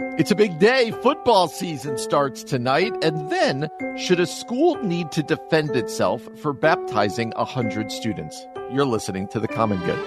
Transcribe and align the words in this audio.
It's 0.00 0.30
a 0.30 0.36
big 0.36 0.60
day. 0.60 0.92
Football 1.02 1.48
season 1.48 1.98
starts 1.98 2.44
tonight. 2.44 2.92
And 3.02 3.30
then, 3.30 3.68
should 3.96 4.20
a 4.20 4.26
school 4.26 4.76
need 4.76 5.10
to 5.10 5.24
defend 5.24 5.74
itself 5.74 6.28
for 6.40 6.52
baptizing 6.52 7.32
100 7.34 7.90
students? 7.90 8.46
You're 8.70 8.86
listening 8.86 9.26
to 9.28 9.40
The 9.40 9.48
Common 9.48 9.80
Good. 9.80 9.98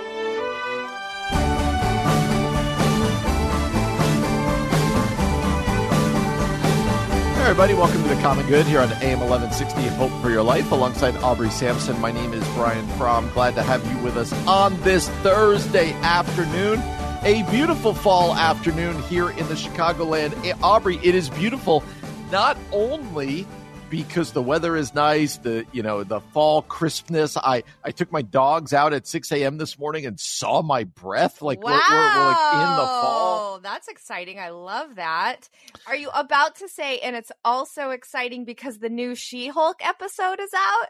Hey 7.35 7.41
everybody, 7.41 7.73
welcome 7.73 8.02
to 8.04 8.08
The 8.08 8.21
Common 8.21 8.48
Good 8.48 8.66
here 8.66 8.80
on 8.80 8.94
AM 9.04 9.20
1160 9.20 9.88
Hope 9.98 10.21
for 10.21 10.30
Your 10.30 10.44
Life 10.44 10.71
alongside 10.71 11.18
Aubrey 11.18 11.49
Sampson. 11.49 11.99
My 11.99 12.13
name 12.13 12.32
is 12.32 12.48
Brian 12.54 12.88
Fromm. 12.98 13.30
Glad 13.34 13.55
to 13.55 13.63
have 13.63 13.85
you 13.91 13.98
with 14.02 14.16
us 14.16 14.32
on 14.48 14.80
this 14.82 15.10
Thursday 15.10 15.91
afternoon 15.96 16.82
a 17.24 17.44
beautiful 17.52 17.94
fall 17.94 18.34
afternoon 18.34 19.00
here 19.04 19.30
in 19.30 19.48
the 19.48 19.54
Chicagoland. 19.54 20.34
Eh, 20.46 20.54
Aubrey, 20.64 21.00
it 21.04 21.14
is 21.14 21.30
beautiful 21.30 21.84
not 22.32 22.58
only 22.72 23.46
because 23.91 24.32
the 24.32 24.41
weather 24.41 24.76
is 24.76 24.96
nice, 24.96 25.38
the 25.38 25.66
you 25.72 25.84
know 25.84 26.04
the 26.04 26.20
fall 26.20 26.63
crispness. 26.63 27.38
I 27.38 27.63
I 27.84 27.91
took 27.91 28.12
my 28.12 28.24
dogs 28.24 28.74
out 28.74 28.94
at 28.94 29.05
six 29.05 29.32
a.m. 29.32 29.58
this 29.58 29.78
morning 29.78 30.05
and 30.05 30.20
saw 30.20 30.63
my 30.63 30.86
breath. 30.86 31.41
Like 31.41 31.62
wow. 31.62 31.72
we're, 31.72 31.96
we're, 31.96 32.20
we're 32.20 32.32
like 32.32 32.54
in 32.54 32.76
the 32.78 32.88
fall. 32.88 33.60
That's 33.62 33.88
exciting. 33.88 34.40
I 34.40 34.50
love 34.50 34.96
that. 34.96 35.50
Are 35.85 35.96
you 35.96 36.10
about 36.16 36.56
to 36.58 36.68
say? 36.68 37.00
And 37.00 37.16
it's 37.16 37.32
also 37.46 37.91
exciting 37.91 38.46
because 38.46 38.80
the 38.80 38.90
new 38.90 39.13
She-Hulk 39.13 39.85
episode 39.85 40.40
is 40.40 40.52
out. 40.56 40.88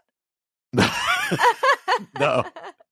no. 2.20 2.45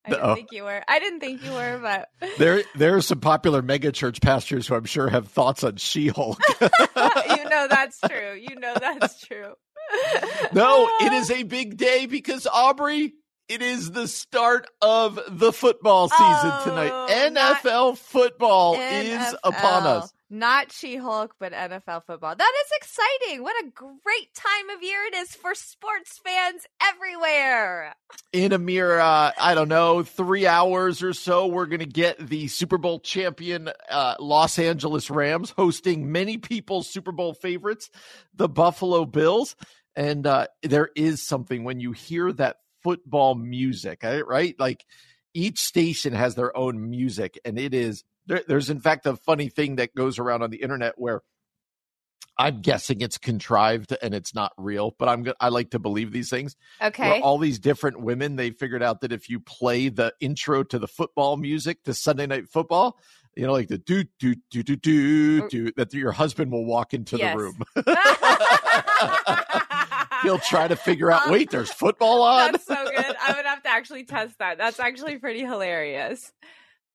I 0.09 0.15
didn't 0.15 0.29
oh. 0.29 0.35
think 0.35 0.51
you 0.51 0.63
were. 0.63 0.83
I 0.87 0.99
didn't 0.99 1.19
think 1.19 1.43
you 1.43 1.51
were, 1.51 1.79
but 1.81 2.09
there 2.37 2.63
there 2.75 2.95
are 2.95 3.01
some 3.01 3.19
popular 3.19 3.61
megachurch 3.61 4.21
pastors 4.21 4.67
who 4.67 4.75
I'm 4.75 4.85
sure 4.85 5.09
have 5.09 5.27
thoughts 5.27 5.63
on 5.63 5.75
She-Hulk. 5.75 6.39
you 6.61 6.69
know 6.69 7.67
that's 7.69 7.99
true. 8.01 8.33
You 8.35 8.55
know 8.59 8.75
that's 8.79 9.21
true. 9.21 9.53
no, 10.53 10.89
it 11.01 11.13
is 11.21 11.31
a 11.31 11.43
big 11.43 11.77
day 11.77 12.05
because 12.05 12.47
Aubrey, 12.47 13.13
it 13.49 13.63
is 13.63 13.91
the 13.91 14.07
start 14.07 14.67
of 14.79 15.19
the 15.27 15.51
football 15.51 16.07
season 16.07 16.23
oh, 16.23 16.61
tonight. 16.63 16.91
NFL 17.09 17.97
football 17.97 18.75
NFL. 18.75 19.29
is 19.31 19.35
upon 19.43 19.87
us. 19.87 20.13
Not 20.29 20.71
She 20.71 20.95
Hulk, 20.95 21.33
but 21.39 21.53
NFL 21.53 22.03
football. 22.05 22.35
That 22.35 22.53
is 22.65 22.71
exciting. 22.77 23.41
What 23.41 23.55
a 23.65 23.69
great 23.69 24.33
time 24.35 24.69
of 24.69 24.83
year 24.83 24.99
it 25.11 25.15
is 25.15 25.33
for 25.33 25.55
sports 25.55 26.19
fans 26.23 26.67
everywhere. 26.79 27.95
In 28.31 28.53
a 28.53 28.59
mere, 28.59 28.99
uh, 28.99 29.31
I 29.35 29.55
don't 29.55 29.69
know, 29.69 30.03
three 30.03 30.45
hours 30.45 31.01
or 31.01 31.13
so, 31.13 31.47
we're 31.47 31.65
going 31.65 31.79
to 31.79 31.87
get 31.87 32.19
the 32.19 32.47
Super 32.47 32.77
Bowl 32.77 32.99
champion 32.99 33.71
uh, 33.89 34.15
Los 34.19 34.59
Angeles 34.59 35.09
Rams 35.09 35.49
hosting 35.49 36.11
many 36.11 36.37
people's 36.37 36.87
Super 36.87 37.11
Bowl 37.11 37.33
favorites, 37.33 37.89
the 38.35 38.47
Buffalo 38.47 39.05
Bills. 39.05 39.55
And 39.95 40.27
uh, 40.27 40.45
there 40.61 40.91
is 40.95 41.23
something 41.23 41.63
when 41.63 41.79
you 41.79 41.91
hear 41.91 42.31
that 42.33 42.57
football 42.83 43.35
music, 43.35 43.99
eh, 44.03 44.21
right? 44.25 44.55
Like 44.59 44.85
each 45.33 45.59
station 45.59 46.13
has 46.13 46.35
their 46.35 46.55
own 46.55 46.89
music, 46.89 47.39
and 47.45 47.59
it 47.59 47.73
is 47.73 48.03
there, 48.25 48.43
there's 48.47 48.69
in 48.69 48.79
fact 48.79 49.05
a 49.05 49.15
funny 49.15 49.49
thing 49.49 49.77
that 49.77 49.95
goes 49.95 50.19
around 50.19 50.43
on 50.43 50.49
the 50.49 50.61
internet 50.61 50.93
where 50.97 51.21
I'm 52.39 52.61
guessing 52.61 53.01
it's 53.01 53.17
contrived 53.17 53.93
and 54.01 54.13
it's 54.13 54.33
not 54.33 54.53
real, 54.57 54.95
but 54.97 55.09
I'm 55.09 55.27
I 55.41 55.49
like 55.49 55.71
to 55.71 55.79
believe 55.79 56.13
these 56.13 56.29
things. 56.29 56.55
Okay. 56.81 57.19
all 57.19 57.37
these 57.37 57.59
different 57.59 57.99
women, 57.99 58.37
they 58.37 58.51
figured 58.51 58.81
out 58.81 59.01
that 59.01 59.11
if 59.11 59.29
you 59.29 59.41
play 59.41 59.89
the 59.89 60.13
intro 60.21 60.63
to 60.63 60.79
the 60.79 60.87
football 60.87 61.35
music 61.35 61.83
to 61.83 61.93
Sunday 61.93 62.27
Night 62.27 62.47
Football, 62.47 62.97
you 63.35 63.45
know, 63.45 63.51
like 63.51 63.67
the 63.67 63.77
do 63.77 64.05
do 64.19 64.35
do 64.49 64.63
do 64.63 64.77
do 64.77 65.49
do, 65.49 65.71
that 65.75 65.93
your 65.93 66.13
husband 66.13 66.49
will 66.51 66.65
walk 66.65 66.93
into 66.93 67.17
yes. 67.17 67.35
the 67.35 67.37
room. 67.37 67.61
He'll 70.23 70.39
try 70.39 70.67
to 70.67 70.75
figure 70.75 71.11
out. 71.11 71.27
Um, 71.27 71.31
wait, 71.31 71.49
there's 71.49 71.71
football 71.71 72.21
on. 72.21 72.51
That's 72.53 72.65
so 72.65 72.75
good. 72.75 73.15
I 73.27 73.33
would 73.33 73.45
have 73.45 73.63
to 73.63 73.69
actually 73.69 74.05
test 74.05 74.37
that. 74.39 74.57
That's 74.57 74.79
actually 74.79 75.17
pretty 75.17 75.41
hilarious. 75.41 76.31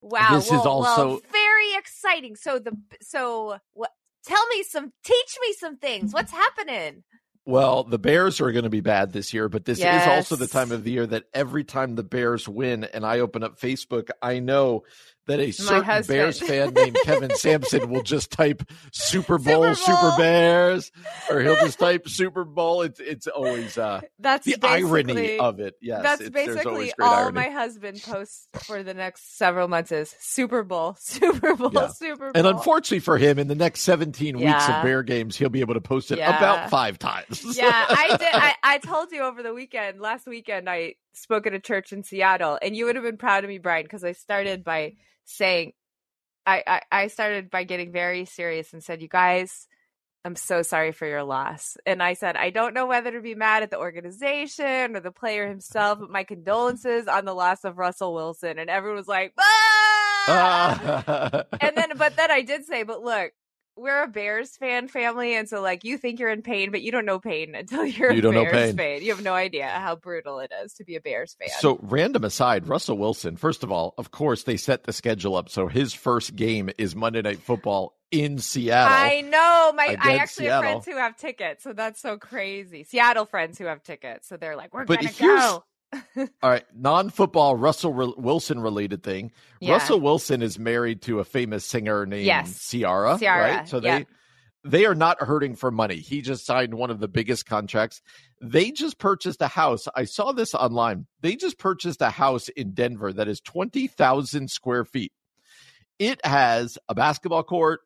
Wow. 0.01 0.35
This 0.35 0.51
well, 0.51 0.59
is 0.59 0.65
also 0.65 1.07
well, 1.07 1.21
very 1.31 1.75
exciting. 1.77 2.35
So 2.35 2.59
the 2.59 2.77
so 3.01 3.57
what 3.73 3.91
tell 4.25 4.45
me 4.47 4.63
some 4.63 4.91
teach 5.03 5.37
me 5.41 5.53
some 5.53 5.77
things. 5.77 6.13
What's 6.13 6.31
happening? 6.31 7.03
Well, 7.47 7.83
the 7.83 7.99
Bears 7.99 8.41
are 8.41 8.51
going 8.51 8.63
to 8.63 8.71
be 8.71 8.81
bad 8.81 9.13
this 9.13 9.31
year, 9.31 9.49
but 9.49 9.65
this 9.65 9.77
yes. 9.77 10.01
is 10.01 10.07
also 10.07 10.35
the 10.35 10.51
time 10.51 10.71
of 10.71 10.83
the 10.83 10.91
year 10.91 11.05
that 11.05 11.25
every 11.31 11.63
time 11.63 11.93
the 11.93 12.03
Bears 12.03 12.49
win 12.49 12.83
and 12.85 13.05
I 13.05 13.19
open 13.19 13.43
up 13.43 13.59
Facebook, 13.59 14.09
I 14.19 14.39
know 14.39 14.83
that 15.27 15.39
a 15.39 15.51
certain 15.51 16.03
Bears 16.03 16.39
fan 16.39 16.73
named 16.73 16.97
Kevin 17.03 17.29
Sampson 17.35 17.89
will 17.89 18.03
just 18.03 18.31
type 18.31 18.63
Super 18.91 19.37
Bowl, 19.37 19.73
Super, 19.75 19.91
Bowl. 19.93 20.11
Super 20.11 20.17
Bears, 20.17 20.91
or 21.29 21.41
he'll 21.41 21.55
just 21.55 21.79
type 21.79 22.07
Super 22.07 22.43
Bowl. 22.43 22.81
It's 22.81 22.99
it's 22.99 23.27
always 23.27 23.77
uh 23.77 24.01
that's 24.19 24.45
the 24.45 24.57
irony 24.63 25.39
of 25.39 25.59
it. 25.59 25.75
Yes, 25.81 26.03
that's 26.03 26.29
basically 26.29 26.93
all 26.99 27.25
irony. 27.25 27.35
my 27.35 27.49
husband 27.49 28.01
posts 28.03 28.47
for 28.63 28.83
the 28.83 28.93
next 28.93 29.37
several 29.37 29.67
months 29.67 29.91
is 29.91 30.15
Super 30.19 30.63
Bowl, 30.63 30.95
Super 30.99 31.55
Bowl, 31.55 31.71
yeah. 31.73 31.87
Super 31.87 32.31
Bowl. 32.31 32.31
And 32.35 32.47
unfortunately 32.47 32.99
for 32.99 33.17
him, 33.17 33.39
in 33.39 33.47
the 33.47 33.55
next 33.55 33.81
17 33.81 34.37
yeah. 34.37 34.53
weeks 34.53 34.69
of 34.69 34.83
Bear 34.83 35.03
games, 35.03 35.37
he'll 35.37 35.49
be 35.49 35.61
able 35.61 35.73
to 35.73 35.81
post 35.81 36.11
it 36.11 36.19
yeah. 36.19 36.37
about 36.37 36.69
five 36.69 36.99
times. 36.99 37.57
yeah, 37.57 37.85
I 37.89 38.17
did. 38.17 38.27
I, 38.33 38.55
I 38.63 38.77
told 38.79 39.11
you 39.11 39.21
over 39.21 39.43
the 39.43 39.53
weekend, 39.53 39.99
last 39.99 40.27
weekend, 40.27 40.69
I 40.69 40.95
spoke 41.15 41.47
at 41.47 41.53
a 41.53 41.59
church 41.59 41.91
in 41.91 42.03
Seattle, 42.03 42.59
and 42.61 42.75
you 42.75 42.85
would 42.85 42.95
have 42.95 43.03
been 43.03 43.17
proud 43.17 43.43
of 43.43 43.49
me, 43.49 43.57
Brian, 43.57 43.83
because 43.83 44.03
I 44.03 44.11
started 44.11 44.63
by 44.63 44.93
saying 45.25 45.73
I, 46.45 46.63
I, 46.65 46.81
I 46.91 47.07
started 47.07 47.49
by 47.49 47.63
getting 47.63 47.91
very 47.91 48.25
serious 48.25 48.73
and 48.73 48.83
said, 48.83 49.01
You 49.01 49.07
guys, 49.07 49.67
I'm 50.23 50.35
so 50.35 50.61
sorry 50.61 50.91
for 50.91 51.07
your 51.07 51.23
loss. 51.23 51.77
And 51.85 52.01
I 52.01 52.13
said, 52.13 52.35
I 52.35 52.49
don't 52.49 52.73
know 52.73 52.87
whether 52.87 53.11
to 53.11 53.21
be 53.21 53.35
mad 53.35 53.63
at 53.63 53.71
the 53.71 53.79
organization 53.79 54.95
or 54.95 54.99
the 54.99 55.11
player 55.11 55.47
himself, 55.47 55.99
but 55.99 56.09
my 56.09 56.23
condolences 56.23 57.07
on 57.07 57.25
the 57.25 57.33
loss 57.33 57.63
of 57.63 57.77
Russell 57.77 58.13
Wilson. 58.13 58.59
And 58.59 58.69
everyone 58.69 58.97
was 58.97 59.07
like, 59.07 59.33
ah! 59.39 61.43
and 61.61 61.77
then, 61.77 61.91
but 61.97 62.15
then 62.15 62.31
I 62.31 62.41
did 62.41 62.65
say, 62.65 62.83
but 62.83 63.03
look, 63.03 63.31
we're 63.77 64.03
a 64.03 64.07
Bears 64.07 64.55
fan 64.57 64.87
family, 64.87 65.35
and 65.35 65.49
so 65.49 65.61
like 65.61 65.83
you 65.83 65.97
think 65.97 66.19
you're 66.19 66.29
in 66.29 66.41
pain, 66.41 66.71
but 66.71 66.81
you 66.81 66.91
don't 66.91 67.05
know 67.05 67.19
pain 67.19 67.55
until 67.55 67.85
you're 67.85 68.11
you 68.11 68.19
a 68.19 68.21
don't 68.21 68.33
Bears 68.33 68.45
know 68.53 68.59
pain. 68.59 68.77
fan. 68.77 69.01
You 69.03 69.13
have 69.15 69.23
no 69.23 69.33
idea 69.33 69.67
how 69.67 69.95
brutal 69.95 70.39
it 70.39 70.51
is 70.63 70.73
to 70.75 70.83
be 70.83 70.95
a 70.95 71.01
Bears 71.01 71.35
fan. 71.39 71.49
So, 71.59 71.79
random 71.81 72.23
aside, 72.23 72.67
Russell 72.67 72.97
Wilson. 72.97 73.35
First 73.37 73.63
of 73.63 73.71
all, 73.71 73.93
of 73.97 74.11
course, 74.11 74.43
they 74.43 74.57
set 74.57 74.83
the 74.85 74.93
schedule 74.93 75.35
up 75.35 75.49
so 75.49 75.67
his 75.67 75.93
first 75.93 76.35
game 76.35 76.69
is 76.77 76.95
Monday 76.95 77.21
Night 77.21 77.39
Football 77.39 77.95
in 78.11 78.37
Seattle. 78.37 78.93
I 78.95 79.21
know. 79.21 79.73
My 79.75 79.97
I 79.99 80.17
actually 80.17 80.45
Seattle. 80.45 80.61
have 80.63 80.71
friends 80.83 80.85
who 80.85 80.97
have 80.97 81.17
tickets, 81.17 81.63
so 81.63 81.73
that's 81.73 82.01
so 82.01 82.17
crazy. 82.17 82.83
Seattle 82.83 83.25
friends 83.25 83.57
who 83.57 83.65
have 83.65 83.83
tickets, 83.83 84.27
so 84.29 84.37
they're 84.37 84.55
like, 84.55 84.73
"We're 84.73 84.85
but 84.85 85.01
gonna 85.01 85.11
go." 85.19 85.63
All 86.17 86.49
right, 86.49 86.65
non-football 86.73 87.55
Russell 87.55 87.93
Re- 87.93 88.13
Wilson 88.17 88.59
related 88.59 89.03
thing. 89.03 89.31
Yeah. 89.59 89.73
Russell 89.73 89.99
Wilson 89.99 90.41
is 90.41 90.59
married 90.59 91.01
to 91.03 91.19
a 91.19 91.23
famous 91.23 91.65
singer 91.65 92.05
named 92.05 92.25
yes. 92.25 92.69
Ciara, 92.69 93.17
Ciara, 93.19 93.55
right? 93.55 93.67
So 93.67 93.79
they 93.79 94.05
they 94.63 94.85
are 94.85 94.95
not 94.95 95.21
hurting 95.21 95.55
for 95.55 95.69
money. 95.69 95.97
He 95.97 96.21
just 96.21 96.45
signed 96.45 96.73
one 96.73 96.89
of 96.89 96.99
the 96.99 97.07
biggest 97.07 97.45
contracts. 97.45 98.01
They 98.41 98.71
just 98.71 98.97
purchased 98.97 99.41
a 99.41 99.47
house. 99.47 99.87
I 99.95 100.05
saw 100.05 100.31
this 100.31 100.55
online. 100.55 101.05
They 101.21 101.35
just 101.35 101.59
purchased 101.59 102.01
a 102.01 102.09
house 102.09 102.49
in 102.49 102.73
Denver 102.73 103.13
that 103.13 103.27
is 103.27 103.39
20,000 103.41 104.49
square 104.49 104.83
feet. 104.83 105.11
It 105.99 106.25
has 106.25 106.77
a 106.89 106.95
basketball 106.95 107.43
court, 107.43 107.81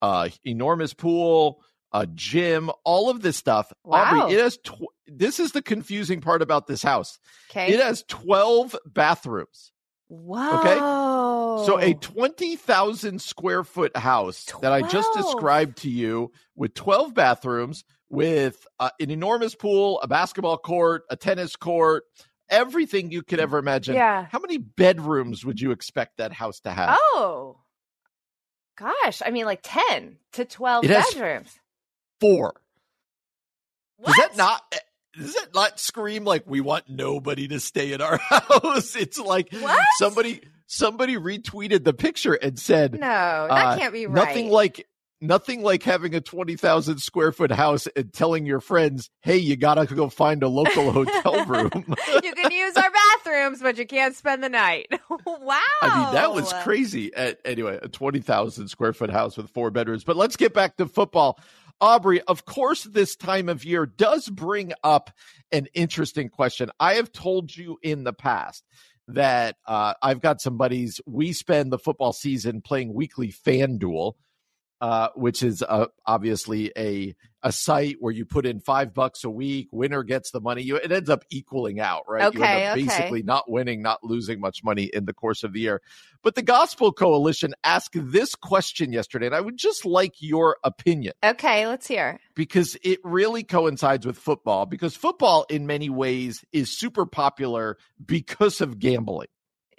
uh 0.00 0.28
enormous 0.44 0.94
pool, 0.94 1.60
a 1.92 2.06
gym, 2.06 2.70
all 2.84 3.10
of 3.10 3.22
this 3.22 3.36
stuff. 3.36 3.72
Wow. 3.84 4.22
Aubrey, 4.22 4.34
it 4.34 4.40
has 4.40 4.56
tw- 4.58 4.92
this 5.10 5.40
is 5.40 5.52
the 5.52 5.62
confusing 5.62 6.20
part 6.20 6.42
about 6.42 6.66
this 6.66 6.82
house. 6.82 7.18
Okay. 7.50 7.72
It 7.72 7.80
has 7.80 8.04
12 8.08 8.76
bathrooms. 8.86 9.72
Wow. 10.08 10.60
Okay. 10.60 11.66
So 11.66 11.78
a 11.78 11.94
20,000 11.94 13.20
square 13.20 13.64
foot 13.64 13.96
house 13.96 14.44
12. 14.46 14.62
that 14.62 14.72
I 14.72 14.82
just 14.82 15.12
described 15.14 15.78
to 15.78 15.90
you 15.90 16.32
with 16.56 16.74
12 16.74 17.14
bathrooms, 17.14 17.84
with 18.08 18.66
uh, 18.78 18.90
an 19.00 19.10
enormous 19.10 19.54
pool, 19.54 20.00
a 20.00 20.08
basketball 20.08 20.58
court, 20.58 21.02
a 21.10 21.16
tennis 21.16 21.56
court, 21.56 22.04
everything 22.48 23.10
you 23.10 23.22
could 23.22 23.40
ever 23.40 23.58
imagine. 23.58 23.94
Yeah. 23.94 24.26
How 24.30 24.38
many 24.38 24.58
bedrooms 24.58 25.44
would 25.44 25.60
you 25.60 25.70
expect 25.70 26.18
that 26.18 26.32
house 26.32 26.60
to 26.60 26.70
have? 26.70 26.98
Oh. 27.00 27.58
Gosh, 28.76 29.20
I 29.24 29.30
mean, 29.30 29.44
like 29.44 29.60
ten 29.62 30.16
to 30.32 30.46
twelve 30.46 30.86
bedrooms. 30.86 31.54
Four. 32.18 32.54
What? 33.98 34.06
Does 34.06 34.16
that 34.16 34.36
not? 34.38 34.62
Does 35.16 35.34
it 35.34 35.54
not 35.54 35.80
scream 35.80 36.24
like 36.24 36.44
we 36.46 36.60
want 36.60 36.84
nobody 36.88 37.48
to 37.48 37.60
stay 37.60 37.92
in 37.92 38.00
our 38.00 38.16
house? 38.28 38.94
It's 38.94 39.18
like 39.18 39.52
what? 39.52 39.84
somebody 39.98 40.42
somebody 40.66 41.16
retweeted 41.16 41.84
the 41.84 41.92
picture 41.92 42.34
and 42.34 42.58
said, 42.58 42.92
"No, 42.92 42.98
that 42.98 43.50
uh, 43.50 43.76
can't 43.76 43.92
be 43.92 44.06
right." 44.06 44.26
Nothing 44.26 44.50
like 44.50 44.86
nothing 45.20 45.62
like 45.62 45.82
having 45.82 46.14
a 46.14 46.20
20,000 46.20 46.98
square 46.98 47.32
foot 47.32 47.50
house 47.50 47.86
and 47.94 48.12
telling 48.12 48.46
your 48.46 48.60
friends, 48.60 49.10
hey, 49.20 49.36
you 49.36 49.56
got 49.56 49.74
to 49.74 49.94
go 49.94 50.08
find 50.08 50.42
a 50.42 50.48
local 50.48 50.90
hotel 50.92 51.44
room. 51.44 51.70
you 52.22 52.32
can 52.32 52.50
use 52.50 52.76
our 52.76 52.90
bathrooms, 52.90 53.60
but 53.60 53.76
you 53.78 53.86
can't 53.86 54.16
spend 54.16 54.42
the 54.42 54.48
night. 54.48 54.88
wow. 55.26 55.60
I 55.82 56.04
mean, 56.04 56.14
that 56.14 56.32
was 56.34 56.52
crazy. 56.62 57.12
anyway, 57.44 57.78
a 57.82 57.88
20,000 57.88 58.68
square 58.68 58.92
foot 58.92 59.10
house 59.10 59.36
with 59.36 59.50
four 59.50 59.70
bedrooms. 59.70 60.04
But 60.04 60.16
let's 60.16 60.36
get 60.36 60.54
back 60.54 60.76
to 60.78 60.86
football. 60.86 61.38
Aubrey, 61.80 62.20
of 62.22 62.44
course, 62.44 62.84
this 62.84 63.16
time 63.16 63.48
of 63.48 63.64
year 63.64 63.86
does 63.86 64.28
bring 64.28 64.72
up 64.84 65.10
an 65.50 65.66
interesting 65.74 66.28
question. 66.28 66.70
I 66.78 66.94
have 66.94 67.12
told 67.12 67.56
you 67.56 67.78
in 67.82 68.04
the 68.04 68.12
past 68.12 68.64
that 69.08 69.56
uh, 69.66 69.94
I've 70.02 70.20
got 70.20 70.40
some 70.40 70.56
buddies. 70.56 71.00
We 71.06 71.32
spend 71.32 71.72
the 71.72 71.78
football 71.78 72.12
season 72.12 72.60
playing 72.60 72.94
weekly 72.94 73.32
FanDuel 73.32 74.14
uh, 74.80 75.08
which 75.14 75.42
is 75.42 75.62
uh, 75.62 75.86
obviously 76.06 76.72
a 76.76 77.14
a 77.42 77.52
site 77.52 77.96
where 78.00 78.12
you 78.12 78.26
put 78.26 78.44
in 78.44 78.60
five 78.60 78.92
bucks 78.92 79.24
a 79.24 79.30
week. 79.30 79.68
Winner 79.72 80.02
gets 80.02 80.30
the 80.30 80.40
money. 80.40 80.62
You, 80.62 80.76
it 80.76 80.92
ends 80.92 81.08
up 81.08 81.24
equaling 81.30 81.80
out, 81.80 82.04
right? 82.06 82.24
Okay, 82.24 82.38
you 82.38 82.44
end 82.44 82.64
up 82.64 82.72
okay. 82.72 82.82
basically 82.86 83.22
not 83.22 83.50
winning, 83.50 83.82
not 83.82 84.04
losing 84.04 84.40
much 84.40 84.62
money 84.62 84.84
in 84.84 85.06
the 85.06 85.14
course 85.14 85.42
of 85.42 85.52
the 85.52 85.60
year. 85.60 85.80
But 86.22 86.34
the 86.34 86.42
Gospel 86.42 86.92
Coalition 86.92 87.54
asked 87.64 87.94
this 87.94 88.34
question 88.34 88.92
yesterday, 88.92 89.26
and 89.26 89.34
I 89.34 89.40
would 89.40 89.56
just 89.56 89.86
like 89.86 90.14
your 90.20 90.58
opinion. 90.62 91.14
Okay, 91.24 91.66
let's 91.66 91.86
hear. 91.86 92.20
Because 92.34 92.76
it 92.82 92.98
really 93.04 93.42
coincides 93.42 94.04
with 94.04 94.18
football. 94.18 94.66
Because 94.66 94.94
football, 94.94 95.46
in 95.48 95.66
many 95.66 95.88
ways, 95.88 96.44
is 96.52 96.76
super 96.76 97.06
popular 97.06 97.78
because 98.04 98.60
of 98.60 98.78
gambling. 98.78 99.28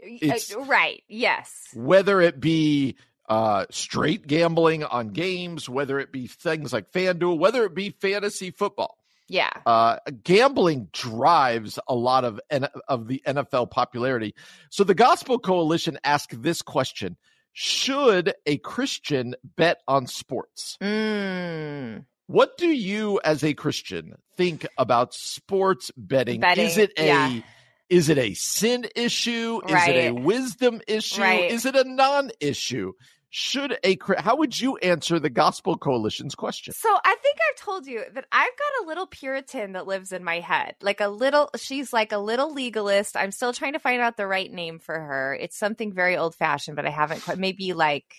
Uh, 0.02 0.08
it's, 0.20 0.56
right. 0.56 1.04
Yes. 1.08 1.52
Whether 1.76 2.22
it 2.22 2.40
be 2.40 2.96
uh, 3.32 3.66
straight 3.72 4.28
gambling 4.28 4.84
on 4.84 5.08
games, 5.08 5.70
whether 5.70 6.02
it 6.02 6.12
be 6.12 6.28
things 6.28 6.74
like 6.74 6.92
FanDuel, 6.92 7.38
whether 7.38 7.64
it 7.64 7.74
be 7.74 7.92
fantasy 7.92 8.52
football. 8.52 8.98
Yeah. 9.30 9.52
Uh, 9.66 10.00
gambling 10.22 10.90
drives 10.92 11.80
a 11.88 11.96
lot 11.96 12.26
of 12.26 12.42
of 12.90 13.08
the 13.08 13.24
NFL 13.26 13.72
popularity. 13.72 14.36
So 14.70 14.84
the 14.84 14.94
Gospel 14.94 15.40
Coalition 15.40 15.98
asked 16.04 16.44
this 16.44 16.62
question: 16.62 17.16
Should 17.54 18.34
a 18.46 18.58
Christian 18.58 19.36
bet 19.56 19.78
on 19.88 20.08
sports? 20.08 20.78
Mm. 20.82 22.04
What 22.28 22.58
do 22.58 22.68
you, 22.68 23.22
as 23.24 23.46
a 23.46 23.54
Christian, 23.54 24.16
think 24.36 24.68
about 24.78 25.14
sports 25.14 25.90
betting? 25.96 26.42
betting 26.42 26.66
Is 26.66 26.78
it 26.78 26.92
a 26.98 27.08
yeah. 27.08 27.42
is 27.90 28.10
it 28.10 28.18
a 28.18 28.34
sin 28.34 28.88
issue? 28.94 29.62
Is 29.66 29.74
right. 29.74 29.96
it 29.96 30.10
a 30.10 30.14
wisdom 30.14 30.82
issue? 30.86 31.22
Right. 31.22 31.50
Is 31.50 31.66
it 31.66 31.78
a 31.78 31.86
non-issue? 31.86 32.92
Should 33.34 33.78
a 33.86 33.98
how 34.18 34.36
would 34.36 34.60
you 34.60 34.76
answer 34.78 35.18
the 35.18 35.30
gospel 35.30 35.78
coalition's 35.78 36.36
question 36.36 36.74
so 36.74 36.90
i 37.06 37.16
think 37.24 37.38
i've 37.50 37.56
told 37.64 37.88
you 37.88 38.04
that 38.14 38.26
i've 38.30 38.58
got 38.58 38.84
a 38.84 38.88
little 38.88 39.08
puritan 39.08 39.72
that 39.72 39.88
lives 39.88 40.12
in 40.12 40.22
my 40.22 40.42
head 40.42 40.76
like 40.82 41.00
a 41.00 41.08
little 41.08 41.50
she's 41.56 41.94
like 41.94 42.12
a 42.12 42.18
little 42.18 42.54
legalist 42.54 43.16
i'm 43.16 43.32
still 43.32 43.54
trying 43.54 43.72
to 43.72 43.80
find 43.80 44.02
out 44.02 44.18
the 44.18 44.28
right 44.28 44.52
name 44.52 44.80
for 44.80 45.00
her 45.00 45.38
it's 45.40 45.58
something 45.58 45.94
very 45.94 46.18
old 46.18 46.36
fashioned 46.36 46.76
but 46.76 46.86
i 46.86 46.90
haven't 46.90 47.24
quite 47.24 47.38
maybe 47.38 47.72
like 47.72 48.14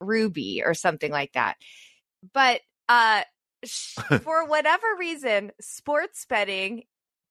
ruby 0.00 0.62
or 0.64 0.72
something 0.72 1.12
like 1.12 1.32
that 1.32 1.56
but 2.32 2.62
uh 2.88 3.22
for 4.22 4.46
whatever 4.46 4.86
reason 4.98 5.52
sports 5.60 6.24
betting 6.24 6.84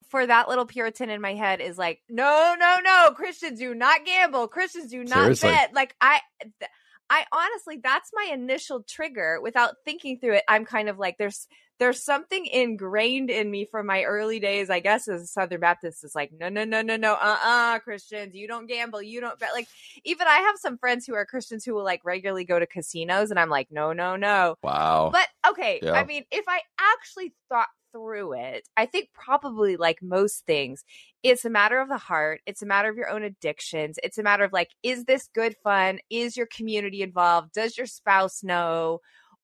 for 0.09 0.25
that 0.25 0.49
little 0.49 0.65
Puritan 0.65 1.09
in 1.09 1.21
my 1.21 1.35
head 1.35 1.61
is 1.61 1.77
like, 1.77 2.01
no, 2.09 2.55
no, 2.59 2.77
no, 2.83 3.11
Christians 3.15 3.59
do 3.59 3.75
not 3.75 4.05
gamble. 4.05 4.47
Christians 4.47 4.89
do 4.89 5.03
not 5.03 5.21
Seriously. 5.21 5.49
bet. 5.49 5.73
Like 5.73 5.95
I, 6.01 6.19
th- 6.41 6.71
I 7.09 7.25
honestly, 7.31 7.79
that's 7.83 8.11
my 8.13 8.31
initial 8.33 8.83
trigger 8.83 9.39
without 9.41 9.75
thinking 9.85 10.19
through 10.19 10.35
it. 10.35 10.43
I'm 10.47 10.65
kind 10.65 10.89
of 10.89 10.99
like, 10.99 11.17
there's, 11.17 11.47
there's 11.79 12.03
something 12.03 12.45
ingrained 12.45 13.29
in 13.29 13.49
me 13.49 13.65
from 13.65 13.85
my 13.85 14.03
early 14.03 14.39
days, 14.39 14.69
I 14.69 14.79
guess, 14.79 15.07
as 15.07 15.21
a 15.21 15.27
Southern 15.27 15.61
Baptist 15.61 16.03
is 16.03 16.13
like, 16.13 16.31
no, 16.37 16.49
no, 16.49 16.65
no, 16.65 16.81
no, 16.81 16.97
no, 16.97 17.13
uh 17.13 17.37
uh 17.41 17.79
Christians, 17.79 18.35
you 18.35 18.47
don't 18.47 18.67
gamble, 18.67 19.01
you 19.01 19.21
don't 19.21 19.39
bet. 19.39 19.53
Like, 19.53 19.67
even 20.03 20.27
I 20.27 20.39
have 20.39 20.55
some 20.57 20.77
friends 20.77 21.07
who 21.07 21.15
are 21.15 21.25
Christians 21.25 21.63
who 21.63 21.73
will 21.73 21.85
like 21.85 22.01
regularly 22.03 22.43
go 22.43 22.59
to 22.59 22.67
casinos, 22.67 23.31
and 23.31 23.39
I'm 23.39 23.49
like, 23.49 23.69
no, 23.71 23.93
no, 23.93 24.17
no. 24.17 24.55
Wow. 24.61 25.09
But 25.11 25.27
okay, 25.51 25.79
yeah. 25.81 25.93
I 25.93 26.03
mean, 26.03 26.25
if 26.31 26.45
I 26.47 26.59
actually 26.79 27.33
thought 27.47 27.69
through 27.91 28.33
it, 28.33 28.67
I 28.77 28.85
think 28.85 29.09
probably 29.13 29.77
like 29.77 30.01
most 30.01 30.45
things, 30.45 30.83
it's 31.23 31.45
a 31.45 31.49
matter 31.49 31.79
of 31.79 31.89
the 31.89 31.97
heart. 31.97 32.41
It's 32.45 32.61
a 32.61 32.65
matter 32.65 32.89
of 32.89 32.95
your 32.95 33.09
own 33.09 33.23
addictions. 33.23 33.97
It's 34.03 34.17
a 34.17 34.23
matter 34.23 34.43
of 34.43 34.53
like, 34.53 34.69
is 34.83 35.05
this 35.05 35.29
good 35.33 35.55
fun? 35.63 35.99
Is 36.09 36.37
your 36.37 36.47
community 36.47 37.01
involved? 37.01 37.53
Does 37.53 37.77
your 37.77 37.87
spouse 37.87 38.43
know? 38.43 38.99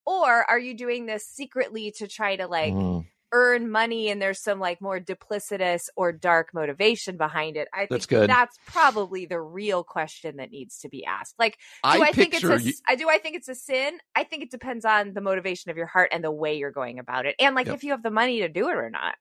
Or 0.06 0.50
are 0.50 0.60
you 0.60 0.76
doing 0.76 1.06
this 1.06 1.28
secretly 1.28 1.92
to 1.98 2.08
try 2.08 2.36
to 2.36 2.48
like 2.48 2.74
mm. 2.74 3.06
Earn 3.36 3.70
money 3.70 4.10
and 4.10 4.22
there's 4.22 4.42
some 4.42 4.60
like 4.60 4.80
more 4.80 4.98
duplicitous 4.98 5.90
or 5.98 6.14
dark 6.14 6.54
motivation 6.54 7.18
behind 7.18 7.58
it? 7.58 7.68
I 7.74 7.80
think 7.80 7.90
that's, 7.90 8.06
good. 8.06 8.30
that's 8.30 8.58
probably 8.66 9.26
the 9.26 9.42
real 9.42 9.84
question 9.84 10.38
that 10.38 10.52
needs 10.52 10.80
to 10.80 10.90
be 10.90 11.06
asked. 11.06 11.36
Like, 11.38 11.58
do 11.84 11.90
I, 11.90 12.08
I 12.08 12.12
think 12.14 12.34
it's 12.34 12.44
a, 12.46 12.62
you... 12.62 12.74
do 12.98 13.10
I 13.10 13.18
think 13.18 13.36
it's 13.36 13.50
a 13.50 13.56
sin? 13.56 13.98
I 14.16 14.24
think 14.24 14.44
it 14.44 14.52
depends 14.52 14.86
on 14.86 15.14
the 15.14 15.22
motivation 15.22 15.70
of 15.70 15.76
your 15.76 15.86
heart 15.86 16.10
and 16.14 16.24
the 16.24 16.32
way 16.32 16.58
you're 16.58 16.72
going 16.72 16.98
about 16.98 17.26
it. 17.26 17.36
And 17.38 17.56
like 17.56 17.68
yep. 17.68 17.76
if 17.76 17.84
you 17.84 17.92
have 17.92 18.04
the 18.04 18.12
money 18.12 18.40
to 18.40 18.48
do 18.48 18.70
it 18.70 18.76
or 18.76 18.90
not. 18.90 19.16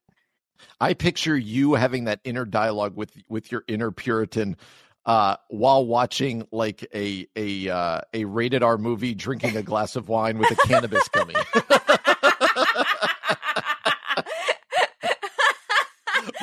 I 0.81 0.94
picture 0.94 1.37
you 1.37 1.75
having 1.75 2.05
that 2.05 2.20
inner 2.22 2.44
dialogue 2.44 2.96
with 2.96 3.11
with 3.28 3.50
your 3.50 3.64
inner 3.66 3.90
Puritan 3.90 4.56
uh, 5.05 5.37
while 5.49 5.84
watching 5.84 6.46
like 6.52 6.87
a 6.94 7.26
a 7.34 7.69
uh, 7.69 8.00
a 8.14 8.25
rated 8.25 8.62
R 8.62 8.78
movie, 8.78 9.14
drinking 9.14 9.56
a 9.56 9.62
glass 9.62 9.96
of 9.96 10.08
wine 10.08 10.38
with 10.38 10.52
a 10.52 10.56
cannabis 10.69 11.08
gummy. 11.08 11.34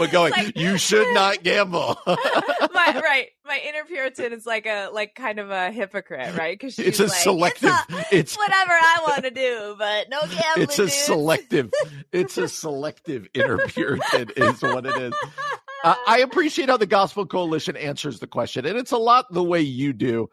but 0.01 0.12
going, 0.12 0.31
like, 0.31 0.57
you 0.57 0.77
should 0.77 1.07
not 1.13 1.44
gamble. 1.44 1.98
my, 2.07 3.01
right, 3.03 3.27
my 3.45 3.62
inner 3.68 3.86
Puritan 3.86 4.33
is 4.33 4.45
like 4.45 4.65
a 4.65 4.89
like 4.92 5.15
kind 5.15 5.39
of 5.39 5.51
a 5.51 5.71
hypocrite, 5.71 6.36
right? 6.36 6.57
Because 6.57 6.80
it's 6.80 7.00
a 7.00 7.03
like, 7.03 7.13
selective. 7.13 7.69
It's, 7.89 8.12
it's, 8.12 8.38
whatever 8.38 8.71
I 8.71 8.98
want 9.07 9.24
to 9.25 9.31
do, 9.31 9.76
but 9.78 10.09
no 10.09 10.21
gambling. 10.21 10.64
It's 10.64 10.80
a 10.80 10.83
dude. 10.83 10.92
selective. 10.92 11.73
It's 12.11 12.37
a 12.37 12.47
selective 12.47 13.28
inner 13.33 13.59
Puritan, 13.68 14.30
is 14.35 14.61
what 14.61 14.85
it 14.85 14.97
is. 14.97 15.14
Uh, 15.83 15.95
I 16.07 16.19
appreciate 16.19 16.69
how 16.69 16.78
the 16.78 16.85
Gospel 16.85 17.26
Coalition 17.26 17.76
answers 17.76 18.19
the 18.19 18.28
question, 18.28 18.66
and 18.66 18.78
it's 18.78 18.92
a 18.92 18.97
lot 18.97 19.31
the 19.31 19.44
way 19.44 19.61
you 19.61 19.94
do. 19.94 20.30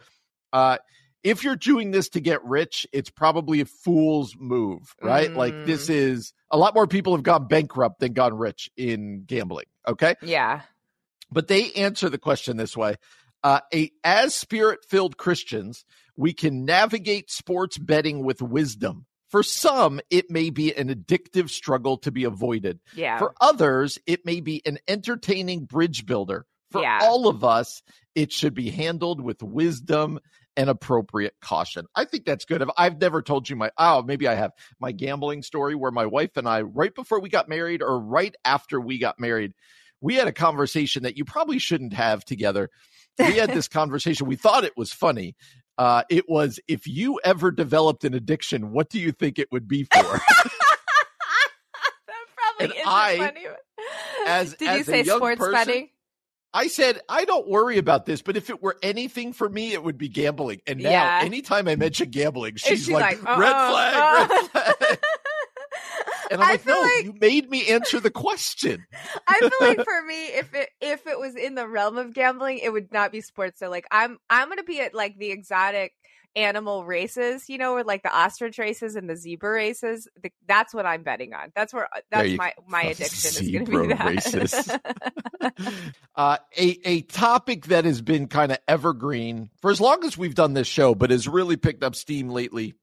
Uh, 0.52 0.78
if 1.22 1.44
you're 1.44 1.56
doing 1.56 1.90
this 1.90 2.08
to 2.10 2.20
get 2.20 2.44
rich, 2.44 2.86
it's 2.92 3.10
probably 3.10 3.60
a 3.60 3.64
fool's 3.64 4.34
move, 4.38 4.94
right? 5.02 5.30
Mm. 5.30 5.36
Like 5.36 5.66
this 5.66 5.88
mm. 5.88 5.94
is 5.94 6.32
a 6.50 6.56
lot 6.56 6.74
more 6.74 6.86
people 6.86 7.14
have 7.14 7.22
gone 7.22 7.48
bankrupt 7.48 8.00
than 8.00 8.12
gone 8.12 8.34
rich 8.34 8.70
in 8.76 9.24
gambling. 9.26 9.66
Okay. 9.86 10.14
Yeah. 10.22 10.62
But 11.30 11.48
they 11.48 11.72
answer 11.72 12.08
the 12.08 12.18
question 12.18 12.56
this 12.56 12.76
way. 12.76 12.96
Uh, 13.44 13.60
a, 13.72 13.90
as 14.02 14.34
spirit 14.34 14.80
filled 14.88 15.16
Christians, 15.16 15.84
we 16.16 16.32
can 16.32 16.64
navigate 16.64 17.30
sports 17.30 17.78
betting 17.78 18.24
with 18.24 18.42
wisdom. 18.42 19.06
For 19.28 19.42
some, 19.42 20.00
it 20.10 20.30
may 20.30 20.50
be 20.50 20.74
an 20.74 20.88
addictive 20.88 21.50
struggle 21.50 21.98
to 21.98 22.10
be 22.10 22.24
avoided. 22.24 22.80
Yeah. 22.94 23.18
For 23.18 23.34
others, 23.40 23.98
it 24.06 24.24
may 24.24 24.40
be 24.40 24.62
an 24.64 24.78
entertaining 24.88 25.66
bridge 25.66 26.06
builder. 26.06 26.46
For 26.70 26.82
yeah. 26.82 27.00
all 27.02 27.28
of 27.28 27.44
us, 27.44 27.82
it 28.14 28.32
should 28.32 28.54
be 28.54 28.70
handled 28.70 29.20
with 29.20 29.42
wisdom 29.42 30.18
and 30.58 30.68
appropriate 30.68 31.34
caution. 31.40 31.86
I 31.94 32.04
think 32.04 32.24
that's 32.24 32.44
good. 32.44 32.68
I've 32.76 33.00
never 33.00 33.22
told 33.22 33.48
you 33.48 33.54
my, 33.54 33.70
oh, 33.78 34.02
maybe 34.02 34.26
I 34.26 34.34
have 34.34 34.50
my 34.80 34.90
gambling 34.90 35.44
story 35.44 35.76
where 35.76 35.92
my 35.92 36.04
wife 36.04 36.36
and 36.36 36.48
I, 36.48 36.62
right 36.62 36.92
before 36.92 37.20
we 37.20 37.28
got 37.28 37.48
married 37.48 37.80
or 37.80 38.00
right 38.00 38.34
after 38.44 38.80
we 38.80 38.98
got 38.98 39.20
married, 39.20 39.52
we 40.00 40.16
had 40.16 40.26
a 40.26 40.32
conversation 40.32 41.04
that 41.04 41.16
you 41.16 41.24
probably 41.24 41.60
shouldn't 41.60 41.92
have 41.92 42.24
together. 42.24 42.70
We 43.20 43.36
had 43.36 43.50
this 43.50 43.68
conversation. 43.68 44.26
We 44.26 44.34
thought 44.34 44.64
it 44.64 44.76
was 44.76 44.92
funny. 44.92 45.36
Uh, 45.78 46.02
it 46.10 46.24
was 46.28 46.58
if 46.66 46.88
you 46.88 47.20
ever 47.24 47.52
developed 47.52 48.02
an 48.02 48.14
addiction, 48.14 48.72
what 48.72 48.90
do 48.90 48.98
you 48.98 49.12
think 49.12 49.38
it 49.38 49.46
would 49.52 49.68
be 49.68 49.84
for? 49.94 50.02
that 50.02 50.20
probably 52.58 52.76
is 52.76 52.84
funny. 52.84 53.46
As, 54.26 54.54
Did 54.54 54.68
as 54.68 54.78
you 54.78 54.84
say 54.84 55.04
sports 55.04 55.38
person, 55.38 55.52
betting? 55.52 55.88
I 56.52 56.68
said, 56.68 57.00
I 57.08 57.24
don't 57.24 57.46
worry 57.46 57.78
about 57.78 58.06
this, 58.06 58.22
but 58.22 58.36
if 58.36 58.48
it 58.48 58.62
were 58.62 58.76
anything 58.82 59.32
for 59.32 59.48
me, 59.48 59.74
it 59.74 59.82
would 59.82 59.98
be 59.98 60.08
gambling. 60.08 60.60
And 60.66 60.80
now, 60.80 60.90
yeah. 60.90 61.20
anytime 61.22 61.68
I 61.68 61.76
mention 61.76 62.10
gambling, 62.10 62.56
she's, 62.56 62.88
like, 62.90 63.22
like 63.22 63.38
red 63.38 63.52
flag, 63.52 63.96
uh 63.96 64.28
red 64.54 64.76
flag. 64.78 64.98
and 66.30 66.40
I'm 66.40 66.48
I 66.48 66.52
like, 66.52 66.66
no, 66.66 66.80
like... 66.80 67.04
you 67.04 67.14
made 67.20 67.50
me 67.50 67.66
answer 67.68 68.00
the 68.00 68.10
question. 68.10 68.86
I 69.26 69.40
feel 69.40 69.68
like 69.68 69.78
for 69.84 70.02
me, 70.06 70.26
if 70.26 70.54
it 70.54 70.70
if 70.80 71.06
it 71.06 71.18
was 71.18 71.36
in 71.36 71.54
the 71.54 71.68
realm 71.68 71.98
of 71.98 72.14
gambling, 72.14 72.58
it 72.58 72.72
would 72.72 72.92
not 72.92 73.12
be 73.12 73.20
sports. 73.20 73.58
So 73.58 73.68
like, 73.68 73.86
I'm 73.90 74.18
I'm 74.30 74.48
gonna 74.48 74.62
be 74.62 74.80
at 74.80 74.94
like 74.94 75.18
the 75.18 75.30
exotic 75.30 75.92
animal 76.38 76.84
races, 76.84 77.48
you 77.48 77.58
know, 77.58 77.74
or 77.74 77.82
like 77.82 78.04
the 78.04 78.16
ostrich 78.16 78.58
races 78.58 78.94
and 78.94 79.10
the 79.10 79.16
zebra 79.16 79.50
races. 79.50 80.08
The, 80.22 80.30
that's 80.46 80.72
what 80.72 80.86
I'm 80.86 81.02
betting 81.02 81.34
on. 81.34 81.50
That's 81.54 81.74
where 81.74 81.84
uh, 81.84 82.00
that's 82.10 82.32
my 82.34 82.54
my 82.66 82.82
addiction 82.84 83.44
is 83.44 83.50
going 83.50 83.64
to 83.64 83.80
be 83.82 83.86
that. 83.88 84.06
races. 84.06 84.70
uh, 86.14 86.38
a 86.56 86.78
a 86.84 87.02
topic 87.02 87.66
that 87.66 87.84
has 87.84 88.00
been 88.00 88.28
kind 88.28 88.52
of 88.52 88.58
evergreen 88.68 89.50
for 89.60 89.70
as 89.70 89.80
long 89.80 90.04
as 90.04 90.16
we've 90.16 90.36
done 90.36 90.54
this 90.54 90.68
show, 90.68 90.94
but 90.94 91.10
has 91.10 91.26
really 91.26 91.56
picked 91.56 91.82
up 91.82 91.96
steam 91.96 92.28
lately, 92.28 92.74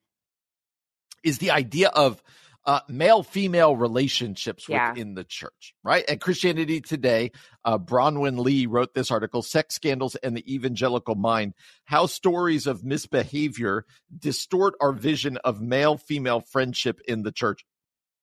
is 1.23 1.37
the 1.37 1.51
idea 1.51 1.87
of 1.87 2.21
uh, 2.65 2.79
male 2.87 3.21
female 3.21 3.75
relationships 3.75 4.67
yeah. 4.67 4.89
within 4.89 5.13
the 5.13 5.23
church, 5.23 5.75
right? 5.83 6.03
And 6.07 6.19
Christianity 6.19 6.81
Today, 6.81 7.31
uh, 7.63 7.77
Bronwyn 7.77 8.39
Lea 8.39 8.65
wrote 8.65 8.93
this 8.93 9.11
article 9.11 9.41
Sex 9.41 9.75
Scandals 9.75 10.15
and 10.15 10.35
the 10.35 10.53
Evangelical 10.53 11.15
Mind 11.15 11.53
How 11.85 12.07
Stories 12.07 12.65
of 12.67 12.83
Misbehavior 12.83 13.85
Distort 14.17 14.75
Our 14.81 14.93
Vision 14.93 15.37
of 15.37 15.61
Male 15.61 15.97
Female 15.97 16.41
Friendship 16.41 17.01
in 17.07 17.23
the 17.23 17.31
Church. 17.31 17.63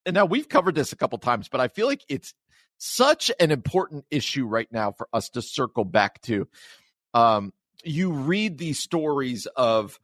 And 0.05 0.13
now 0.13 0.25
we've 0.25 0.49
covered 0.49 0.75
this 0.75 0.91
a 0.91 0.97
couple 0.97 1.17
times, 1.19 1.47
but 1.47 1.61
I 1.61 1.69
feel 1.69 1.87
like 1.87 2.03
it's 2.09 2.33
such 2.77 3.31
an 3.39 3.51
important 3.51 4.05
issue 4.11 4.45
right 4.45 4.67
now 4.71 4.91
for 4.91 5.07
us 5.13 5.29
to 5.29 5.41
circle 5.41 5.85
back 5.85 6.21
to. 6.23 6.47
Um, 7.13 7.53
you 7.85 8.11
read 8.11 8.57
these 8.57 8.79
stories 8.79 9.45
of 9.45 9.99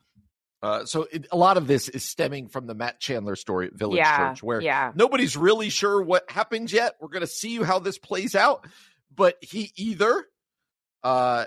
uh, 0.61 0.85
so 0.85 1.07
it, 1.11 1.27
a 1.31 1.37
lot 1.37 1.57
of 1.57 1.67
this 1.67 1.87
is 1.87 2.03
stemming 2.03 2.49
from 2.49 2.67
the 2.67 2.75
Matt 2.75 2.99
Chandler 2.99 3.35
story 3.35 3.67
at 3.67 3.73
Village 3.73 3.97
yeah, 3.97 4.17
Church, 4.17 4.43
where 4.43 4.61
yeah. 4.61 4.91
nobody's 4.93 5.37
really 5.37 5.69
sure 5.69 6.01
what 6.01 6.29
happens 6.29 6.73
yet. 6.73 6.95
We're 6.99 7.07
going 7.07 7.21
to 7.21 7.27
see 7.27 7.61
how 7.63 7.79
this 7.79 7.97
plays 7.97 8.35
out, 8.35 8.67
but 9.15 9.37
he 9.41 9.71
either 9.77 10.25
uh, 11.01 11.45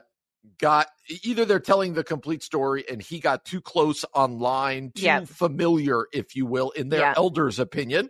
got 0.58 0.88
either 1.22 1.44
they're 1.44 1.60
telling 1.60 1.92
the 1.92 2.04
complete 2.04 2.42
story 2.42 2.84
and 2.90 3.02
he 3.02 3.20
got 3.20 3.44
too 3.44 3.60
close 3.60 4.06
online, 4.14 4.92
too 4.94 5.02
yep. 5.02 5.28
familiar, 5.28 6.06
if 6.12 6.34
you 6.34 6.46
will, 6.46 6.70
in 6.70 6.88
their 6.88 7.00
yep. 7.00 7.18
elders' 7.18 7.58
opinion, 7.58 8.08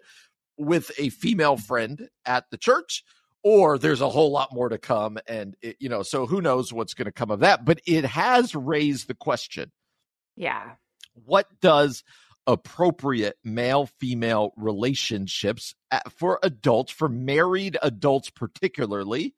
with 0.57 0.93
a 0.99 1.09
female 1.09 1.57
friend 1.57 2.09
at 2.25 2.49
the 2.53 2.57
church, 2.57 3.03
or 3.43 3.77
there's 3.77 4.03
a 4.03 4.09
whole 4.09 4.31
lot 4.31 4.55
more 4.55 4.69
to 4.69 4.79
come, 4.79 5.19
and 5.27 5.57
it, 5.63 5.79
you 5.81 5.89
know, 5.89 6.05
so 6.05 6.27
who 6.27 6.41
knows 6.41 6.73
what's 6.73 6.95
going 6.95 7.07
to 7.07 7.13
come 7.13 7.33
of 7.33 7.41
that? 7.41 7.65
But 7.65 7.81
it 7.89 8.05
has 8.05 8.55
raised 8.55 9.09
the 9.09 9.15
question. 9.15 9.73
Yeah 10.37 10.75
what 11.15 11.47
does 11.61 12.05
appropriate 12.47 13.37
male 13.45 13.87
female 14.01 14.53
relationships 14.57 15.75
for 16.11 16.39
adults, 16.43 16.93
for 16.93 17.09
married 17.09 17.79
adults 17.83 18.31
particularly, 18.31 19.35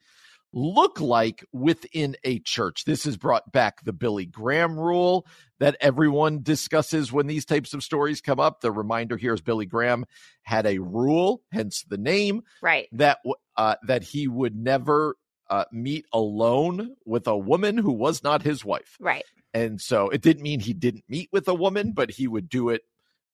look 0.52 1.00
like 1.00 1.44
within 1.52 2.16
a 2.24 2.38
church? 2.40 2.84
This 2.84 3.04
has 3.04 3.16
brought 3.16 3.52
back 3.52 3.84
the 3.84 3.92
Billy 3.92 4.26
Graham 4.26 4.78
rule 4.78 5.26
that 5.58 5.76
everyone 5.80 6.42
discusses 6.42 7.12
when 7.12 7.26
these 7.26 7.44
types 7.44 7.74
of 7.74 7.84
stories 7.84 8.20
come 8.20 8.40
up. 8.40 8.60
The 8.60 8.72
reminder 8.72 9.16
here 9.16 9.34
is 9.34 9.40
Billy 9.40 9.66
Graham 9.66 10.04
had 10.42 10.66
a 10.66 10.78
rule, 10.78 11.42
hence 11.52 11.84
the 11.88 11.98
name, 11.98 12.42
right? 12.62 12.88
That 12.92 13.18
uh, 13.56 13.76
that 13.86 14.02
he 14.02 14.28
would 14.28 14.56
never 14.56 15.16
uh, 15.50 15.64
meet 15.72 16.06
alone 16.12 16.96
with 17.04 17.26
a 17.26 17.36
woman 17.36 17.76
who 17.76 17.92
was 17.92 18.22
not 18.22 18.42
his 18.42 18.64
wife. 18.64 18.96
Right. 18.98 19.24
And 19.54 19.80
so 19.80 20.10
it 20.10 20.20
didn't 20.20 20.42
mean 20.42 20.60
he 20.60 20.74
didn't 20.74 21.04
meet 21.08 21.28
with 21.32 21.48
a 21.48 21.54
woman, 21.54 21.92
but 21.92 22.10
he 22.10 22.28
would 22.28 22.48
do 22.48 22.70
it 22.70 22.82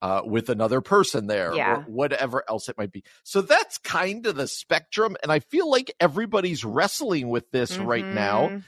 uh, 0.03 0.23
with 0.25 0.49
another 0.49 0.81
person 0.81 1.27
there 1.27 1.55
yeah. 1.55 1.79
or 1.79 1.81
whatever 1.83 2.45
else 2.49 2.69
it 2.69 2.79
might 2.79 2.93
be. 2.93 3.03
So 3.25 3.41
that's 3.41 3.79
kind 3.79 4.27
of 4.27 4.37
the 4.37 4.47
spectrum. 4.47 5.17
And 5.23 5.33
I 5.33 5.41
feel 5.41 5.71
like 5.71 5.93
everybody's 5.99 6.65
wrestling 6.65 7.29
with 7.29 7.51
this 7.51 7.73
mm-hmm. 7.73 7.87
right 7.87 8.07
now 8.07 8.49
mm-hmm. 8.49 8.59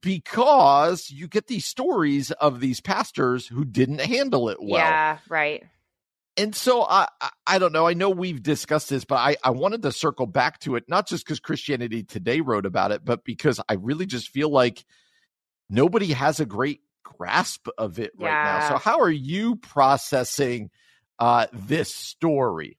because 0.00 1.10
you 1.10 1.28
get 1.28 1.46
these 1.46 1.66
stories 1.66 2.32
of 2.32 2.60
these 2.60 2.80
pastors 2.80 3.46
who 3.46 3.64
didn't 3.64 4.00
handle 4.00 4.48
it 4.50 4.58
well. 4.60 4.80
Yeah, 4.80 5.18
right 5.28 5.64
and 6.36 6.54
so 6.54 6.82
I, 6.82 7.08
I 7.46 7.58
don't 7.58 7.72
know. 7.72 7.86
I 7.86 7.94
know 7.94 8.10
we've 8.10 8.42
discussed 8.42 8.88
this, 8.88 9.04
but 9.04 9.16
I, 9.16 9.36
I 9.44 9.50
wanted 9.50 9.82
to 9.82 9.92
circle 9.92 10.26
back 10.26 10.60
to 10.60 10.76
it, 10.76 10.84
not 10.88 11.06
just 11.06 11.24
because 11.24 11.40
Christianity 11.40 12.02
Today 12.04 12.40
wrote 12.40 12.66
about 12.66 12.90
it, 12.90 13.04
but 13.04 13.24
because 13.24 13.60
I 13.68 13.74
really 13.74 14.06
just 14.06 14.30
feel 14.30 14.48
like 14.48 14.84
nobody 15.72 16.12
has 16.12 16.38
a 16.38 16.46
great 16.46 16.80
grasp 17.02 17.66
of 17.78 17.98
it 17.98 18.12
yeah. 18.18 18.26
right 18.28 18.60
now. 18.60 18.68
So 18.68 18.76
how 18.76 19.00
are 19.00 19.10
you 19.10 19.56
processing 19.56 20.70
uh, 21.18 21.46
this 21.52 21.94
story? 21.94 22.78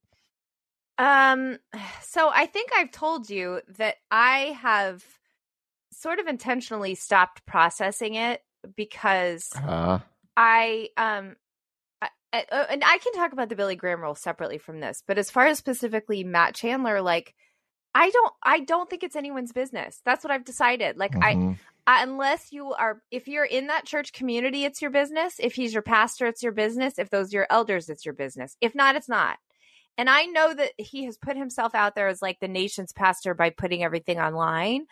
Um, 0.97 1.57
so 2.03 2.29
I 2.31 2.45
think 2.45 2.69
I've 2.75 2.91
told 2.91 3.29
you 3.29 3.61
that 3.77 3.95
I 4.11 4.57
have 4.61 5.03
sort 5.91 6.19
of 6.19 6.27
intentionally 6.27 6.95
stopped 6.95 7.45
processing 7.45 8.15
it 8.15 8.41
because 8.75 9.49
uh. 9.55 9.99
I 10.37 10.89
um 10.97 11.35
uh, 12.01 12.65
and 12.69 12.83
I 12.83 12.97
can 12.97 13.13
talk 13.13 13.31
about 13.31 13.49
the 13.49 13.55
Billy 13.55 13.75
Graham 13.75 14.01
role 14.01 14.15
separately 14.15 14.57
from 14.57 14.79
this, 14.79 15.03
but 15.05 15.17
as 15.17 15.29
far 15.29 15.45
as 15.45 15.59
specifically 15.59 16.23
Matt 16.23 16.55
Chandler, 16.55 17.01
like 17.01 17.35
I 17.95 18.09
don't, 18.09 18.33
I 18.41 18.59
don't 18.61 18.89
think 18.89 19.03
it's 19.03 19.15
anyone's 19.15 19.51
business. 19.51 20.01
That's 20.03 20.23
what 20.23 20.31
I've 20.31 20.45
decided. 20.45 20.97
Like 20.97 21.11
mm-hmm. 21.11 21.49
I, 21.49 21.57
I, 21.85 22.03
unless 22.03 22.51
you 22.51 22.73
are, 22.73 23.01
if 23.11 23.27
you're 23.27 23.45
in 23.45 23.67
that 23.67 23.85
church 23.85 24.13
community, 24.13 24.63
it's 24.63 24.81
your 24.81 24.91
business. 24.91 25.35
If 25.39 25.53
he's 25.53 25.73
your 25.73 25.81
pastor, 25.81 26.27
it's 26.27 26.43
your 26.43 26.53
business. 26.53 26.97
If 26.97 27.09
those 27.09 27.33
are 27.33 27.37
your 27.37 27.47
elders, 27.49 27.89
it's 27.89 28.05
your 28.05 28.13
business. 28.13 28.55
If 28.61 28.73
not, 28.73 28.95
it's 28.95 29.09
not. 29.09 29.37
And 29.97 30.09
I 30.09 30.25
know 30.25 30.53
that 30.53 30.71
he 30.77 31.05
has 31.05 31.17
put 31.17 31.37
himself 31.37 31.75
out 31.75 31.95
there 31.95 32.07
as 32.07 32.21
like 32.21 32.39
the 32.39 32.47
nation's 32.47 32.93
pastor 32.93 33.33
by 33.33 33.49
putting 33.51 33.83
everything 33.83 34.19
online. 34.19 34.85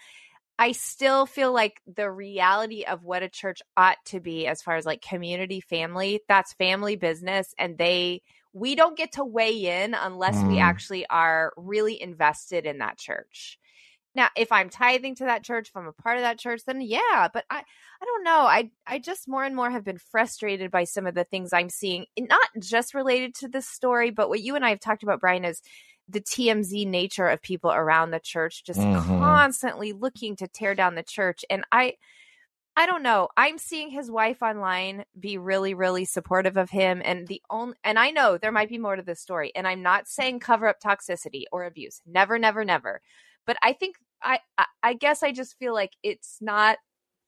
I 0.60 0.74
still 0.74 1.26
feel 1.26 1.52
like 1.52 1.82
the 1.88 2.12
reality 2.12 2.84
of 2.84 3.04
what 3.04 3.24
a 3.24 3.30
church 3.30 3.62
ought 3.76 3.98
to 4.08 4.20
be 4.20 4.46
as 4.46 4.62
far 4.62 4.76
as 4.76 4.86
like 4.86 5.02
community 5.02 5.60
family, 5.60 6.22
that's 6.28 6.54
family 6.54 6.98
business 6.98 7.56
and 7.58 7.78
they 7.78 8.22
we 8.54 8.76
don't 8.76 8.98
get 8.98 9.14
to 9.14 9.24
weigh 9.24 9.84
in 9.84 9.94
unless 9.94 10.36
mm. 10.36 10.50
we 10.50 10.60
actually 10.60 11.08
are 11.08 11.54
really 11.56 12.02
invested 12.02 12.66
in 12.66 12.80
that 12.80 12.98
church. 12.98 13.58
Now, 14.14 14.28
if 14.36 14.52
I'm 14.52 14.70
tithing 14.70 15.16
to 15.16 15.26
that 15.26 15.44
church, 15.44 15.70
if 15.70 15.78
I'm 15.78 15.88
a 15.88 15.94
part 15.94 16.18
of 16.18 16.24
that 16.24 16.38
church, 16.38 16.62
then 16.66 16.82
yeah, 16.82 17.30
but 17.34 17.46
I 17.50 17.60
I 17.60 18.06
don't 18.06 18.24
know. 18.24 18.42
I 18.42 18.72
I 18.86 19.00
just 19.00 19.28
more 19.28 19.44
and 19.44 19.56
more 19.56 19.72
have 19.72 19.86
been 19.86 19.98
frustrated 19.98 20.70
by 20.72 20.84
some 20.84 21.08
of 21.08 21.16
the 21.16 21.24
things 21.24 21.54
I'm 21.54 21.70
seeing, 21.70 22.06
not 22.20 22.50
just 22.60 22.94
related 22.94 23.36
to 23.36 23.48
this 23.48 23.68
story, 23.68 24.12
but 24.12 24.30
what 24.30 24.42
you 24.42 24.56
and 24.56 24.66
I 24.66 24.70
have 24.70 24.80
talked 24.80 25.04
about 25.04 25.22
Brian 25.22 25.46
is 25.46 25.62
the 26.12 26.22
TMZ 26.22 26.88
nature 26.88 27.28
of 27.28 27.42
people 27.42 27.72
around 27.72 28.12
the 28.12 28.20
church 28.20 28.64
just 28.66 28.80
mm-hmm. 28.80 29.20
constantly 29.20 29.94
looking 29.94 30.36
to 30.38 30.48
tear 30.48 30.76
down 30.76 30.96
the 30.96 31.04
church 31.04 31.46
and 31.50 31.64
I 31.72 31.94
I 32.74 32.86
don't 32.86 33.04
know. 33.04 33.28
I'm 33.36 33.58
seeing 33.58 33.90
his 33.90 34.10
wife 34.10 34.42
online 34.42 35.04
be 35.20 35.38
really 35.38 35.74
really 35.74 36.06
supportive 36.06 36.58
of 36.58 36.70
him 36.70 37.02
and 37.04 37.28
the 37.28 37.42
only 37.50 37.76
and 37.84 37.98
I 37.98 38.12
know 38.12 38.38
there 38.38 38.52
might 38.52 38.70
be 38.70 38.78
more 38.78 38.96
to 38.96 39.02
this 39.02 39.22
story 39.22 39.52
and 39.56 39.68
I'm 39.68 39.82
not 39.82 40.08
saying 40.08 40.40
cover 40.40 40.68
up 40.68 40.80
toxicity 40.82 41.44
or 41.52 41.66
abuse. 41.66 42.02
Never 42.06 42.38
never 42.40 42.66
never. 42.66 43.02
But 43.46 43.58
I 43.62 43.74
think 43.74 43.96
I 44.22 44.40
I, 44.84 44.94
guess 44.94 45.24
I 45.24 45.32
just 45.32 45.58
feel 45.58 45.74
like 45.74 45.94
it's 46.04 46.38
not 46.42 46.78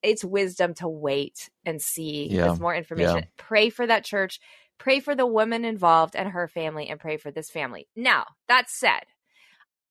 it's 0.02 0.24
wisdom 0.24 0.74
to 0.76 0.88
wait 0.88 1.50
and 1.66 1.82
see 1.82 2.28
yeah. 2.30 2.52
with 2.52 2.60
more 2.60 2.76
information. 2.76 3.18
Yeah. 3.18 3.26
Pray 3.38 3.70
for 3.70 3.88
that 3.88 4.04
church 4.04 4.40
Pray 4.84 5.00
for 5.00 5.16
the 5.16 5.26
woman 5.26 5.66
involved 5.66 6.16
and 6.16 6.30
her 6.30 6.48
family 6.48 6.90
and 6.90 7.00
pray 7.00 7.18
for 7.18 7.32
this 7.32 7.50
family. 7.50 7.88
Now, 7.96 8.26
that 8.48 8.70
said, 8.70 9.04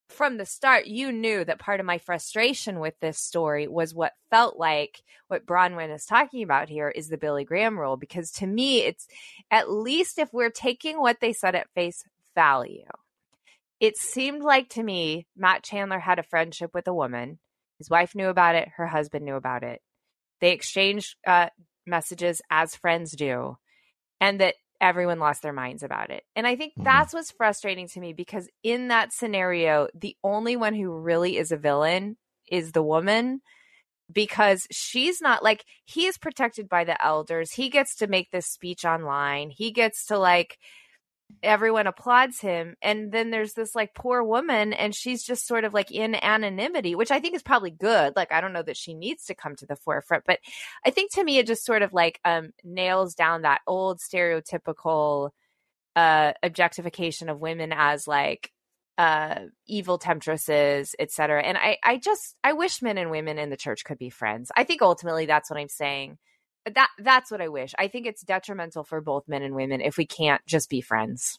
from 0.09 0.37
the 0.37 0.45
start, 0.45 0.87
you 0.87 1.11
knew 1.11 1.45
that 1.45 1.59
part 1.59 1.81
of 1.81 1.87
my 1.87 1.97
frustration 1.97 2.79
with 2.79 2.93
this 3.00 3.19
story 3.19 3.67
was 3.67 3.95
what 3.95 4.12
felt 4.29 4.59
like 4.59 5.02
what 5.29 5.47
Bronwyn 5.47 5.95
is 5.95 6.05
talking 6.05 6.43
about 6.43 6.69
here 6.69 6.91
is 6.91 7.09
the 7.09 7.17
Billy 7.17 7.45
Graham 7.45 7.79
rule. 7.79 7.97
Because 7.97 8.31
to 8.33 8.47
me, 8.47 8.81
it's 8.81 9.07
at 9.50 9.71
least 9.71 10.19
if 10.19 10.31
we're 10.33 10.50
taking 10.50 11.00
what 11.00 11.21
they 11.21 11.33
said 11.33 11.55
at 11.55 11.73
face 11.75 12.05
value, 12.35 12.85
it 13.83 13.99
seemed 13.99 14.43
like 14.43 14.69
to 14.71 14.83
me 14.83 15.27
Matt 15.37 15.65
Chandler 15.65 15.99
had 15.99 16.21
a 16.21 16.23
friendship 16.23 16.71
with 16.73 16.87
a 16.87 16.95
woman. 16.95 17.41
His 17.79 17.91
wife 17.91 18.15
knew 18.15 18.29
about 18.29 18.55
it, 18.55 18.69
her 18.77 18.87
husband 18.87 19.25
knew 19.25 19.35
about 19.35 19.65
it. 19.65 19.81
They 20.41 20.53
exchanged 20.53 21.17
uh, 21.27 21.49
messages 21.85 22.41
as 22.49 22.77
friends 22.77 23.11
do, 23.17 23.57
and 24.21 24.41
that 24.41 24.55
everyone 24.81 25.19
lost 25.19 25.43
their 25.43 25.53
minds 25.53 25.83
about 25.83 26.11
it. 26.11 26.23
And 26.37 26.47
I 26.47 26.55
think 26.55 26.75
mm-hmm. 26.75 26.85
that's 26.85 27.12
what's 27.12 27.33
frustrating 27.33 27.89
to 27.89 28.01
me 28.01 28.12
because 28.12 28.49
in 28.62 28.87
that 28.89 29.12
scenario, 29.12 29.89
the 29.95 30.17
only 30.23 30.55
one 30.55 30.75
who 30.75 30.97
really 30.97 31.37
is 31.37 31.51
a 31.51 31.57
villain 31.57 32.17
is 32.49 32.71
the 32.71 32.85
woman 32.85 33.41
because 34.12 34.65
she's 34.71 35.21
not 35.21 35.43
like 35.43 35.65
he 35.85 36.07
is 36.07 36.19
protected 36.19 36.69
by 36.69 36.85
the 36.85 37.05
elders. 37.05 37.51
He 37.53 37.69
gets 37.69 37.97
to 37.97 38.07
make 38.07 38.31
this 38.31 38.47
speech 38.47 38.85
online. 38.85 39.51
He 39.51 39.73
gets 39.73 40.07
to 40.07 40.19
like 40.19 40.57
everyone 41.43 41.87
applauds 41.87 42.41
him. 42.41 42.77
And 42.83 43.12
then 43.12 43.31
there's 43.31 43.53
this 43.55 43.75
like 43.75 43.95
poor 43.95 44.23
woman 44.23 44.73
and 44.73 44.95
she's 44.95 45.25
just 45.25 45.47
sort 45.47 45.65
of 45.65 45.75
like 45.75 45.91
in 45.91 46.15
anonymity 46.15 46.95
which 46.95 47.11
i 47.11 47.21
think 47.21 47.35
is 47.35 47.43
probably 47.43 47.71
good. 47.71 48.15
Like 48.17 48.33
i 48.33 48.41
don't 48.41 48.53
know 48.53 48.62
that 48.62 48.77
she 48.77 48.95
needs 48.95 49.25
to 49.27 49.35
come 49.35 49.57
to 49.57 49.67
the 49.67 49.77
forefront 49.77 50.25
but 50.27 50.39
i 50.85 50.91
think 50.91 51.12
to 51.12 51.25
me 51.25 51.39
it 51.39 51.47
just 51.47 51.65
sort 51.65 51.83
of 51.83 51.93
like 51.93 52.21
um 52.25 52.51
nails 52.65 53.15
down 53.15 53.43
that 53.43 53.61
old 53.67 54.01
stereotypical 54.01 55.31
uh 55.97 56.33
objectification 56.43 57.29
of 57.29 57.41
women 57.41 57.73
as 57.75 58.07
like 58.07 58.51
uh 58.99 59.41
evil 59.67 59.99
temptresses 59.99 60.95
etc 60.99 61.43
and 61.43 61.57
i 61.59 61.77
i 61.85 61.97
just 61.97 62.37
i 62.45 62.53
wish 62.53 62.83
men 62.83 62.99
and 62.99 63.11
women 63.11 63.39
in 63.39 63.51
the 63.51 63.57
church 63.57 63.85
could 63.85 63.99
be 63.99 64.11
friends. 64.11 64.51
I 64.57 64.65
think 64.65 64.83
ultimately 64.83 65.27
that's 65.27 65.51
what 65.51 65.59
i'm 65.59 65.69
saying 65.69 66.19
that 66.75 66.90
that's 66.99 67.31
what 67.31 67.40
I 67.40 67.49
wish. 67.49 67.73
I 67.78 67.88
think 67.88 68.07
it's 68.07 68.23
detrimental 68.23 68.85
for 68.85 69.00
both 69.00 69.28
men 69.28 69.42
and 69.42 69.54
women 69.54 69.81
if 69.81 69.97
we 69.97 70.07
can't 70.07 70.45
just 70.47 70.69
be 70.71 70.81
friends. 70.81 71.38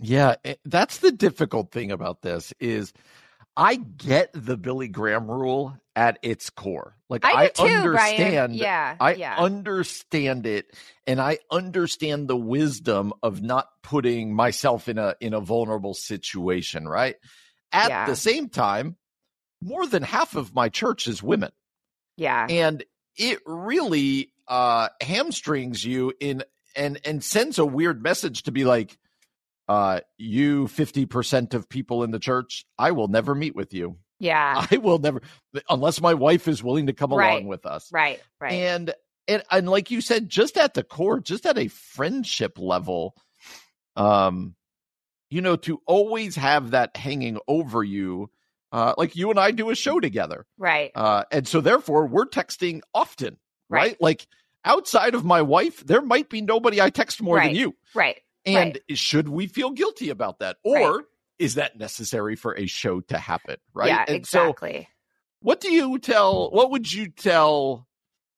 Yeah, 0.00 0.36
eh, 0.44 0.54
that's 0.64 0.98
the 0.98 1.12
difficult 1.12 1.72
thing 1.72 1.90
about 1.90 2.22
this 2.22 2.52
is 2.60 2.92
I 3.56 3.74
get 3.74 4.30
the 4.32 4.56
Billy 4.56 4.86
Graham 4.86 5.28
rule 5.28 5.76
at 5.96 6.20
its 6.22 6.48
core. 6.48 6.94
Like 7.08 7.24
I, 7.24 7.44
I 7.44 7.48
too, 7.48 7.64
understand. 7.64 8.52
Brian. 8.52 8.54
Yeah. 8.54 8.96
I 9.00 9.14
yeah. 9.14 9.36
understand 9.36 10.46
it 10.46 10.76
and 11.08 11.20
I 11.20 11.38
understand 11.50 12.28
the 12.28 12.36
wisdom 12.36 13.12
of 13.20 13.42
not 13.42 13.66
putting 13.82 14.32
myself 14.32 14.88
in 14.88 14.96
a 14.96 15.16
in 15.20 15.34
a 15.34 15.40
vulnerable 15.40 15.94
situation, 15.94 16.86
right? 16.86 17.16
At 17.72 17.88
yeah. 17.88 18.06
the 18.06 18.14
same 18.14 18.48
time, 18.48 18.96
more 19.60 19.86
than 19.86 20.04
half 20.04 20.36
of 20.36 20.54
my 20.54 20.68
church 20.68 21.08
is 21.08 21.20
women. 21.20 21.50
Yeah. 22.16 22.46
And 22.48 22.84
it 23.16 23.40
really 23.44 24.30
uh 24.48 24.88
hamstrings 25.00 25.84
you 25.84 26.12
in 26.20 26.42
and 26.74 27.00
and 27.04 27.22
sends 27.22 27.58
a 27.58 27.66
weird 27.66 28.02
message 28.02 28.44
to 28.44 28.52
be 28.52 28.64
like 28.64 28.98
uh, 29.68 30.00
you 30.16 30.64
50% 30.64 31.54
of 31.54 31.68
people 31.68 32.02
in 32.02 32.10
the 32.10 32.18
church, 32.18 32.64
I 32.78 32.92
will 32.92 33.08
never 33.08 33.34
meet 33.34 33.54
with 33.54 33.74
you. 33.74 33.98
Yeah. 34.18 34.66
I 34.70 34.78
will 34.78 34.98
never, 34.98 35.20
unless 35.68 36.00
my 36.00 36.14
wife 36.14 36.48
is 36.48 36.62
willing 36.62 36.86
to 36.86 36.94
come 36.94 37.12
right. 37.12 37.32
along 37.32 37.48
with 37.48 37.66
us. 37.66 37.90
Right. 37.92 38.20
Right. 38.40 38.52
And, 38.52 38.94
and, 39.28 39.42
and 39.50 39.68
like 39.68 39.90
you 39.90 40.00
said, 40.00 40.30
just 40.30 40.56
at 40.56 40.74
the 40.74 40.82
core, 40.82 41.20
just 41.20 41.44
at 41.44 41.58
a 41.58 41.68
friendship 41.68 42.58
level, 42.58 43.14
um, 43.94 44.54
you 45.30 45.42
know, 45.42 45.56
to 45.56 45.82
always 45.86 46.36
have 46.36 46.70
that 46.70 46.96
hanging 46.96 47.38
over 47.46 47.84
you, 47.84 48.30
uh, 48.72 48.94
like 48.96 49.16
you 49.16 49.28
and 49.28 49.38
I 49.38 49.50
do 49.50 49.68
a 49.68 49.74
show 49.74 50.00
together. 50.00 50.46
Right. 50.56 50.92
Uh, 50.94 51.24
and 51.30 51.46
so 51.46 51.60
therefore 51.60 52.06
we're 52.06 52.26
texting 52.26 52.80
often, 52.94 53.36
right? 53.68 53.90
right? 53.90 53.96
Like 54.00 54.26
outside 54.64 55.14
of 55.14 55.24
my 55.24 55.42
wife, 55.42 55.84
there 55.86 56.02
might 56.02 56.28
be 56.28 56.40
nobody 56.40 56.80
I 56.80 56.90
text 56.90 57.22
more 57.22 57.36
right. 57.36 57.48
than 57.48 57.56
you. 57.56 57.74
Right. 57.94 58.18
And 58.46 58.78
right. 58.88 58.98
should 58.98 59.28
we 59.28 59.46
feel 59.46 59.70
guilty 59.70 60.10
about 60.10 60.38
that? 60.40 60.56
Or 60.64 60.96
right. 60.96 61.04
is 61.38 61.54
that 61.56 61.78
necessary 61.78 62.36
for 62.36 62.56
a 62.56 62.66
show 62.66 63.00
to 63.00 63.18
happen? 63.18 63.56
Right. 63.74 63.88
Yeah, 63.88 64.04
and 64.06 64.16
exactly. 64.16 64.80
So 64.82 64.94
what 65.40 65.60
do 65.60 65.72
you 65.72 65.98
tell 65.98 66.50
what 66.50 66.70
would 66.70 66.92
you 66.92 67.10
tell 67.10 67.86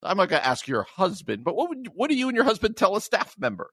I'm 0.02 0.16
not 0.16 0.28
gonna 0.28 0.42
ask 0.42 0.66
your 0.66 0.82
husband, 0.82 1.44
but 1.44 1.54
what 1.54 1.68
would 1.68 1.88
what 1.94 2.10
do 2.10 2.16
you 2.16 2.28
and 2.28 2.36
your 2.36 2.44
husband 2.44 2.76
tell 2.76 2.96
a 2.96 3.00
staff 3.00 3.34
member? 3.38 3.70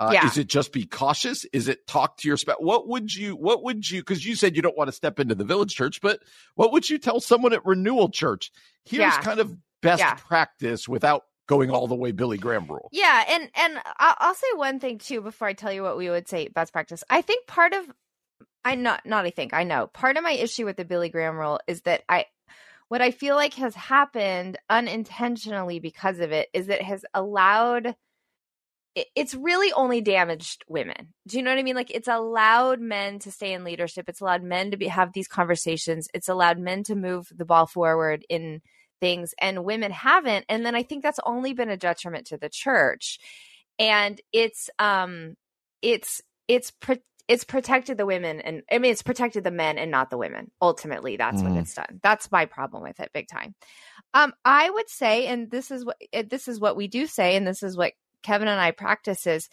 Uh, 0.00 0.12
yeah. 0.14 0.26
Is 0.26 0.38
it 0.38 0.48
just 0.48 0.72
be 0.72 0.86
cautious? 0.86 1.44
Is 1.52 1.68
it 1.68 1.86
talk 1.86 2.16
to 2.18 2.28
your 2.28 2.38
spouse? 2.38 2.56
What 2.58 2.88
would 2.88 3.14
you, 3.14 3.36
what 3.36 3.62
would 3.62 3.88
you, 3.88 4.00
because 4.00 4.24
you 4.24 4.34
said 4.34 4.56
you 4.56 4.62
don't 4.62 4.76
want 4.76 4.88
to 4.88 4.92
step 4.92 5.20
into 5.20 5.34
the 5.34 5.44
village 5.44 5.74
church, 5.74 6.00
but 6.00 6.20
what 6.54 6.72
would 6.72 6.88
you 6.88 6.96
tell 6.96 7.20
someone 7.20 7.52
at 7.52 7.66
Renewal 7.66 8.08
Church? 8.08 8.50
Here's 8.86 9.00
yeah. 9.00 9.20
kind 9.20 9.40
of 9.40 9.54
best 9.82 10.00
yeah. 10.00 10.14
practice 10.14 10.88
without 10.88 11.24
going 11.50 11.68
all 11.72 11.88
the 11.88 11.96
way 11.96 12.12
Billy 12.12 12.38
Graham 12.38 12.68
rule. 12.68 12.88
Yeah, 12.92 13.24
and 13.28 13.50
and 13.56 13.80
I'll, 13.98 14.36
say 14.36 14.46
one 14.54 14.78
thing 14.78 14.98
too 14.98 15.20
before 15.20 15.48
I 15.48 15.52
tell 15.52 15.72
you 15.72 15.82
what 15.82 15.96
we 15.96 16.08
would 16.08 16.28
say 16.28 16.46
best 16.46 16.72
practice. 16.72 17.02
I 17.10 17.22
think 17.22 17.48
part 17.48 17.72
of 17.72 17.84
I 18.64 18.76
not 18.76 19.04
not 19.04 19.26
I 19.26 19.30
think 19.30 19.52
I 19.52 19.64
know 19.64 19.88
part 19.88 20.16
of 20.16 20.22
my 20.22 20.30
issue 20.30 20.64
with 20.64 20.76
the 20.76 20.84
Billy 20.84 21.08
Graham 21.08 21.36
rule 21.36 21.58
is 21.66 21.82
that 21.82 22.02
I 22.08 22.26
what 22.86 23.02
I 23.02 23.10
feel 23.10 23.34
like 23.34 23.54
has 23.54 23.74
happened 23.74 24.58
unintentionally 24.70 25.80
because 25.80 26.20
of 26.20 26.30
it 26.30 26.48
is 26.54 26.68
it 26.68 26.82
has 26.82 27.04
allowed 27.14 27.96
it's 28.94 29.34
really 29.34 29.72
only 29.72 30.00
damaged 30.00 30.64
women. 30.68 31.14
Do 31.26 31.36
you 31.36 31.42
know 31.42 31.50
what 31.50 31.58
I 31.58 31.64
mean? 31.64 31.76
Like 31.76 31.90
it's 31.90 32.08
allowed 32.08 32.80
men 32.80 33.18
to 33.20 33.32
stay 33.32 33.52
in 33.54 33.64
leadership. 33.64 34.08
It's 34.08 34.20
allowed 34.20 34.44
men 34.44 34.70
to 34.70 34.76
be, 34.76 34.86
have 34.86 35.12
these 35.12 35.28
conversations. 35.28 36.08
It's 36.14 36.28
allowed 36.28 36.58
men 36.58 36.84
to 36.84 36.94
move 36.94 37.28
the 37.34 37.44
ball 37.44 37.66
forward 37.66 38.24
in 38.28 38.62
things 39.00 39.34
and 39.40 39.64
women 39.64 39.90
haven't 39.90 40.44
and 40.48 40.64
then 40.64 40.74
i 40.74 40.82
think 40.82 41.02
that's 41.02 41.20
only 41.24 41.52
been 41.52 41.70
a 41.70 41.76
detriment 41.76 42.26
to 42.26 42.36
the 42.36 42.48
church 42.48 43.18
and 43.78 44.20
it's 44.32 44.70
um 44.78 45.34
it's 45.82 46.20
it's 46.48 46.72
it's 47.28 47.44
protected 47.44 47.96
the 47.96 48.06
women 48.06 48.40
and 48.40 48.62
i 48.70 48.78
mean 48.78 48.92
it's 48.92 49.02
protected 49.02 49.42
the 49.42 49.50
men 49.50 49.78
and 49.78 49.90
not 49.90 50.10
the 50.10 50.18
women 50.18 50.50
ultimately 50.60 51.16
that's 51.16 51.42
mm. 51.42 51.48
what 51.48 51.58
it's 51.58 51.74
done 51.74 52.00
that's 52.02 52.30
my 52.30 52.44
problem 52.44 52.82
with 52.82 53.00
it 53.00 53.10
big 53.12 53.26
time 53.28 53.54
um 54.14 54.32
i 54.44 54.68
would 54.68 54.88
say 54.88 55.26
and 55.26 55.50
this 55.50 55.70
is 55.70 55.84
what 55.84 55.96
this 56.28 56.46
is 56.46 56.60
what 56.60 56.76
we 56.76 56.86
do 56.86 57.06
say 57.06 57.36
and 57.36 57.46
this 57.46 57.62
is 57.62 57.76
what 57.76 57.92
kevin 58.22 58.48
and 58.48 58.60
i 58.60 58.70
practice 58.70 59.26
is 59.26 59.48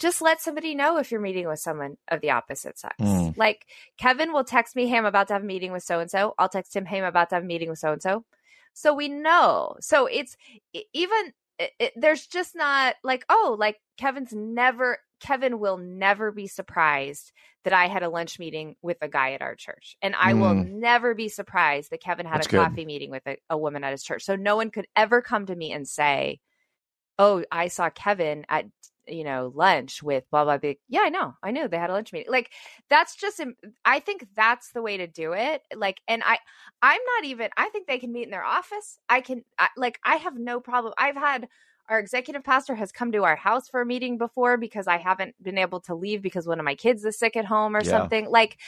just 0.00 0.22
let 0.22 0.40
somebody 0.40 0.74
know 0.74 0.96
if 0.96 1.12
you're 1.12 1.20
meeting 1.20 1.46
with 1.46 1.60
someone 1.60 1.96
of 2.08 2.22
the 2.22 2.30
opposite 2.30 2.78
sex. 2.78 2.96
Mm. 2.98 3.36
Like 3.36 3.66
Kevin 3.98 4.32
will 4.32 4.44
text 4.44 4.74
me, 4.74 4.88
hey, 4.88 4.96
I'm 4.96 5.04
about 5.04 5.28
to 5.28 5.34
have 5.34 5.42
a 5.42 5.46
meeting 5.46 5.72
with 5.72 5.82
so 5.82 6.00
and 6.00 6.10
so. 6.10 6.34
I'll 6.38 6.48
text 6.48 6.74
him, 6.74 6.86
hey, 6.86 6.98
I'm 6.98 7.04
about 7.04 7.28
to 7.28 7.34
have 7.34 7.44
a 7.44 7.46
meeting 7.46 7.68
with 7.68 7.78
so 7.78 7.92
and 7.92 8.02
so. 8.02 8.24
So 8.80 8.94
we 8.94 9.08
know. 9.08 9.76
So 9.80 10.06
it's 10.06 10.36
even 10.72 11.32
it, 11.58 11.70
it, 11.78 11.92
there's 11.96 12.26
just 12.26 12.56
not 12.56 12.94
like 13.04 13.24
oh 13.28 13.56
like 13.58 13.76
Kevin's 13.98 14.32
never 14.32 14.98
Kevin 15.20 15.58
will 15.58 15.76
never 15.76 16.32
be 16.32 16.46
surprised 16.46 17.32
that 17.64 17.74
I 17.74 17.88
had 17.88 18.02
a 18.02 18.08
lunch 18.08 18.38
meeting 18.38 18.76
with 18.80 18.96
a 19.02 19.08
guy 19.08 19.32
at 19.32 19.42
our 19.42 19.54
church. 19.54 19.96
And 20.00 20.14
I 20.18 20.32
mm. 20.32 20.40
will 20.40 20.54
never 20.54 21.14
be 21.14 21.28
surprised 21.28 21.90
that 21.90 22.02
Kevin 22.02 22.24
had 22.24 22.36
That's 22.36 22.46
a 22.46 22.56
coffee 22.56 22.86
meeting 22.86 23.10
with 23.10 23.26
a, 23.26 23.36
a, 23.50 23.58
woman 23.58 23.84
at 23.84 23.90
his 23.90 24.02
church. 24.02 24.24
So 24.24 24.36
no 24.36 24.56
one 24.56 24.70
could 24.70 24.86
ever 24.96 25.20
come 25.20 25.44
to 25.44 25.54
me 25.54 25.72
and 25.72 25.86
say, 25.86 26.40
Oh, 27.20 27.44
I 27.52 27.68
saw 27.68 27.90
Kevin 27.90 28.46
at 28.48 28.64
you 29.06 29.24
know, 29.24 29.52
lunch 29.54 30.02
with 30.02 30.24
blah 30.30 30.44
blah 30.44 30.58
blah. 30.58 30.72
Yeah, 30.88 31.00
I 31.02 31.08
know. 31.08 31.34
I 31.42 31.50
knew 31.50 31.68
they 31.68 31.78
had 31.78 31.90
a 31.90 31.92
lunch 31.92 32.12
meeting. 32.12 32.30
Like 32.30 32.50
that's 32.88 33.16
just 33.16 33.42
I 33.84 34.00
think 34.00 34.26
that's 34.36 34.72
the 34.72 34.82
way 34.82 34.96
to 34.96 35.06
do 35.06 35.32
it. 35.32 35.62
Like 35.74 36.00
and 36.08 36.22
I 36.24 36.38
I'm 36.80 37.00
not 37.16 37.24
even 37.24 37.50
I 37.56 37.68
think 37.70 37.86
they 37.86 37.98
can 37.98 38.12
meet 38.12 38.24
in 38.24 38.30
their 38.30 38.44
office. 38.44 38.98
I 39.08 39.20
can 39.20 39.44
I, 39.58 39.68
like 39.76 39.98
I 40.04 40.16
have 40.16 40.38
no 40.38 40.60
problem. 40.60 40.94
I've 40.96 41.16
had 41.16 41.48
our 41.88 41.98
executive 41.98 42.44
pastor 42.44 42.76
has 42.76 42.92
come 42.92 43.10
to 43.10 43.24
our 43.24 43.34
house 43.34 43.68
for 43.68 43.80
a 43.80 43.86
meeting 43.86 44.16
before 44.16 44.56
because 44.56 44.86
I 44.86 44.98
haven't 44.98 45.34
been 45.42 45.58
able 45.58 45.80
to 45.80 45.94
leave 45.94 46.22
because 46.22 46.46
one 46.46 46.60
of 46.60 46.64
my 46.64 46.76
kids 46.76 47.04
is 47.04 47.18
sick 47.18 47.36
at 47.36 47.44
home 47.44 47.74
or 47.74 47.82
yeah. 47.82 47.90
something. 47.90 48.30
Like 48.30 48.58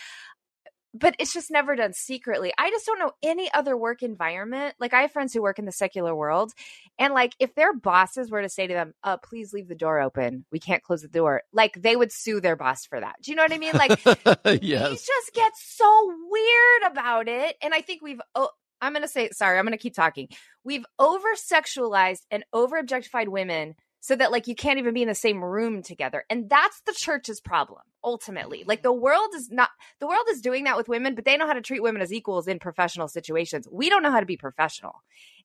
but 0.94 1.14
it's 1.18 1.32
just 1.32 1.50
never 1.50 1.74
done 1.74 1.92
secretly. 1.92 2.52
I 2.58 2.70
just 2.70 2.86
don't 2.86 2.98
know 2.98 3.12
any 3.22 3.50
other 3.52 3.76
work 3.76 4.02
environment. 4.02 4.74
Like 4.78 4.92
I 4.92 5.02
have 5.02 5.12
friends 5.12 5.32
who 5.32 5.42
work 5.42 5.58
in 5.58 5.64
the 5.64 5.72
secular 5.72 6.14
world, 6.14 6.52
and 6.98 7.14
like 7.14 7.34
if 7.38 7.54
their 7.54 7.72
bosses 7.74 8.30
were 8.30 8.42
to 8.42 8.48
say 8.48 8.66
to 8.66 8.74
them, 8.74 8.94
"Uh, 9.02 9.16
please 9.16 9.52
leave 9.52 9.68
the 9.68 9.74
door 9.74 10.00
open. 10.00 10.44
We 10.52 10.60
can't 10.60 10.82
close 10.82 11.02
the 11.02 11.08
door," 11.08 11.42
like 11.52 11.74
they 11.80 11.96
would 11.96 12.12
sue 12.12 12.40
their 12.40 12.56
boss 12.56 12.84
for 12.84 13.00
that. 13.00 13.16
Do 13.22 13.30
you 13.30 13.36
know 13.36 13.42
what 13.42 13.52
I 13.52 13.58
mean? 13.58 13.74
Like, 13.74 14.00
yes. 14.62 14.90
he 14.90 14.96
just 14.96 15.34
gets 15.34 15.62
so 15.76 16.14
weird 16.28 16.92
about 16.92 17.28
it, 17.28 17.56
and 17.62 17.74
I 17.74 17.80
think 17.80 18.02
we've. 18.02 18.20
Oh, 18.34 18.50
I'm 18.80 18.92
gonna 18.92 19.08
say 19.08 19.30
sorry. 19.30 19.58
I'm 19.58 19.64
gonna 19.64 19.78
keep 19.78 19.94
talking. 19.94 20.28
We've 20.64 20.84
over 20.98 21.28
sexualized 21.34 22.22
and 22.30 22.44
over 22.52 22.76
objectified 22.78 23.28
women 23.28 23.76
so 24.02 24.16
that 24.16 24.32
like 24.32 24.48
you 24.48 24.56
can't 24.56 24.80
even 24.80 24.92
be 24.92 25.02
in 25.02 25.08
the 25.08 25.14
same 25.14 25.42
room 25.42 25.80
together. 25.80 26.24
And 26.28 26.50
that's 26.50 26.80
the 26.86 26.92
church's 26.92 27.40
problem 27.40 27.82
ultimately. 28.02 28.64
Like 28.66 28.82
the 28.82 28.92
world 28.92 29.30
is 29.34 29.48
not 29.48 29.70
the 30.00 30.08
world 30.08 30.26
is 30.28 30.40
doing 30.40 30.64
that 30.64 30.76
with 30.76 30.88
women, 30.88 31.14
but 31.14 31.24
they 31.24 31.36
know 31.36 31.46
how 31.46 31.52
to 31.52 31.60
treat 31.62 31.82
women 31.82 32.02
as 32.02 32.12
equals 32.12 32.48
in 32.48 32.58
professional 32.58 33.06
situations. 33.06 33.68
We 33.70 33.88
don't 33.88 34.02
know 34.02 34.10
how 34.10 34.18
to 34.20 34.26
be 34.26 34.36
professional. 34.36 34.96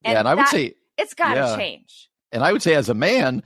And 0.04 0.14
yeah, 0.14 0.20
and 0.20 0.28
I 0.28 0.34
would 0.34 0.48
say 0.48 0.74
it's 0.98 1.14
got 1.14 1.36
to 1.36 1.42
yeah. 1.42 1.56
change. 1.56 2.10
And 2.32 2.44
I 2.44 2.52
would 2.52 2.64
say 2.64 2.74
as 2.74 2.90
a 2.90 2.96
man, 2.96 3.44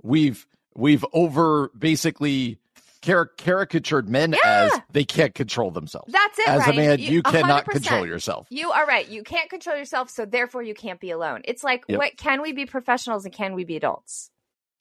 we've 0.00 0.46
we've 0.76 1.04
over 1.12 1.72
basically 1.76 2.58
caricatured 3.02 4.08
men 4.08 4.30
yeah. 4.44 4.70
as 4.72 4.80
they 4.92 5.02
can't 5.02 5.34
control 5.34 5.72
themselves. 5.72 6.12
That's 6.12 6.38
it. 6.38 6.48
As 6.48 6.60
Ryan. 6.60 6.72
a 6.72 6.76
man, 6.76 6.98
you, 7.00 7.10
you 7.14 7.22
cannot 7.22 7.66
control 7.66 8.06
yourself. 8.06 8.46
You 8.48 8.70
are 8.70 8.86
right. 8.86 9.08
You 9.08 9.24
can't 9.24 9.50
control 9.50 9.76
yourself, 9.76 10.08
so 10.08 10.24
therefore 10.24 10.62
you 10.62 10.72
can't 10.72 11.00
be 11.00 11.10
alone. 11.10 11.40
It's 11.46 11.64
like, 11.64 11.82
yep. 11.88 11.98
what 11.98 12.16
can 12.16 12.42
we 12.42 12.52
be 12.52 12.64
professionals 12.64 13.24
and 13.24 13.34
can 13.34 13.54
we 13.54 13.64
be 13.64 13.74
adults? 13.74 14.30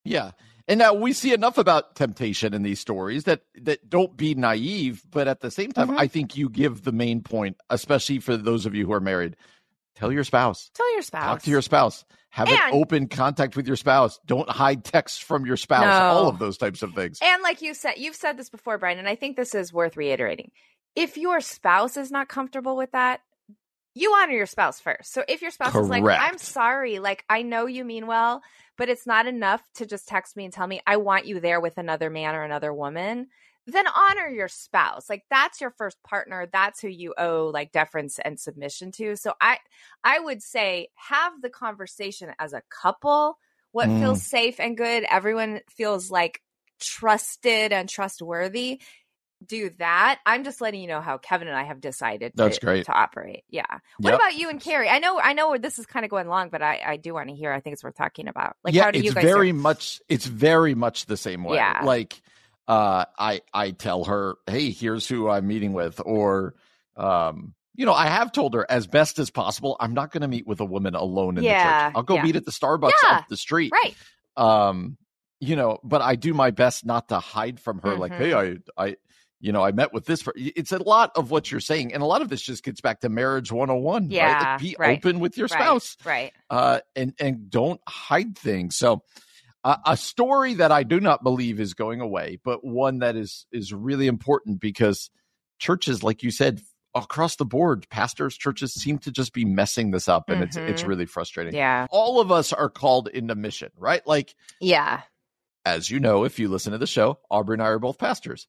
Yeah. 0.03 0.31
And 0.67 0.77
now 0.77 0.93
we 0.93 1.11
see 1.13 1.33
enough 1.33 1.57
about 1.57 1.95
temptation 1.95 2.53
in 2.53 2.63
these 2.63 2.79
stories 2.79 3.25
that 3.25 3.41
that 3.61 3.89
don't 3.89 4.15
be 4.15 4.35
naive, 4.35 5.03
but 5.09 5.27
at 5.27 5.41
the 5.41 5.51
same 5.51 5.71
time, 5.71 5.89
mm-hmm. 5.89 5.99
I 5.99 6.07
think 6.07 6.37
you 6.37 6.49
give 6.49 6.83
the 6.83 6.91
main 6.91 7.21
point, 7.21 7.57
especially 7.69 8.19
for 8.19 8.37
those 8.37 8.65
of 8.65 8.75
you 8.75 8.85
who 8.85 8.93
are 8.93 9.01
married. 9.01 9.35
Tell 9.95 10.11
your 10.11 10.23
spouse. 10.23 10.71
Tell 10.73 10.91
your 10.93 11.01
spouse. 11.01 11.25
Talk 11.25 11.41
to 11.43 11.51
your 11.51 11.61
spouse. 11.61 12.05
Have 12.29 12.47
and, 12.47 12.57
an 12.57 12.69
open 12.71 13.07
contact 13.07 13.57
with 13.57 13.67
your 13.67 13.75
spouse. 13.75 14.19
Don't 14.25 14.49
hide 14.49 14.85
texts 14.85 15.19
from 15.19 15.45
your 15.45 15.57
spouse. 15.57 15.83
No. 15.83 15.89
All 15.91 16.27
of 16.29 16.39
those 16.39 16.57
types 16.57 16.81
of 16.81 16.93
things. 16.93 17.19
And 17.21 17.43
like 17.43 17.61
you 17.61 17.73
said, 17.73 17.95
you've 17.97 18.15
said 18.15 18.37
this 18.37 18.49
before, 18.49 18.77
Brian, 18.77 18.99
and 18.99 19.09
I 19.09 19.15
think 19.15 19.35
this 19.35 19.53
is 19.53 19.73
worth 19.73 19.97
reiterating. 19.97 20.51
If 20.95 21.17
your 21.17 21.41
spouse 21.41 21.97
is 21.97 22.09
not 22.09 22.29
comfortable 22.29 22.77
with 22.77 22.91
that, 22.93 23.19
you 23.93 24.13
honor 24.13 24.33
your 24.33 24.45
spouse 24.45 24.79
first. 24.79 25.13
So 25.13 25.23
if 25.27 25.41
your 25.41 25.51
spouse 25.51 25.73
Correct. 25.73 25.85
is 25.85 25.89
like, 25.89 26.03
I'm 26.03 26.37
sorry, 26.37 26.99
like 26.99 27.23
I 27.29 27.41
know 27.41 27.65
you 27.65 27.83
mean 27.83 28.07
well, 28.07 28.41
but 28.77 28.89
it's 28.89 29.05
not 29.05 29.27
enough 29.27 29.61
to 29.75 29.85
just 29.85 30.07
text 30.07 30.37
me 30.37 30.45
and 30.45 30.53
tell 30.53 30.67
me 30.67 30.81
I 30.87 30.97
want 30.97 31.25
you 31.25 31.39
there 31.39 31.59
with 31.59 31.77
another 31.77 32.09
man 32.09 32.35
or 32.35 32.43
another 32.43 32.73
woman, 32.73 33.27
then 33.67 33.85
honor 33.87 34.29
your 34.29 34.47
spouse. 34.47 35.09
Like 35.09 35.23
that's 35.29 35.59
your 35.59 35.71
first 35.71 36.01
partner. 36.03 36.47
That's 36.51 36.79
who 36.79 36.87
you 36.87 37.13
owe 37.17 37.51
like 37.53 37.71
deference 37.71 38.17
and 38.19 38.39
submission 38.39 38.91
to. 38.93 39.15
So 39.15 39.33
I 39.41 39.57
I 40.03 40.19
would 40.19 40.41
say 40.41 40.87
have 40.95 41.41
the 41.41 41.49
conversation 41.49 42.31
as 42.39 42.53
a 42.53 42.63
couple. 42.69 43.37
What 43.73 43.87
mm. 43.87 43.99
feels 43.99 44.23
safe 44.23 44.59
and 44.59 44.75
good, 44.75 45.03
everyone 45.03 45.61
feels 45.69 46.11
like 46.11 46.41
trusted 46.81 47.71
and 47.71 47.87
trustworthy 47.87 48.81
do 49.45 49.71
that. 49.79 50.19
I'm 50.25 50.43
just 50.43 50.61
letting 50.61 50.81
you 50.81 50.87
know 50.87 51.01
how 51.01 51.17
Kevin 51.17 51.47
and 51.47 51.57
I 51.57 51.63
have 51.63 51.81
decided 51.81 52.33
That's 52.35 52.59
to, 52.59 52.65
great. 52.65 52.85
to 52.85 52.93
operate. 52.93 53.43
Yeah. 53.49 53.65
What 53.97 54.11
yep. 54.11 54.19
about 54.19 54.35
you 54.35 54.49
and 54.49 54.61
Carrie? 54.61 54.89
I 54.89 54.99
know 54.99 55.19
I 55.19 55.33
know 55.33 55.57
this 55.57 55.79
is 55.79 55.85
kind 55.85 56.05
of 56.05 56.11
going 56.11 56.27
long, 56.27 56.49
but 56.49 56.61
I, 56.61 56.81
I 56.85 56.97
do 56.97 57.13
want 57.13 57.29
to 57.29 57.35
hear. 57.35 57.51
I 57.51 57.59
think 57.59 57.73
it's 57.73 57.83
worth 57.83 57.95
talking 57.95 58.27
about. 58.27 58.55
Like 58.63 58.73
yeah, 58.73 58.83
how 58.83 58.91
do 58.91 58.99
you 58.99 59.13
guys 59.13 59.23
very 59.23 59.51
much 59.51 60.01
it's 60.07 60.25
very 60.25 60.75
much 60.75 61.05
the 61.05 61.17
same 61.17 61.43
way. 61.43 61.57
Yeah. 61.57 61.81
Like 61.83 62.21
uh 62.67 63.05
I 63.17 63.41
I 63.53 63.71
tell 63.71 64.05
her, 64.05 64.35
hey, 64.47 64.71
here's 64.71 65.07
who 65.07 65.29
I'm 65.29 65.47
meeting 65.47 65.73
with, 65.73 66.01
or 66.03 66.55
um 66.95 67.53
you 67.73 67.85
know, 67.85 67.93
I 67.93 68.07
have 68.07 68.31
told 68.31 68.53
her 68.53 68.65
as 68.69 68.85
best 68.85 69.17
as 69.17 69.29
possible, 69.29 69.77
I'm 69.79 69.93
not 69.93 70.11
going 70.11 70.21
to 70.21 70.27
meet 70.27 70.45
with 70.45 70.59
a 70.59 70.65
woman 70.65 70.93
alone 70.93 71.37
in 71.37 71.43
yeah, 71.43 71.53
the 71.53 71.87
church. 71.87 71.95
I'll 71.95 72.03
go 72.03 72.15
yeah. 72.15 72.23
meet 72.23 72.35
at 72.35 72.45
the 72.45 72.51
Starbucks 72.51 72.91
yeah, 73.01 73.17
up 73.17 73.27
the 73.29 73.37
street. 73.37 73.71
Right. 73.71 73.95
Um, 74.35 74.97
you 75.39 75.55
know, 75.55 75.79
but 75.83 76.01
I 76.01 76.15
do 76.15 76.33
my 76.33 76.51
best 76.51 76.85
not 76.85 77.09
to 77.09 77.19
hide 77.19 77.59
from 77.59 77.79
her. 77.79 77.91
Mm-hmm. 77.91 77.99
Like, 77.99 78.11
hey, 78.11 78.33
I, 78.33 78.57
I, 78.77 78.95
you 79.41 79.51
know, 79.51 79.63
I 79.63 79.71
met 79.71 79.91
with 79.91 80.05
this. 80.05 80.23
It's 80.35 80.71
a 80.71 80.81
lot 80.81 81.11
of 81.15 81.31
what 81.31 81.51
you're 81.51 81.59
saying, 81.59 81.93
and 81.93 82.03
a 82.03 82.05
lot 82.05 82.21
of 82.21 82.29
this 82.29 82.41
just 82.41 82.63
gets 82.63 82.79
back 82.79 83.01
to 83.01 83.09
marriage 83.09 83.51
101. 83.51 84.11
Yeah, 84.11 84.31
right? 84.31 84.51
Like, 84.51 84.59
be 84.61 84.75
right, 84.77 84.97
open 84.97 85.19
with 85.19 85.37
your 85.37 85.47
right, 85.47 85.59
spouse, 85.59 85.97
right? 86.05 86.31
Uh, 86.49 86.79
and 86.95 87.13
and 87.19 87.49
don't 87.49 87.81
hide 87.87 88.37
things. 88.37 88.77
So, 88.77 89.03
uh, 89.63 89.77
a 89.85 89.97
story 89.97 90.55
that 90.55 90.71
I 90.71 90.83
do 90.83 90.99
not 90.99 91.23
believe 91.23 91.59
is 91.59 91.73
going 91.73 92.01
away, 92.01 92.39
but 92.43 92.63
one 92.63 92.99
that 92.99 93.15
is 93.15 93.47
is 93.51 93.73
really 93.73 94.07
important 94.07 94.61
because 94.61 95.09
churches, 95.57 96.03
like 96.03 96.21
you 96.21 96.29
said, 96.29 96.61
across 96.93 97.35
the 97.35 97.45
board, 97.45 97.87
pastors, 97.89 98.37
churches 98.37 98.73
seem 98.73 98.99
to 98.99 99.11
just 99.11 99.33
be 99.33 99.43
messing 99.43 99.89
this 99.89 100.07
up, 100.07 100.29
and 100.29 100.37
mm-hmm. 100.37 100.43
it's 100.43 100.57
it's 100.57 100.83
really 100.83 101.07
frustrating. 101.07 101.55
Yeah, 101.55 101.87
all 101.89 102.19
of 102.19 102.31
us 102.31 102.53
are 102.53 102.69
called 102.69 103.07
into 103.07 103.33
mission, 103.33 103.71
right? 103.75 104.05
Like, 104.05 104.35
yeah. 104.59 105.01
As 105.63 105.91
you 105.91 105.99
know, 105.99 106.23
if 106.23 106.39
you 106.39 106.47
listen 106.47 106.71
to 106.71 106.79
the 106.79 106.87
show, 106.87 107.19
Aubrey 107.29 107.53
and 107.53 107.61
I 107.61 107.67
are 107.67 107.77
both 107.77 107.99
pastors, 107.99 108.47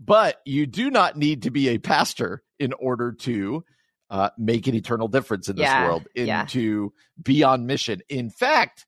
but 0.00 0.40
you 0.44 0.66
do 0.66 0.90
not 0.90 1.16
need 1.16 1.42
to 1.42 1.50
be 1.50 1.68
a 1.68 1.78
pastor 1.78 2.42
in 2.58 2.72
order 2.72 3.12
to 3.12 3.64
uh, 4.10 4.30
make 4.38 4.66
an 4.66 4.74
eternal 4.74 5.08
difference 5.08 5.48
in 5.48 5.56
this 5.56 5.64
yeah. 5.64 5.86
world, 5.86 6.06
and 6.14 6.26
yeah. 6.26 6.44
to 6.46 6.92
be 7.20 7.42
on 7.42 7.66
mission. 7.66 8.00
In 8.08 8.30
fact, 8.30 8.86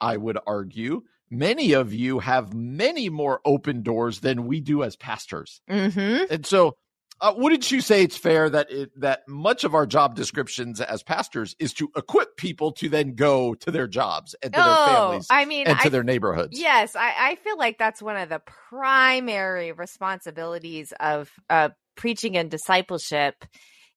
I 0.00 0.16
would 0.16 0.38
argue 0.46 1.02
many 1.30 1.72
of 1.72 1.92
you 1.92 2.20
have 2.20 2.54
many 2.54 3.08
more 3.08 3.40
open 3.44 3.82
doors 3.82 4.20
than 4.20 4.46
we 4.46 4.60
do 4.60 4.82
as 4.82 4.96
pastors, 4.96 5.60
mm-hmm. 5.68 6.32
and 6.32 6.46
so 6.46 6.76
uh, 7.20 7.34
wouldn't 7.36 7.70
you 7.70 7.80
say 7.80 8.02
it's 8.02 8.16
fair 8.16 8.48
that 8.48 8.70
it, 8.70 9.00
that 9.00 9.26
much 9.26 9.64
of 9.64 9.74
our 9.74 9.86
job 9.86 10.14
descriptions 10.14 10.80
as 10.80 11.02
pastors 11.02 11.56
is 11.58 11.72
to 11.74 11.90
equip 11.96 12.36
people 12.36 12.72
to 12.72 12.88
then 12.88 13.14
go 13.14 13.54
to 13.54 13.70
their 13.70 13.88
jobs 13.88 14.34
and 14.42 14.52
to 14.52 14.60
oh, 14.60 14.64
their 14.64 14.94
families, 14.94 15.26
I 15.30 15.44
mean, 15.44 15.66
and 15.66 15.78
to 15.80 15.86
I, 15.86 15.88
their 15.88 16.04
neighborhoods? 16.04 16.58
Yes, 16.58 16.94
I, 16.94 17.30
I, 17.30 17.34
feel 17.36 17.58
like 17.58 17.78
that's 17.78 18.00
one 18.00 18.16
of 18.16 18.28
the 18.28 18.40
primary 18.70 19.72
responsibilities 19.72 20.92
of 21.00 21.30
uh, 21.50 21.70
preaching 21.96 22.36
and 22.36 22.50
discipleship, 22.50 23.44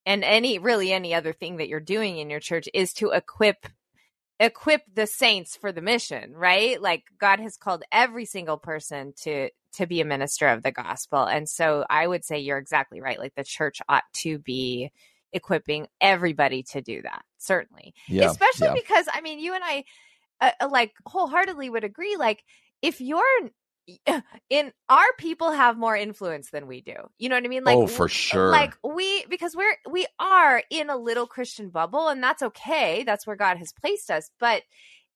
and 0.06 0.24
any 0.24 0.58
really 0.58 0.92
any 0.92 1.14
other 1.14 1.34
thing 1.34 1.58
that 1.58 1.68
you're 1.68 1.80
doing 1.80 2.18
in 2.18 2.30
your 2.30 2.40
church 2.40 2.68
is 2.74 2.94
to 2.94 3.12
equip 3.12 3.68
equip 4.42 4.82
the 4.94 5.08
saints 5.08 5.56
for 5.56 5.72
the 5.72 5.82
mission 5.82 6.34
right? 6.36 6.82
Like 6.82 7.04
god 7.20 7.40
has 7.40 7.56
called 7.56 7.84
every 7.92 8.26
single 8.26 8.58
person 8.58 9.14
to 9.24 9.50
to 9.74 9.86
be 9.86 10.02
a 10.02 10.06
minister 10.06 10.48
of 10.50 10.64
the 10.64 10.72
gospel. 10.72 11.24
And 11.24 11.48
so 11.48 11.86
i 11.90 12.06
would 12.06 12.26
say 12.26 12.40
you're 12.40 12.58
exactly 12.58 13.00
right. 13.00 13.20
Like 13.20 13.36
the 13.36 13.44
church 13.44 13.82
ought 13.88 14.04
to 14.24 14.40
be 14.40 14.92
equipping 15.32 15.88
everybody 16.02 16.64
to 16.64 16.82
do 16.82 17.02
that 17.04 17.24
certainly. 17.38 17.94
Yeah, 18.08 18.30
especially 18.30 18.68
yeah. 18.68 18.74
because 18.74 19.06
i 19.14 19.22
mean 19.22 19.40
you 19.40 19.54
and 19.54 19.64
i 19.64 19.84
uh, 20.42 20.68
like 20.70 20.92
wholeheartedly 21.06 21.70
would 21.70 21.84
agree 21.84 22.18
like 22.18 22.44
if 22.82 23.00
you're 23.00 23.22
in 24.50 24.72
our 24.90 25.06
people 25.18 25.52
have 25.52 25.78
more 25.78 25.96
influence 25.96 26.50
than 26.52 26.68
we 26.68 26.82
do. 26.82 26.96
You 27.18 27.30
know 27.30 27.36
what 27.36 27.46
I 27.46 27.48
mean? 27.48 27.64
Like 27.64 27.78
oh, 27.78 27.88
for 27.88 28.08
sure. 28.08 28.50
Like 28.50 28.74
we 28.84 29.26
because 29.26 29.56
we're 29.56 29.76
we 29.90 30.06
are 30.20 30.64
in 30.70 30.90
a 30.90 30.98
little 30.98 31.28
Christian 31.28 31.70
bubble, 31.70 32.08
and 32.08 32.22
that's 32.22 32.42
okay. 32.42 33.04
That's 33.04 33.26
where 33.26 33.36
God 33.36 33.58
has 33.58 33.72
placed 33.74 34.10
us. 34.12 34.30
But 34.40 34.64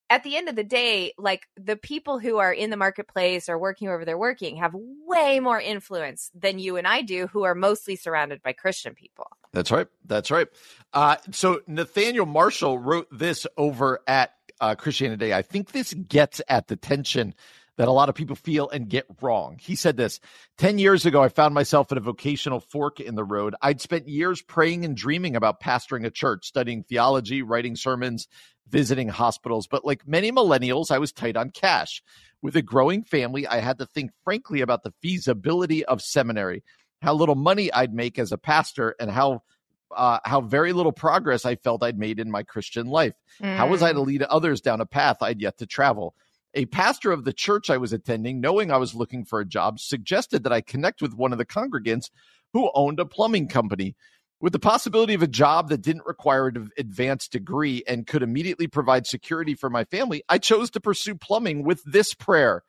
at 0.09 0.23
the 0.23 0.35
end 0.35 0.49
of 0.49 0.55
the 0.55 0.63
day, 0.63 1.13
like 1.17 1.47
the 1.57 1.75
people 1.75 2.19
who 2.19 2.37
are 2.37 2.53
in 2.53 2.69
the 2.69 2.77
marketplace 2.77 3.49
or 3.49 3.57
working 3.57 3.87
wherever 3.87 4.05
they're 4.05 4.17
working 4.17 4.57
have 4.57 4.73
way 4.75 5.39
more 5.39 5.59
influence 5.59 6.29
than 6.35 6.59
you 6.59 6.77
and 6.77 6.87
I 6.87 7.01
do, 7.01 7.27
who 7.27 7.43
are 7.43 7.55
mostly 7.55 7.95
surrounded 7.95 8.43
by 8.43 8.53
Christian 8.53 8.93
people. 8.93 9.27
That's 9.51 9.71
right. 9.71 9.87
That's 10.05 10.29
right. 10.29 10.47
Uh, 10.93 11.15
so 11.31 11.61
Nathaniel 11.65 12.25
Marshall 12.25 12.77
wrote 12.77 13.07
this 13.11 13.47
over 13.57 14.01
at 14.07 14.31
uh, 14.61 14.75
Christianity. 14.75 15.33
I 15.33 15.41
think 15.41 15.71
this 15.71 15.93
gets 15.93 16.41
at 16.47 16.67
the 16.67 16.75
tension 16.75 17.33
that 17.77 17.87
a 17.87 17.91
lot 17.91 18.09
of 18.09 18.15
people 18.15 18.35
feel 18.35 18.69
and 18.69 18.89
get 18.89 19.05
wrong. 19.21 19.57
He 19.59 19.75
said 19.75 19.97
this 19.97 20.19
10 20.57 20.79
years 20.79 21.05
ago, 21.05 21.21
I 21.21 21.29
found 21.29 21.53
myself 21.53 21.91
at 21.91 21.97
a 21.97 22.01
vocational 22.01 22.59
fork 22.59 22.99
in 22.99 23.15
the 23.15 23.23
road. 23.23 23.55
I'd 23.61 23.81
spent 23.81 24.07
years 24.07 24.41
praying 24.41 24.85
and 24.85 24.95
dreaming 24.95 25.35
about 25.35 25.61
pastoring 25.61 26.05
a 26.05 26.11
church, 26.11 26.45
studying 26.45 26.83
theology, 26.83 27.41
writing 27.41 27.75
sermons, 27.75 28.27
visiting 28.67 29.09
hospitals. 29.09 29.67
But 29.67 29.85
like 29.85 30.07
many 30.07 30.31
millennials, 30.31 30.91
I 30.91 30.99
was 30.99 31.11
tight 31.11 31.37
on 31.37 31.49
cash. 31.49 32.01
With 32.41 32.55
a 32.55 32.61
growing 32.61 33.03
family, 33.03 33.47
I 33.47 33.59
had 33.59 33.79
to 33.79 33.85
think 33.85 34.11
frankly 34.23 34.61
about 34.61 34.83
the 34.83 34.93
feasibility 35.01 35.83
of 35.83 36.01
seminary, 36.01 36.63
how 37.01 37.13
little 37.13 37.35
money 37.35 37.73
I'd 37.73 37.93
make 37.93 38.19
as 38.19 38.31
a 38.31 38.37
pastor, 38.37 38.95
and 38.99 39.09
how 39.09 39.41
uh, 39.95 40.19
how 40.25 40.41
very 40.41 40.73
little 40.73 40.91
progress 40.91 41.45
I 41.45 41.55
felt 41.55 41.83
I'd 41.83 41.97
made 41.97 42.19
in 42.19 42.29
my 42.29 42.43
Christian 42.43 42.87
life. 42.87 43.13
Mm. 43.41 43.55
How 43.55 43.67
was 43.67 43.81
I 43.81 43.93
to 43.93 43.99
mm. 43.99 44.05
lead 44.05 44.21
others 44.23 44.61
down 44.61 44.81
a 44.81 44.85
path 44.85 45.17
I'd 45.21 45.41
yet 45.41 45.57
to 45.59 45.65
travel? 45.65 46.15
A 46.55 46.65
pastor 46.65 47.11
of 47.11 47.25
the 47.25 47.33
church 47.33 47.69
I 47.69 47.77
was 47.77 47.93
attending, 47.93 48.39
knowing 48.39 48.71
I 48.71 48.77
was 48.77 48.95
looking 48.95 49.25
for 49.25 49.39
a 49.39 49.45
job, 49.45 49.79
suggested 49.79 50.43
that 50.43 50.53
I 50.53 50.61
connect 50.61 51.01
with 51.01 51.13
one 51.13 51.31
of 51.31 51.37
the 51.37 51.45
congregants 51.45 52.09
who 52.53 52.71
owned 52.73 52.99
a 52.99 53.05
plumbing 53.05 53.49
company. 53.49 53.95
With 54.41 54.53
the 54.53 54.59
possibility 54.59 55.13
of 55.13 55.21
a 55.23 55.27
job 55.27 55.69
that 55.69 55.81
didn't 55.81 56.05
require 56.05 56.47
an 56.47 56.69
advanced 56.77 57.31
degree 57.31 57.83
and 57.87 58.07
could 58.07 58.23
immediately 58.23 58.67
provide 58.67 59.05
security 59.05 59.53
for 59.53 59.69
my 59.69 59.83
family, 59.85 60.23
I 60.29 60.37
chose 60.37 60.69
to 60.71 60.81
pursue 60.81 61.15
plumbing 61.15 61.63
with 61.63 61.83
this 61.83 62.13
prayer 62.13 62.63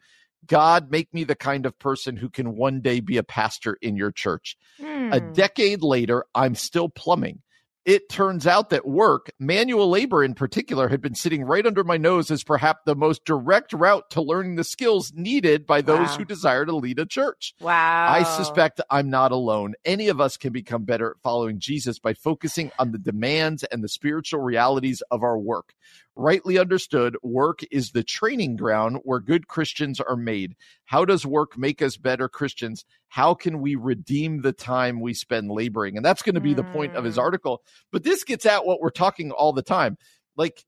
God, 0.47 0.91
make 0.91 1.13
me 1.13 1.25
the 1.25 1.35
kind 1.35 1.67
of 1.67 1.79
person 1.79 2.17
who 2.17 2.29
can 2.29 2.57
one 2.57 2.81
day 2.81 3.01
be 3.01 3.17
a 3.17 3.23
pastor 3.23 3.77
in 3.81 3.97
your 3.97 4.13
church. 4.13 4.57
Hmm. 4.81 5.13
A 5.13 5.21
decade 5.21 5.83
later, 5.83 6.25
I'm 6.35 6.55
still 6.55 6.89
plumbing 6.89 7.43
it 7.87 8.09
turns 8.09 8.49
out 8.49 8.71
that 8.71 8.85
work, 8.85 9.31
manual 9.39 9.89
labor 9.89 10.25
in 10.25 10.35
particular, 10.35 10.89
had 10.89 11.01
been 11.01 11.15
sitting 11.15 11.45
right 11.45 11.65
under 11.65 11.85
my 11.85 11.97
nose 11.97 12.33
as 12.33 12.43
perhaps 12.43 12.81
the 12.85 12.97
most 12.97 13.25
direct 13.25 13.73
route 13.73 14.11
to 14.11 14.21
learning 14.21 14.57
the 14.57 14.65
skills 14.65 15.13
needed 15.15 15.67
by 15.67 15.81
those 15.81 16.09
wow. 16.09 16.17
who 16.17 16.25
desire 16.25 16.67
to 16.67 16.75
lead 16.75 16.99
a 16.99 17.07
church. 17.07 17.55
Wow. 17.61 18.09
I 18.11 18.25
suspect 18.25 18.81
I'm 18.91 19.09
not 19.09 19.31
alone. 19.31 19.75
Any 19.85 20.09
of 20.09 20.21
us 20.21 20.37
can 20.37 20.53
become 20.53 20.83
better 20.83 21.13
at 21.13 21.23
following 21.23 21.61
Jesus 21.61 22.01
by 22.01 22.13
focusing 22.15 22.73
on 22.77 22.91
the 22.91 22.99
demands 22.99 23.63
and 23.63 23.85
the 23.85 23.89
spiritual 23.89 24.41
realities 24.41 25.01
of 25.13 25.23
our 25.23 25.39
work. 25.39 25.73
Rightly 26.19 26.59
understood, 26.59 27.17
work 27.23 27.61
is 27.71 27.91
the 27.91 28.03
training 28.03 28.57
ground 28.57 29.01
where 29.03 29.21
good 29.21 29.49
Christians 29.49 30.01
are 30.01 30.17
made. 30.17 30.57
How 30.87 31.05
does 31.05 31.27
work 31.27 31.59
make 31.59 31.83
us 31.83 31.99
better 31.99 32.27
Christians? 32.27 32.87
How 33.09 33.35
can 33.35 33.61
we 33.61 33.75
redeem 33.75 34.41
the 34.41 34.55
time 34.55 35.01
we 35.01 35.13
spend 35.13 35.51
laboring? 35.51 35.97
And 35.97 36.05
that's 36.05 36.23
going 36.23 36.35
to 36.35 36.41
be 36.41 36.55
mm. 36.55 36.57
the 36.57 36.65
point 36.65 36.97
of 36.97 37.05
his 37.05 37.17
Hmm. 37.17 37.21
article. 37.21 37.63
But 37.93 38.03
this 38.03 38.25
gets 38.25 38.47
at 38.47 38.65
what 38.65 38.81
we're 38.81 38.89
talking 38.89 39.31
all 39.31 39.53
the 39.53 39.63
time. 39.63 39.99
Like, 40.37 40.65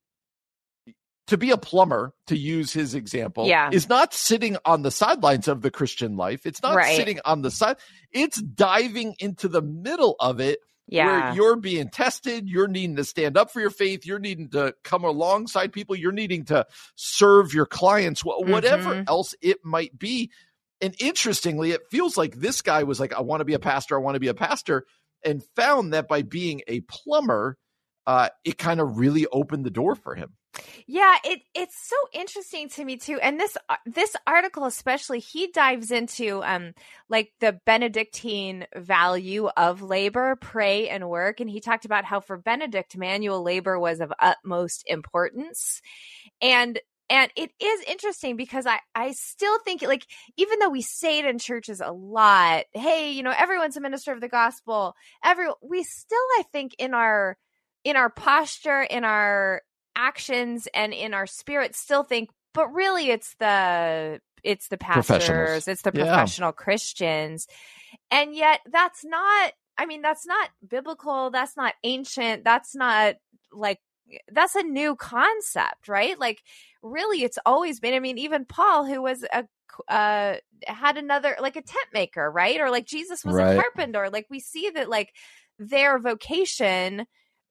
to 1.28 1.38
be 1.38 1.50
a 1.50 1.58
plumber, 1.58 2.14
to 2.26 2.36
use 2.36 2.72
his 2.72 2.94
example, 2.94 3.46
yeah. 3.46 3.70
is 3.72 3.88
not 3.88 4.12
sitting 4.12 4.56
on 4.64 4.82
the 4.82 4.90
sidelines 4.90 5.48
of 5.48 5.62
the 5.62 5.70
Christian 5.70 6.16
life. 6.16 6.46
It's 6.46 6.62
not 6.62 6.76
right. 6.76 6.96
sitting 6.96 7.20
on 7.24 7.42
the 7.42 7.50
side. 7.50 7.76
It's 8.12 8.40
diving 8.40 9.14
into 9.18 9.48
the 9.48 9.62
middle 9.62 10.16
of 10.20 10.40
it 10.40 10.58
yeah. 10.88 11.06
where 11.06 11.34
you're 11.34 11.56
being 11.56 11.88
tested, 11.88 12.48
you're 12.48 12.68
needing 12.68 12.96
to 12.96 13.04
stand 13.04 13.36
up 13.36 13.50
for 13.50 13.60
your 13.60 13.70
faith, 13.70 14.06
you're 14.06 14.18
needing 14.18 14.48
to 14.50 14.74
come 14.84 15.04
alongside 15.04 15.72
people, 15.72 15.94
you're 15.94 16.12
needing 16.12 16.44
to 16.46 16.66
serve 16.96 17.52
your 17.52 17.66
clients, 17.66 18.22
whatever 18.22 18.94
mm-hmm. 18.94 19.08
else 19.08 19.34
it 19.40 19.58
might 19.64 19.98
be. 19.98 20.30
And 20.80 20.94
interestingly, 20.98 21.72
it 21.72 21.82
feels 21.90 22.16
like 22.16 22.36
this 22.36 22.62
guy 22.62 22.84
was 22.84 23.00
like, 23.00 23.12
I 23.12 23.20
want 23.20 23.40
to 23.40 23.44
be 23.44 23.54
a 23.54 23.58
pastor, 23.58 23.96
I 23.96 24.02
want 24.02 24.14
to 24.14 24.20
be 24.20 24.28
a 24.28 24.34
pastor, 24.34 24.84
and 25.24 25.42
found 25.56 25.92
that 25.92 26.08
by 26.08 26.22
being 26.22 26.62
a 26.66 26.80
plumber, 26.80 27.56
uh, 28.06 28.28
it 28.44 28.56
kind 28.56 28.80
of 28.80 28.98
really 28.98 29.26
opened 29.30 29.64
the 29.64 29.70
door 29.70 29.94
for 29.94 30.14
him. 30.14 30.34
Yeah, 30.86 31.16
it 31.24 31.40
it's 31.54 31.76
so 31.88 31.96
interesting 32.12 32.68
to 32.70 32.84
me 32.84 32.96
too. 32.96 33.18
And 33.20 33.38
this 33.38 33.56
uh, 33.68 33.76
this 33.86 34.14
article 34.26 34.64
especially 34.64 35.20
he 35.20 35.48
dives 35.48 35.90
into 35.90 36.42
um 36.42 36.72
like 37.08 37.32
the 37.40 37.60
Benedictine 37.66 38.66
value 38.76 39.48
of 39.56 39.82
labor, 39.82 40.36
pray 40.40 40.88
and 40.88 41.08
work 41.08 41.40
and 41.40 41.50
he 41.50 41.60
talked 41.60 41.84
about 41.84 42.04
how 42.04 42.20
for 42.20 42.36
Benedict 42.36 42.96
manual 42.96 43.42
labor 43.42 43.78
was 43.78 44.00
of 44.00 44.12
utmost 44.18 44.84
importance. 44.86 45.80
And 46.40 46.78
and 47.10 47.30
it 47.36 47.50
is 47.60 47.80
interesting 47.88 48.36
because 48.36 48.66
I, 48.66 48.80
I 48.94 49.12
still 49.12 49.58
think 49.60 49.82
like 49.82 50.06
even 50.36 50.58
though 50.58 50.68
we 50.68 50.82
say 50.82 51.18
it 51.18 51.24
in 51.24 51.38
churches 51.38 51.80
a 51.80 51.90
lot, 51.92 52.64
hey, 52.74 53.12
you 53.12 53.22
know, 53.22 53.32
everyone's 53.36 53.76
a 53.78 53.80
minister 53.80 54.12
of 54.12 54.20
the 54.20 54.28
gospel. 54.28 54.94
Every 55.24 55.48
we 55.62 55.82
still 55.84 56.18
I 56.38 56.42
think 56.52 56.74
in 56.78 56.94
our 56.94 57.36
in 57.84 57.96
our 57.96 58.10
posture, 58.10 58.82
in 58.82 59.04
our 59.04 59.62
actions 59.98 60.68
and 60.74 60.94
in 60.94 61.12
our 61.12 61.26
spirit 61.26 61.76
still 61.76 62.04
think 62.04 62.30
but 62.54 62.72
really 62.72 63.10
it's 63.10 63.34
the 63.40 64.20
it's 64.44 64.68
the 64.68 64.78
pastors 64.78 65.68
it's 65.68 65.82
the 65.82 65.92
professional 65.92 66.48
yeah. 66.48 66.52
christians 66.64 67.46
And 68.10 68.34
yet 68.34 68.60
that's 68.70 69.04
not 69.04 69.52
I 69.78 69.86
mean 69.86 70.02
that's 70.02 70.26
not 70.26 70.50
biblical, 70.68 71.30
that's 71.30 71.56
not 71.56 71.74
ancient, 71.84 72.44
that's 72.44 72.74
not 72.76 73.16
like 73.52 73.80
that's 74.32 74.56
a 74.56 74.62
new 74.62 74.96
concept, 74.96 75.88
right? 75.88 76.18
Like 76.18 76.42
really 76.82 77.24
it's 77.24 77.38
always 77.46 77.80
been 77.80 77.94
I 77.94 78.00
mean 78.00 78.18
even 78.18 78.44
Paul 78.46 78.86
who 78.86 79.02
was 79.02 79.24
a 79.32 79.44
uh 79.88 80.36
had 80.66 80.96
another 80.96 81.36
like 81.40 81.56
a 81.56 81.62
tent 81.62 81.88
maker, 81.92 82.30
right? 82.30 82.60
Or 82.60 82.70
like 82.70 82.86
Jesus 82.86 83.24
was 83.24 83.36
right. 83.36 83.56
a 83.56 83.60
carpenter. 83.62 84.10
Like 84.10 84.26
we 84.30 84.40
see 84.40 84.70
that 84.70 84.88
like 84.88 85.14
their 85.58 85.98
vocation, 85.98 87.06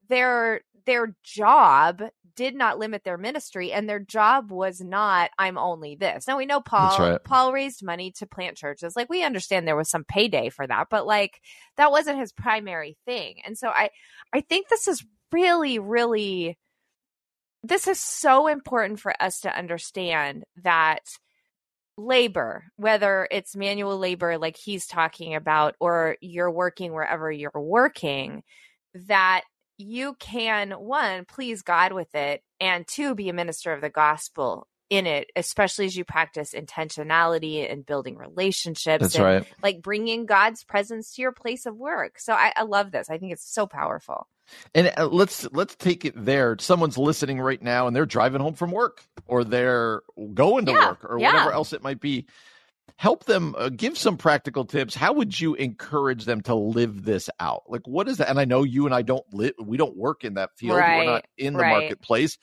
their 0.08 0.62
their 0.86 1.14
job 1.22 2.02
did 2.34 2.54
not 2.54 2.78
limit 2.78 3.02
their 3.04 3.18
ministry 3.18 3.72
and 3.72 3.88
their 3.88 3.98
job 3.98 4.50
was 4.50 4.80
not 4.80 5.30
i'm 5.38 5.58
only 5.58 5.96
this. 5.96 6.26
Now 6.26 6.38
we 6.38 6.46
know 6.46 6.60
paul 6.60 6.96
right. 6.98 7.24
paul 7.24 7.52
raised 7.52 7.82
money 7.82 8.12
to 8.12 8.26
plant 8.26 8.56
churches. 8.56 8.94
Like 8.96 9.10
we 9.10 9.24
understand 9.24 9.66
there 9.66 9.76
was 9.76 9.90
some 9.90 10.04
payday 10.04 10.48
for 10.50 10.66
that 10.66 10.88
but 10.90 11.06
like 11.06 11.40
that 11.76 11.90
wasn't 11.90 12.18
his 12.20 12.32
primary 12.32 12.96
thing. 13.06 13.36
And 13.44 13.56
so 13.58 13.68
i 13.68 13.90
i 14.32 14.40
think 14.40 14.68
this 14.68 14.88
is 14.88 15.04
really 15.32 15.78
really 15.78 16.56
this 17.62 17.88
is 17.88 18.00
so 18.00 18.46
important 18.46 19.00
for 19.00 19.12
us 19.20 19.40
to 19.40 19.56
understand 19.56 20.44
that 20.62 21.02
labor, 21.96 22.64
whether 22.76 23.26
it's 23.30 23.56
manual 23.56 23.98
labor 23.98 24.38
like 24.38 24.56
he's 24.56 24.86
talking 24.86 25.34
about, 25.34 25.74
or 25.80 26.16
you're 26.20 26.50
working 26.50 26.92
wherever 26.92 27.30
you're 27.30 27.50
working, 27.54 28.42
that 28.94 29.42
you 29.78 30.14
can, 30.18 30.72
one, 30.72 31.24
please 31.24 31.62
God 31.62 31.92
with 31.92 32.14
it, 32.14 32.42
and 32.60 32.86
two, 32.86 33.14
be 33.14 33.28
a 33.28 33.32
minister 33.32 33.72
of 33.72 33.80
the 33.80 33.88
gospel 33.88 34.66
in 34.90 35.06
it, 35.06 35.30
especially 35.36 35.84
as 35.84 35.96
you 35.96 36.04
practice 36.04 36.54
intentionality 36.54 37.70
and 37.70 37.86
building 37.86 38.16
relationships. 38.16 39.02
That's 39.02 39.14
and, 39.16 39.24
right. 39.24 39.46
Like 39.62 39.82
bringing 39.82 40.26
God's 40.26 40.64
presence 40.64 41.14
to 41.14 41.22
your 41.22 41.32
place 41.32 41.66
of 41.66 41.76
work. 41.76 42.18
So 42.18 42.32
I, 42.32 42.52
I 42.56 42.62
love 42.62 42.90
this. 42.90 43.10
I 43.10 43.18
think 43.18 43.32
it's 43.32 43.52
so 43.52 43.66
powerful. 43.66 44.28
And 44.74 44.92
uh, 44.96 45.06
let's 45.06 45.46
let's 45.52 45.76
take 45.76 46.06
it 46.06 46.14
there. 46.16 46.56
Someone's 46.58 46.96
listening 46.96 47.38
right 47.38 47.60
now, 47.62 47.86
and 47.86 47.94
they're 47.94 48.06
driving 48.06 48.40
home 48.40 48.54
from 48.54 48.70
work, 48.70 49.04
or 49.26 49.44
they're 49.44 50.00
going 50.32 50.64
to 50.66 50.72
yeah, 50.72 50.88
work, 50.88 51.04
or 51.04 51.18
yeah. 51.18 51.32
whatever 51.32 51.52
else 51.52 51.74
it 51.74 51.82
might 51.82 52.00
be. 52.00 52.24
Help 52.96 53.24
them. 53.24 53.54
Uh, 53.56 53.68
give 53.68 53.96
some 53.96 54.16
practical 54.16 54.64
tips. 54.64 54.94
How 54.94 55.12
would 55.12 55.38
you 55.40 55.54
encourage 55.54 56.24
them 56.24 56.40
to 56.42 56.54
live 56.54 57.04
this 57.04 57.30
out? 57.38 57.62
Like, 57.68 57.86
what 57.86 58.08
is 58.08 58.16
that? 58.18 58.28
And 58.28 58.40
I 58.40 58.44
know 58.44 58.64
you 58.64 58.86
and 58.86 58.94
I 58.94 59.02
don't 59.02 59.24
live. 59.32 59.52
We 59.62 59.76
don't 59.76 59.96
work 59.96 60.24
in 60.24 60.34
that 60.34 60.50
field. 60.56 60.78
Right, 60.78 60.98
We're 60.98 61.04
not 61.04 61.26
in 61.36 61.52
the 61.54 61.60
right. 61.60 61.80
marketplace 61.80 62.38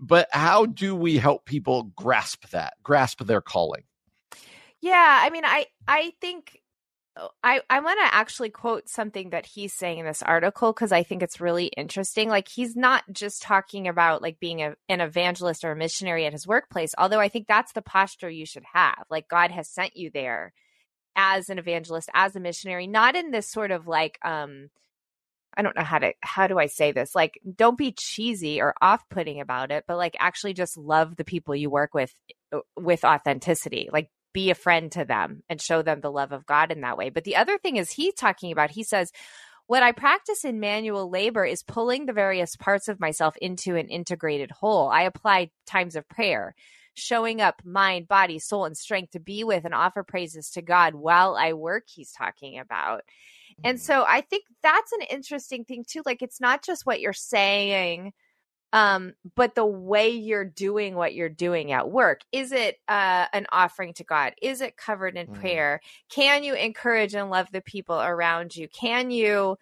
but 0.00 0.28
how 0.32 0.66
do 0.66 0.94
we 0.94 1.16
help 1.16 1.44
people 1.44 1.84
grasp 1.96 2.48
that 2.50 2.74
grasp 2.82 3.24
their 3.24 3.40
calling 3.40 3.84
yeah 4.80 5.20
i 5.22 5.30
mean 5.30 5.44
i 5.44 5.66
i 5.86 6.12
think 6.20 6.60
I, 7.44 7.60
I 7.70 7.80
want 7.80 8.00
to 8.00 8.14
actually 8.14 8.50
quote 8.50 8.88
something 8.88 9.30
that 9.30 9.46
he's 9.46 9.72
saying 9.72 9.98
in 10.00 10.06
this 10.06 10.22
article 10.22 10.72
because 10.72 10.90
I 10.90 11.04
think 11.04 11.22
it's 11.22 11.40
really 11.40 11.66
interesting. 11.66 12.28
Like, 12.28 12.48
he's 12.48 12.74
not 12.74 13.04
just 13.12 13.42
talking 13.42 13.86
about 13.86 14.20
like 14.20 14.40
being 14.40 14.62
a, 14.62 14.74
an 14.88 15.00
evangelist 15.00 15.64
or 15.64 15.72
a 15.72 15.76
missionary 15.76 16.26
at 16.26 16.32
his 16.32 16.46
workplace, 16.46 16.92
although 16.98 17.20
I 17.20 17.28
think 17.28 17.46
that's 17.46 17.72
the 17.72 17.82
posture 17.82 18.28
you 18.30 18.46
should 18.46 18.64
have. 18.72 19.04
Like, 19.10 19.28
God 19.28 19.52
has 19.52 19.68
sent 19.68 19.96
you 19.96 20.10
there 20.12 20.52
as 21.14 21.48
an 21.48 21.58
evangelist, 21.58 22.10
as 22.14 22.34
a 22.34 22.40
missionary, 22.40 22.88
not 22.88 23.14
in 23.14 23.30
this 23.30 23.48
sort 23.48 23.70
of 23.70 23.86
like, 23.86 24.18
um, 24.24 24.70
I 25.56 25.62
don't 25.62 25.76
know 25.76 25.84
how 25.84 25.98
to 25.98 26.12
how 26.20 26.46
do 26.48 26.58
I 26.58 26.66
say 26.66 26.92
this? 26.92 27.14
Like 27.14 27.40
don't 27.56 27.78
be 27.78 27.94
cheesy 27.96 28.60
or 28.60 28.74
off-putting 28.82 29.40
about 29.40 29.70
it, 29.70 29.84
but 29.86 29.96
like 29.96 30.16
actually 30.18 30.54
just 30.54 30.76
love 30.76 31.16
the 31.16 31.24
people 31.24 31.54
you 31.54 31.70
work 31.70 31.94
with 31.94 32.12
uh, 32.52 32.60
with 32.76 33.04
authenticity. 33.04 33.88
Like 33.92 34.10
be 34.34 34.50
a 34.50 34.54
friend 34.54 34.92
to 34.92 35.06
them 35.06 35.42
and 35.48 35.62
show 35.62 35.80
them 35.80 36.02
the 36.02 36.12
love 36.12 36.32
of 36.32 36.44
God 36.44 36.70
in 36.70 36.82
that 36.82 36.98
way. 36.98 37.08
But 37.08 37.24
the 37.24 37.36
other 37.36 37.56
thing 37.56 37.76
is 37.76 37.90
he 37.90 38.12
talking 38.12 38.52
about 38.52 38.70
he 38.70 38.82
says 38.82 39.10
what 39.66 39.82
I 39.82 39.92
practice 39.92 40.44
in 40.44 40.60
manual 40.60 41.08
labor 41.08 41.46
is 41.46 41.62
pulling 41.62 42.04
the 42.04 42.12
various 42.12 42.54
parts 42.54 42.88
of 42.88 43.00
myself 43.00 43.34
into 43.38 43.76
an 43.76 43.88
integrated 43.88 44.50
whole. 44.50 44.88
I 44.88 45.02
apply 45.02 45.52
times 45.66 45.96
of 45.96 46.06
prayer, 46.06 46.54
showing 46.92 47.40
up 47.40 47.62
mind, 47.64 48.06
body, 48.06 48.38
soul, 48.38 48.66
and 48.66 48.76
strength 48.76 49.12
to 49.12 49.20
be 49.20 49.42
with 49.42 49.64
and 49.64 49.72
offer 49.72 50.02
praises 50.02 50.50
to 50.50 50.62
God 50.62 50.94
while 50.94 51.34
I 51.34 51.54
work, 51.54 51.84
he's 51.86 52.12
talking 52.12 52.58
about. 52.58 53.04
And 53.62 53.78
mm-hmm. 53.78 53.84
so 53.84 54.04
I 54.06 54.20
think 54.20 54.44
that's 54.62 54.92
an 54.92 55.02
interesting 55.10 55.64
thing 55.64 55.84
too. 55.88 56.02
Like 56.04 56.20
it's 56.20 56.40
not 56.40 56.62
just 56.62 56.84
what 56.84 57.00
you're 57.00 57.14
saying, 57.14 58.12
um, 58.74 59.14
but 59.36 59.54
the 59.54 59.64
way 59.64 60.10
you're 60.10 60.44
doing 60.44 60.96
what 60.96 61.14
you're 61.14 61.28
doing 61.28 61.70
at 61.70 61.88
work. 61.88 62.22
Is 62.32 62.50
it 62.50 62.80
uh, 62.88 63.26
an 63.32 63.46
offering 63.52 63.94
to 63.94 64.04
God? 64.04 64.34
Is 64.42 64.60
it 64.60 64.76
covered 64.76 65.16
in 65.16 65.28
mm. 65.28 65.34
prayer? 65.40 65.80
Can 66.10 66.42
you 66.42 66.54
encourage 66.54 67.14
and 67.14 67.30
love 67.30 67.46
the 67.52 67.60
people 67.60 68.00
around 68.00 68.56
you? 68.56 68.66
Can 68.66 69.12
you 69.12 69.56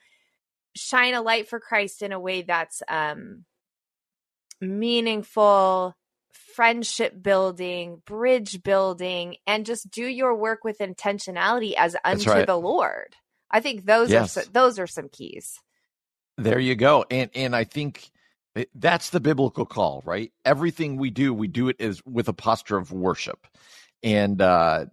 shine 0.75 1.13
a 1.13 1.21
light 1.21 1.47
for 1.47 1.61
Christ 1.61 2.01
in 2.01 2.13
a 2.13 2.19
way 2.19 2.43
that's 2.43 2.83
um, 2.89 3.45
meaningful? 4.61 5.95
friendship 6.55 7.23
building, 7.23 8.03
bridge 8.05 8.63
building, 8.63 9.37
and 9.47 9.65
just 9.65 9.91
do 9.91 10.05
your 10.05 10.35
work 10.35 10.65
with 10.65 10.79
intentionality 10.79 11.73
as 11.79 11.97
unto 12.05 12.29
right. 12.29 12.47
the 12.47 12.59
Lord. 12.59 13.17
I 13.51 13.61
think 13.61 13.87
those 13.87 14.11
yes. 14.11 14.37
are 14.37 14.45
those 14.53 14.79
are 14.79 14.87
some 14.87 15.09
keys. 15.09 15.59
There 16.37 16.59
you 16.59 16.75
go. 16.75 17.07
And 17.11 17.31
and 17.35 17.57
I 17.57 17.65
think 17.65 18.12
that's 18.75 19.11
the 19.11 19.21
biblical 19.21 19.65
call, 19.67 20.03
right? 20.05 20.33
Everything 20.45 20.97
we 20.97 21.11
do, 21.11 21.33
we 21.33 21.49
do 21.49 21.69
it 21.69 21.81
as 21.81 22.05
with 22.05 22.29
a 22.29 22.33
posture 22.33 22.77
of 22.77 22.93
worship. 22.93 23.47
And 24.03 24.41
uh 24.41 24.87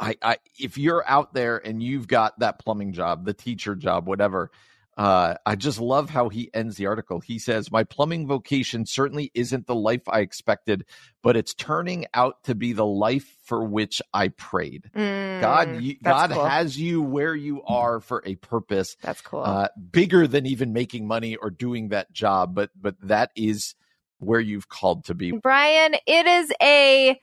I, 0.00 0.16
I 0.20 0.36
if 0.58 0.76
you're 0.76 1.04
out 1.08 1.32
there 1.32 1.58
and 1.64 1.82
you've 1.82 2.08
got 2.08 2.38
that 2.40 2.58
plumbing 2.58 2.92
job, 2.92 3.24
the 3.24 3.34
teacher 3.34 3.76
job, 3.76 4.08
whatever, 4.08 4.50
uh, 4.96 5.34
I 5.46 5.56
just 5.56 5.80
love 5.80 6.10
how 6.10 6.28
he 6.28 6.50
ends 6.52 6.76
the 6.76 6.86
article. 6.86 7.20
He 7.20 7.38
says, 7.38 7.70
My 7.70 7.84
plumbing 7.84 8.26
vocation 8.26 8.84
certainly 8.84 9.30
isn't 9.34 9.66
the 9.66 9.74
life 9.74 10.02
I 10.06 10.20
expected, 10.20 10.84
but 11.22 11.36
it's 11.36 11.54
turning 11.54 12.06
out 12.12 12.42
to 12.44 12.54
be 12.54 12.74
the 12.74 12.86
life 12.86 13.34
for 13.44 13.64
which 13.64 14.02
I 14.12 14.28
prayed. 14.28 14.90
Mm, 14.94 15.40
God, 15.40 15.80
you, 15.80 15.96
God 16.02 16.30
cool. 16.30 16.44
has 16.44 16.78
you 16.78 17.00
where 17.00 17.34
you 17.34 17.62
are 17.62 18.00
for 18.00 18.22
a 18.26 18.34
purpose. 18.36 18.96
That's 19.00 19.22
cool. 19.22 19.42
Uh, 19.42 19.68
bigger 19.90 20.26
than 20.26 20.44
even 20.46 20.74
making 20.74 21.06
money 21.06 21.36
or 21.36 21.48
doing 21.48 21.88
that 21.88 22.12
job, 22.12 22.54
but 22.54 22.70
but 22.78 22.96
that 23.02 23.30
is 23.34 23.74
where 24.18 24.40
you've 24.40 24.68
called 24.68 25.06
to 25.06 25.14
be. 25.14 25.32
Brian, 25.32 25.94
it 26.06 26.26
is 26.26 26.52
a 26.62 27.18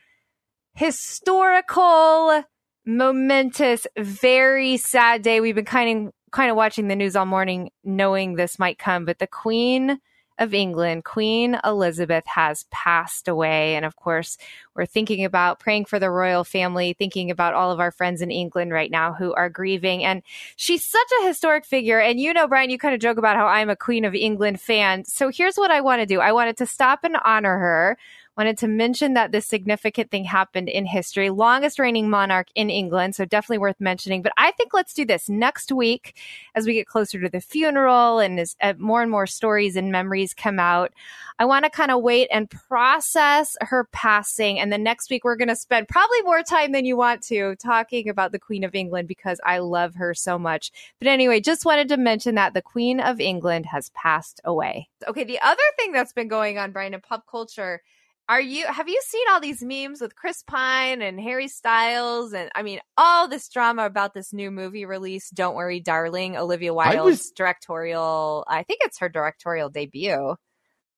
historical 0.73 2.43
momentous, 2.85 3.85
very 3.97 4.77
sad 4.77 5.21
day. 5.21 5.39
We've 5.39 5.55
been 5.55 5.65
kind 5.65 6.07
of 6.07 6.13
kind 6.31 6.49
of 6.49 6.57
watching 6.57 6.87
the 6.87 6.95
news 6.95 7.15
all 7.15 7.25
morning, 7.25 7.71
knowing 7.83 8.35
this 8.35 8.59
might 8.59 8.79
come, 8.79 9.05
but 9.05 9.19
the 9.19 9.27
Queen 9.27 9.99
of 10.39 10.53
England, 10.53 11.03
Queen 11.03 11.59
Elizabeth, 11.65 12.25
has 12.25 12.65
passed 12.71 13.27
away. 13.27 13.75
And 13.75 13.85
of 13.85 13.97
course, 13.97 14.37
we're 14.73 14.85
thinking 14.85 15.25
about 15.25 15.59
praying 15.59 15.85
for 15.85 15.99
the 15.99 16.09
royal 16.09 16.45
family, 16.45 16.93
thinking 16.93 17.29
about 17.29 17.53
all 17.53 17.71
of 17.71 17.81
our 17.81 17.91
friends 17.91 18.21
in 18.21 18.31
England 18.31 18.71
right 18.71 18.89
now 18.89 19.13
who 19.13 19.33
are 19.33 19.49
grieving. 19.49 20.03
And 20.03 20.23
she's 20.55 20.85
such 20.85 21.07
a 21.19 21.27
historic 21.27 21.65
figure. 21.65 21.99
And 21.99 22.19
you 22.19 22.33
know, 22.33 22.47
Brian, 22.47 22.69
you 22.69 22.77
kind 22.77 22.95
of 22.95 23.01
joke 23.01 23.17
about 23.17 23.35
how 23.35 23.47
I'm 23.47 23.69
a 23.69 23.75
Queen 23.75 24.05
of 24.05 24.15
England 24.15 24.61
fan. 24.61 25.03
So 25.03 25.29
here's 25.29 25.57
what 25.57 25.71
I 25.71 25.81
want 25.81 26.01
to 26.01 26.05
do 26.05 26.21
I 26.21 26.31
wanted 26.31 26.57
to 26.57 26.65
stop 26.65 27.03
and 27.03 27.17
honor 27.23 27.57
her 27.57 27.97
wanted 28.39 28.57
to 28.57 28.69
mention 28.69 29.15
that 29.15 29.33
this 29.33 29.45
significant 29.45 30.09
thing 30.11 30.23
happened 30.23 30.69
in 30.69 30.85
history. 30.85 31.29
Longest 31.29 31.77
reigning 31.77 32.09
monarch 32.09 32.47
in 32.55 32.69
England, 32.69 33.13
so 33.13 33.25
definitely 33.25 33.57
worth 33.57 33.81
mentioning. 33.81 34.21
But 34.21 34.31
I 34.37 34.51
think 34.51 34.73
let's 34.73 34.93
do 34.93 35.03
this 35.03 35.27
next 35.27 35.73
week 35.73 36.17
as 36.55 36.65
we 36.65 36.73
get 36.73 36.87
closer 36.87 37.19
to 37.19 37.27
the 37.27 37.41
funeral 37.41 38.19
and 38.19 38.39
as 38.39 38.55
uh, 38.61 38.75
more 38.77 39.01
and 39.01 39.11
more 39.11 39.27
stories 39.27 39.75
and 39.75 39.91
memories 39.91 40.33
come 40.33 40.57
out. 40.57 40.93
I 41.37 41.43
want 41.43 41.65
to 41.65 41.69
kind 41.69 41.91
of 41.91 42.01
wait 42.01 42.29
and 42.31 42.49
process 42.49 43.57
her 43.59 43.89
passing. 43.91 44.57
And 44.57 44.71
then 44.71 44.83
next 44.83 45.09
week, 45.09 45.25
we're 45.25 45.35
going 45.35 45.49
to 45.49 45.55
spend 45.57 45.89
probably 45.89 46.21
more 46.21 46.41
time 46.41 46.71
than 46.71 46.85
you 46.85 46.95
want 46.95 47.21
to 47.23 47.57
talking 47.57 48.07
about 48.07 48.31
the 48.31 48.39
Queen 48.39 48.63
of 48.63 48.73
England 48.73 49.09
because 49.09 49.41
I 49.45 49.57
love 49.57 49.95
her 49.95 50.13
so 50.13 50.39
much. 50.39 50.71
But 50.99 51.09
anyway, 51.09 51.41
just 51.41 51.65
wanted 51.65 51.89
to 51.89 51.97
mention 51.97 52.35
that 52.35 52.53
the 52.53 52.61
Queen 52.61 53.01
of 53.01 53.19
England 53.19 53.65
has 53.65 53.89
passed 53.89 54.39
away. 54.45 54.87
Okay, 55.05 55.25
the 55.25 55.41
other 55.41 55.61
thing 55.77 55.91
that's 55.91 56.13
been 56.13 56.29
going 56.29 56.57
on, 56.57 56.71
Brian, 56.71 56.93
in 56.93 57.01
pop 57.01 57.25
culture 57.29 57.81
are 58.29 58.39
you 58.39 58.65
have 58.67 58.87
you 58.87 59.01
seen 59.03 59.25
all 59.33 59.41
these 59.41 59.63
memes 59.63 59.99
with 59.99 60.15
Chris 60.15 60.43
Pine 60.43 61.01
and 61.01 61.19
Harry 61.19 61.47
Styles 61.47 62.31
and 62.31 62.51
I 62.53 62.61
mean 62.61 62.79
all 62.95 63.27
this 63.27 63.49
drama 63.49 63.85
about 63.85 64.13
this 64.13 64.31
new 64.31 64.51
movie 64.51 64.85
release 64.85 65.29
Don't 65.31 65.55
Worry 65.55 65.79
Darling 65.79 66.37
Olivia 66.37 66.73
Wilde's 66.73 67.03
was, 67.03 67.31
directorial 67.31 68.45
I 68.47 68.63
think 68.63 68.81
it's 68.83 68.99
her 68.99 69.09
directorial 69.09 69.69
debut. 69.69 70.35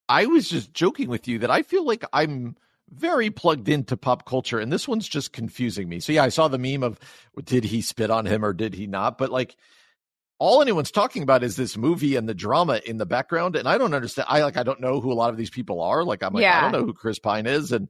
I 0.09 0.25
was 0.25 0.49
just 0.49 0.73
joking 0.73 1.07
with 1.07 1.27
you 1.29 1.39
that 1.39 1.49
I 1.49 1.63
feel 1.63 1.85
like 1.85 2.03
I'm 2.11 2.57
very 2.89 3.29
plugged 3.29 3.69
into 3.69 3.95
pop 3.95 4.25
culture 4.25 4.59
and 4.59 4.71
this 4.71 4.85
one's 4.85 5.07
just 5.07 5.31
confusing 5.31 5.87
me. 5.87 6.01
So 6.01 6.11
yeah, 6.11 6.23
I 6.23 6.29
saw 6.29 6.49
the 6.49 6.59
meme 6.59 6.83
of 6.83 6.99
did 7.45 7.63
he 7.63 7.81
spit 7.81 8.11
on 8.11 8.25
him 8.25 8.43
or 8.43 8.51
did 8.51 8.73
he 8.73 8.87
not? 8.87 9.17
But 9.17 9.31
like 9.31 9.55
all 10.41 10.59
anyone's 10.59 10.89
talking 10.89 11.21
about 11.21 11.43
is 11.43 11.55
this 11.55 11.77
movie 11.77 12.15
and 12.15 12.27
the 12.27 12.33
drama 12.33 12.81
in 12.83 12.97
the 12.97 13.05
background 13.05 13.55
and 13.55 13.69
i 13.69 13.77
don't 13.77 13.93
understand 13.93 14.25
i 14.27 14.41
like 14.41 14.57
i 14.57 14.63
don't 14.63 14.81
know 14.81 14.99
who 14.99 15.11
a 15.11 15.13
lot 15.13 15.29
of 15.29 15.37
these 15.37 15.51
people 15.51 15.79
are 15.81 16.03
like 16.03 16.23
i'm 16.23 16.33
like 16.33 16.41
yeah. 16.41 16.57
i 16.57 16.61
don't 16.61 16.71
know 16.71 16.85
who 16.85 16.93
chris 16.93 17.19
pine 17.19 17.45
is 17.45 17.71
and 17.71 17.87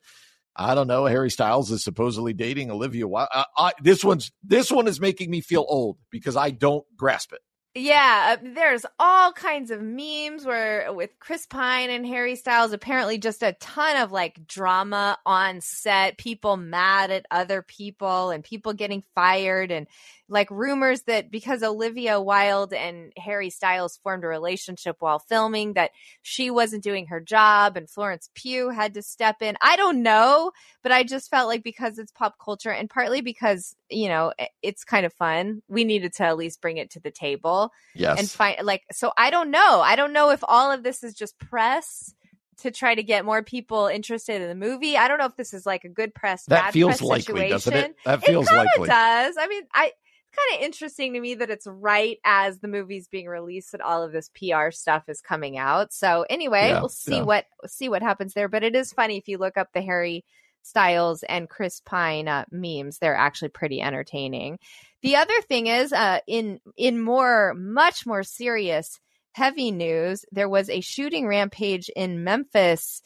I 0.54 0.76
don't 0.76 0.88
know. 0.88 1.06
Harry 1.06 1.32
Styles 1.32 1.72
is 1.72 1.82
supposedly 1.82 2.34
dating 2.34 2.72
Olivia. 2.72 3.08
Uh, 3.08 3.46
I, 3.58 3.72
this 3.82 4.04
one's 4.04 4.34
this 4.44 4.70
one 4.70 4.86
is 4.90 5.00
making 5.00 5.32
me 5.32 5.40
feel 5.40 5.66
old 5.66 5.98
because 6.10 6.36
I 6.36 6.50
don't 6.50 6.86
grasp 6.98 7.32
it. 7.32 7.40
Yeah, 7.74 8.36
uh, 8.38 8.52
there's 8.54 8.86
all 9.00 9.32
kinds 9.32 9.72
of 9.72 9.82
memes 9.82 10.46
where 10.46 10.92
with 10.92 11.12
Chris 11.20 11.46
Pine 11.46 11.90
and 11.90 12.06
Harry 12.06 12.36
Styles, 12.36 12.74
apparently 12.74 13.18
just 13.18 13.44
a 13.44 13.54
ton 13.62 13.96
of 13.96 14.12
like 14.12 14.46
drama 14.46 15.18
on 15.26 15.62
set, 15.62 16.18
people 16.18 16.58
mad 16.58 17.12
at 17.12 17.26
other 17.32 17.62
people 17.62 18.32
and 18.32 18.44
people 18.44 18.74
getting 18.74 19.04
fired 19.16 19.72
and 19.72 19.88
like 20.32 20.50
rumors 20.50 21.02
that 21.04 21.30
because 21.30 21.62
Olivia 21.62 22.20
Wilde 22.22 22.74
and 22.74 23.12
Harry 23.18 23.50
Styles 23.50 24.00
formed 24.02 24.24
a 24.24 24.28
relationship 24.28 24.96
while 25.00 25.20
filming, 25.20 25.74
that 25.74 25.92
she 26.22 26.50
wasn't 26.50 26.84
doing 26.84 27.08
her 27.08 27.20
job 27.20 27.76
and 27.76 27.90
Florence 27.90 28.30
Pugh 28.34 28.70
had 28.70 28.94
to 28.94 29.02
step 29.02 29.42
in. 29.42 29.58
I 29.62 29.76
don't 29.76 30.02
know, 30.02 30.52
but 30.84 30.94
I 30.94 31.04
just 31.04 31.30
felt 31.30 31.50
like 31.50 31.64
because 31.64 32.00
it's 32.00 32.14
pop 32.14 32.36
culture 32.44 32.72
and 32.72 32.90
partly 32.90 33.20
because, 33.20 33.76
you 33.90 34.08
know, 34.08 34.32
it's 34.62 34.86
kind 34.86 35.06
of 35.06 35.14
fun, 35.14 35.62
we 35.68 35.84
needed 35.84 36.14
to 36.14 36.24
at 36.24 36.38
least 36.38 36.62
bring 36.62 36.78
it 36.78 36.92
to 36.92 37.02
the 37.02 37.12
table. 37.12 37.74
Yes. 37.94 38.18
And 38.18 38.30
find 38.30 38.66
like, 38.66 38.84
so 38.94 39.12
I 39.18 39.32
don't 39.32 39.52
know. 39.52 39.82
I 39.82 39.98
don't 39.98 40.14
know 40.14 40.32
if 40.32 40.40
all 40.48 40.72
of 40.72 40.82
this 40.82 41.04
is 41.04 41.14
just 41.14 41.38
press 41.40 42.16
to 42.60 42.72
try 42.72 42.96
to 42.96 43.04
get 43.04 43.26
more 43.26 43.44
people 43.44 43.88
interested 43.88 44.42
in 44.42 44.48
the 44.48 44.56
movie. 44.56 44.96
I 44.96 45.10
don't 45.10 45.18
know 45.18 45.26
if 45.26 45.36
this 45.36 45.54
is 45.54 45.66
like 45.66 45.84
a 45.84 45.90
good 45.90 46.14
press, 46.16 46.46
that 46.46 46.72
feels 46.72 47.00
press 47.00 47.02
likely, 47.02 47.50
situation. 47.50 47.52
doesn't 47.52 47.74
it? 47.74 47.96
That 48.06 48.24
feels 48.24 48.50
it 48.50 48.56
likely. 48.56 48.88
Does 48.88 49.36
I 49.38 49.48
mean 49.48 49.64
I 49.74 49.92
kind 50.32 50.60
of 50.60 50.66
interesting 50.66 51.14
to 51.14 51.20
me 51.20 51.36
that 51.36 51.50
it's 51.50 51.68
right 51.68 52.18
as 52.24 52.60
the 52.60 52.68
movie's 52.68 53.08
being 53.08 53.28
released 53.28 53.72
that 53.72 53.82
all 53.82 54.04
of 54.04 54.12
this 54.12 54.30
PR 54.30 54.72
stuff 54.72 55.04
is 55.08 55.22
coming 55.22 55.58
out. 55.58 55.94
So 55.94 56.26
anyway, 56.30 56.70
yeah, 56.70 56.80
we'll 56.80 56.90
see 56.90 57.18
yeah. 57.18 57.24
what 57.24 57.46
see 57.68 57.90
what 57.90 58.02
happens 58.02 58.34
there. 58.34 58.48
But 58.48 58.64
it 58.64 58.76
is 58.76 58.94
funny 58.94 59.18
if 59.18 59.28
you 59.28 59.38
look 59.38 59.58
up 59.58 59.70
the 59.74 59.82
Harry 59.82 60.26
Styles 60.64 61.24
and 61.24 61.50
Chris 61.50 61.82
Pine 61.82 62.28
uh, 62.28 62.46
memes; 62.52 62.98
they're 62.98 63.16
actually 63.16 63.50
pretty 63.50 63.82
entertaining. 63.82 64.60
The 65.02 65.18
other 65.18 65.42
thing 65.42 65.68
is, 65.68 65.92
uh, 65.94 66.20
in 66.28 66.60
in 66.78 67.02
more 67.02 67.54
much 67.56 68.06
more 68.06 68.24
serious, 68.24 69.00
heavy 69.34 69.72
news, 69.72 70.26
there 70.32 70.50
was 70.50 70.70
a 70.70 70.82
shooting 70.82 71.28
rampage 71.28 71.90
in 71.96 72.24
Memphis 72.24 73.02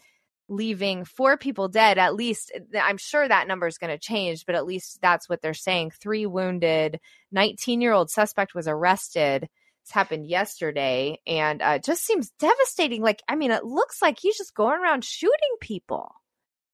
leaving 0.47 1.05
four 1.05 1.37
people 1.37 1.67
dead 1.67 1.97
at 1.97 2.13
least 2.13 2.51
i'm 2.79 2.97
sure 2.97 3.27
that 3.27 3.47
number 3.47 3.65
is 3.65 3.79
going 3.79 3.91
to 3.91 3.97
change 3.97 4.45
but 4.45 4.55
at 4.55 4.65
least 4.65 4.99
that's 5.01 5.29
what 5.29 5.41
they're 5.41 5.53
saying. 5.53 5.91
Three 5.91 6.25
wounded 6.25 6.99
19 7.31 7.81
year 7.81 7.93
old 7.93 8.09
suspect 8.09 8.55
was 8.55 8.67
arrested. 8.67 9.43
This 9.43 9.91
happened 9.91 10.25
yesterday 10.25 11.19
and 11.27 11.61
uh, 11.61 11.79
just 11.79 12.03
seems 12.03 12.31
devastating. 12.39 13.01
Like 13.01 13.21
i 13.27 13.35
mean 13.35 13.51
it 13.51 13.63
looks 13.63 14.01
like 14.01 14.19
he's 14.19 14.37
just 14.37 14.55
going 14.55 14.79
around 14.79 15.03
shooting 15.03 15.55
people. 15.61 16.13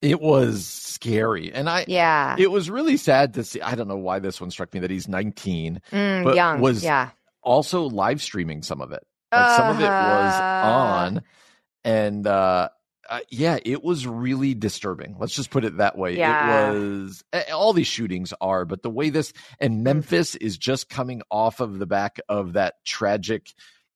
It 0.02 0.20
was 0.20 0.66
scary 0.66 1.54
and 1.54 1.70
i 1.70 1.86
yeah. 1.88 2.36
it 2.40 2.50
was 2.50 2.72
really 2.72 2.98
sad 2.98 3.36
to 3.36 3.44
see 3.44 3.62
i 3.62 3.76
don't 3.76 3.88
know 3.88 3.98
why 3.98 4.18
this 4.18 4.42
one 4.42 4.50
struck 4.50 4.74
me 4.74 4.80
that 4.80 4.90
he's 4.90 5.08
19 5.08 5.80
mm, 5.92 6.24
but 6.24 6.36
young 6.36 6.60
was 6.60 6.84
yeah. 6.84 7.12
also 7.44 7.84
live 7.84 8.20
streaming 8.20 8.64
some 8.64 8.82
of 8.82 8.92
it. 8.92 9.06
Like 9.32 9.46
uh, 9.46 9.58
some 9.58 9.70
of 9.76 9.80
it 9.80 9.84
was 9.84 10.34
uh-huh. 10.34 10.68
on 10.68 11.24
and 11.84 12.26
uh 12.26 12.70
uh, 13.12 13.20
yeah, 13.30 13.60
it 13.66 13.84
was 13.84 14.08
really 14.08 14.54
disturbing. 14.54 15.18
Let's 15.20 15.36
just 15.36 15.50
put 15.50 15.66
it 15.66 15.78
that 15.78 15.98
way. 15.98 16.18
Yeah. 16.18 16.72
It 16.72 16.80
was 16.80 17.24
all 17.54 17.74
these 17.74 17.88
shootings 17.88 18.34
are, 18.40 18.64
but 18.64 18.84
the 18.84 18.90
way 18.90 19.10
this 19.10 19.34
and 19.60 19.74
mm-hmm. 19.74 19.84
Memphis 19.84 20.36
is 20.36 20.58
just 20.58 20.90
coming 20.90 21.22
off 21.30 21.60
of 21.60 21.78
the 21.78 21.86
back 21.86 22.22
of 22.30 22.54
that 22.54 22.76
tragic 22.86 23.48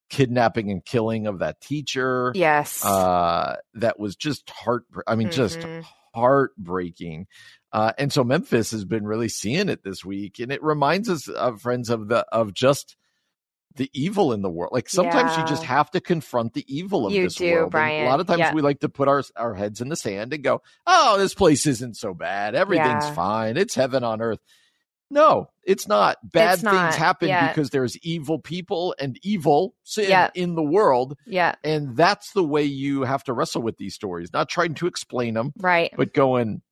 kidnapping 0.10 0.70
and 0.70 0.84
killing 0.84 1.28
of 1.28 1.40
that 1.40 1.62
teacher. 1.62 2.34
Yes. 2.36 2.84
Uh, 2.84 3.56
that 3.76 3.98
was 3.98 4.18
just 4.18 4.50
heart. 4.50 4.84
I 5.08 5.16
mean, 5.16 5.30
mm-hmm. 5.30 5.36
just 5.36 5.60
heartbreaking. 6.14 7.28
Uh, 7.72 7.94
and 7.98 8.12
so 8.12 8.26
Memphis 8.26 8.72
has 8.72 8.84
been 8.84 9.06
really 9.06 9.30
seeing 9.30 9.70
it 9.70 9.82
this 9.82 10.04
week, 10.04 10.40
and 10.40 10.52
it 10.52 10.62
reminds 10.62 11.10
us 11.10 11.30
of 11.30 11.62
friends 11.62 11.90
of 11.90 12.10
the 12.10 12.26
of 12.34 12.54
just 12.54 12.98
the 13.76 13.90
evil 13.94 14.34
in 14.34 14.42
the 14.42 14.50
world. 14.50 14.72
Like 14.74 14.90
sometimes 14.90 15.32
yeah. 15.32 15.42
you 15.42 15.48
just 15.48 15.64
have 15.64 15.92
to 15.92 16.02
confront 16.02 16.54
the 16.54 16.66
evil 16.68 17.08
of 17.08 17.14
you 17.14 17.24
this 17.24 17.36
do, 17.36 17.52
world. 17.52 17.72
Brian. 17.72 18.06
a 18.06 18.10
lot 18.10 18.20
of 18.20 18.28
times 18.28 18.54
we 18.54 18.62
like 18.62 18.80
to 18.80 18.90
put 18.90 19.08
our 19.08 19.24
our 19.36 19.54
heads 19.54 19.82
in 19.82 19.90
the 19.90 19.96
sand 19.96 20.34
and 20.34 20.44
go, 20.44 20.62
"Oh, 20.86 21.18
this 21.18 21.34
place 21.34 21.68
isn't 21.68 21.98
so 21.98 22.14
bad. 22.14 22.56
Everything's 22.56 23.06
yeah. 23.06 23.14
fine. 23.14 23.58
It's 23.58 23.76
heaven 23.76 24.04
on 24.04 24.22
earth." 24.22 24.40
No, 25.12 25.50
it's 25.64 25.88
not. 25.88 26.18
Bad 26.24 26.56
it's 26.56 26.64
things 26.64 26.74
not. 26.74 26.96
happen 26.96 27.30
yeah. 27.30 27.48
because 27.50 27.70
there's 27.70 27.96
evil 28.00 28.40
people 28.40 28.96
and 29.00 29.20
evil 29.22 29.76
sin 29.84 30.10
yeah. 30.10 30.32
in 30.34 30.56
the 30.56 30.64
world. 30.64 31.18
Yeah. 31.28 31.56
And 31.64 31.96
that's 31.96 32.32
the 32.32 32.44
way 32.44 32.64
you 32.64 33.04
have 33.04 33.24
to 33.26 33.34
wrestle 33.34 33.62
with 33.62 33.78
these 33.78 33.94
stories, 33.94 34.34
not 34.34 34.50
trying 34.50 34.74
to 34.76 34.88
explain 34.88 35.36
them, 35.36 35.54
right? 35.58 35.94
But 35.96 36.14
going, 36.14 36.64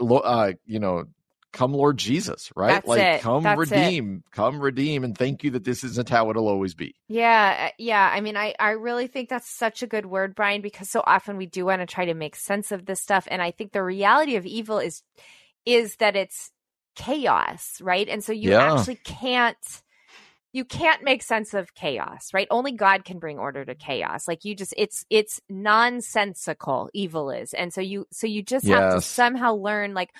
uh, 0.00 0.52
you 0.64 0.78
know, 0.78 1.04
come 1.52 1.72
Lord 1.72 1.98
Jesus, 1.98 2.50
right? 2.56 2.72
That's 2.72 2.86
like 2.88 3.00
it. 3.00 3.20
come 3.20 3.42
That's 3.42 3.58
redeem, 3.58 4.24
it. 4.26 4.32
come 4.32 4.60
redeem 4.60 5.04
and 5.04 5.16
thank 5.16 5.44
you 5.44 5.50
that 5.52 5.64
this 5.64 5.84
isn't 5.84 6.08
how 6.08 6.30
it'll 6.30 6.48
always 6.48 6.74
be. 6.74 6.94
Yeah, 7.08 7.68
uh, 7.68 7.72
yeah. 7.78 8.10
I 8.12 8.20
mean, 8.20 8.36
I 8.36 8.54
I 8.58 8.70
really 8.70 9.06
think 9.06 9.28
that's 9.28 9.48
such 9.48 9.82
a 9.82 9.86
good 9.86 10.06
word, 10.06 10.34
Brian, 10.34 10.62
because 10.62 10.90
so 10.90 11.02
often 11.06 11.36
we 11.36 11.46
do 11.46 11.66
want 11.66 11.80
to 11.82 11.86
try 11.86 12.06
to 12.06 12.14
make 12.14 12.36
sense 12.36 12.72
of 12.72 12.86
this 12.86 13.00
stuff 13.00 13.28
and 13.30 13.42
I 13.42 13.50
think 13.50 13.72
the 13.72 13.82
reality 13.82 14.36
of 14.36 14.46
evil 14.46 14.78
is 14.78 15.02
is 15.64 15.96
that 15.96 16.16
it's 16.16 16.50
chaos, 16.96 17.80
right? 17.80 18.08
And 18.08 18.22
so 18.22 18.32
you 18.32 18.50
yeah. 18.50 18.74
actually 18.74 18.96
can't 18.96 19.82
you 20.54 20.64
can't 20.66 21.02
make 21.02 21.22
sense 21.22 21.54
of 21.54 21.74
chaos, 21.74 22.28
right? 22.34 22.46
Only 22.50 22.72
God 22.72 23.06
can 23.06 23.18
bring 23.18 23.38
order 23.38 23.64
to 23.64 23.74
chaos. 23.74 24.28
Like 24.28 24.44
you 24.44 24.54
just 24.54 24.74
it's 24.76 25.06
it's 25.08 25.40
nonsensical 25.48 26.90
evil 26.92 27.30
is. 27.30 27.54
And 27.54 27.72
so 27.72 27.80
you 27.80 28.06
so 28.12 28.26
you 28.26 28.42
just 28.42 28.66
yes. 28.66 28.78
have 28.78 28.94
to 28.94 29.00
somehow 29.00 29.54
learn 29.54 29.94
like 29.94 30.10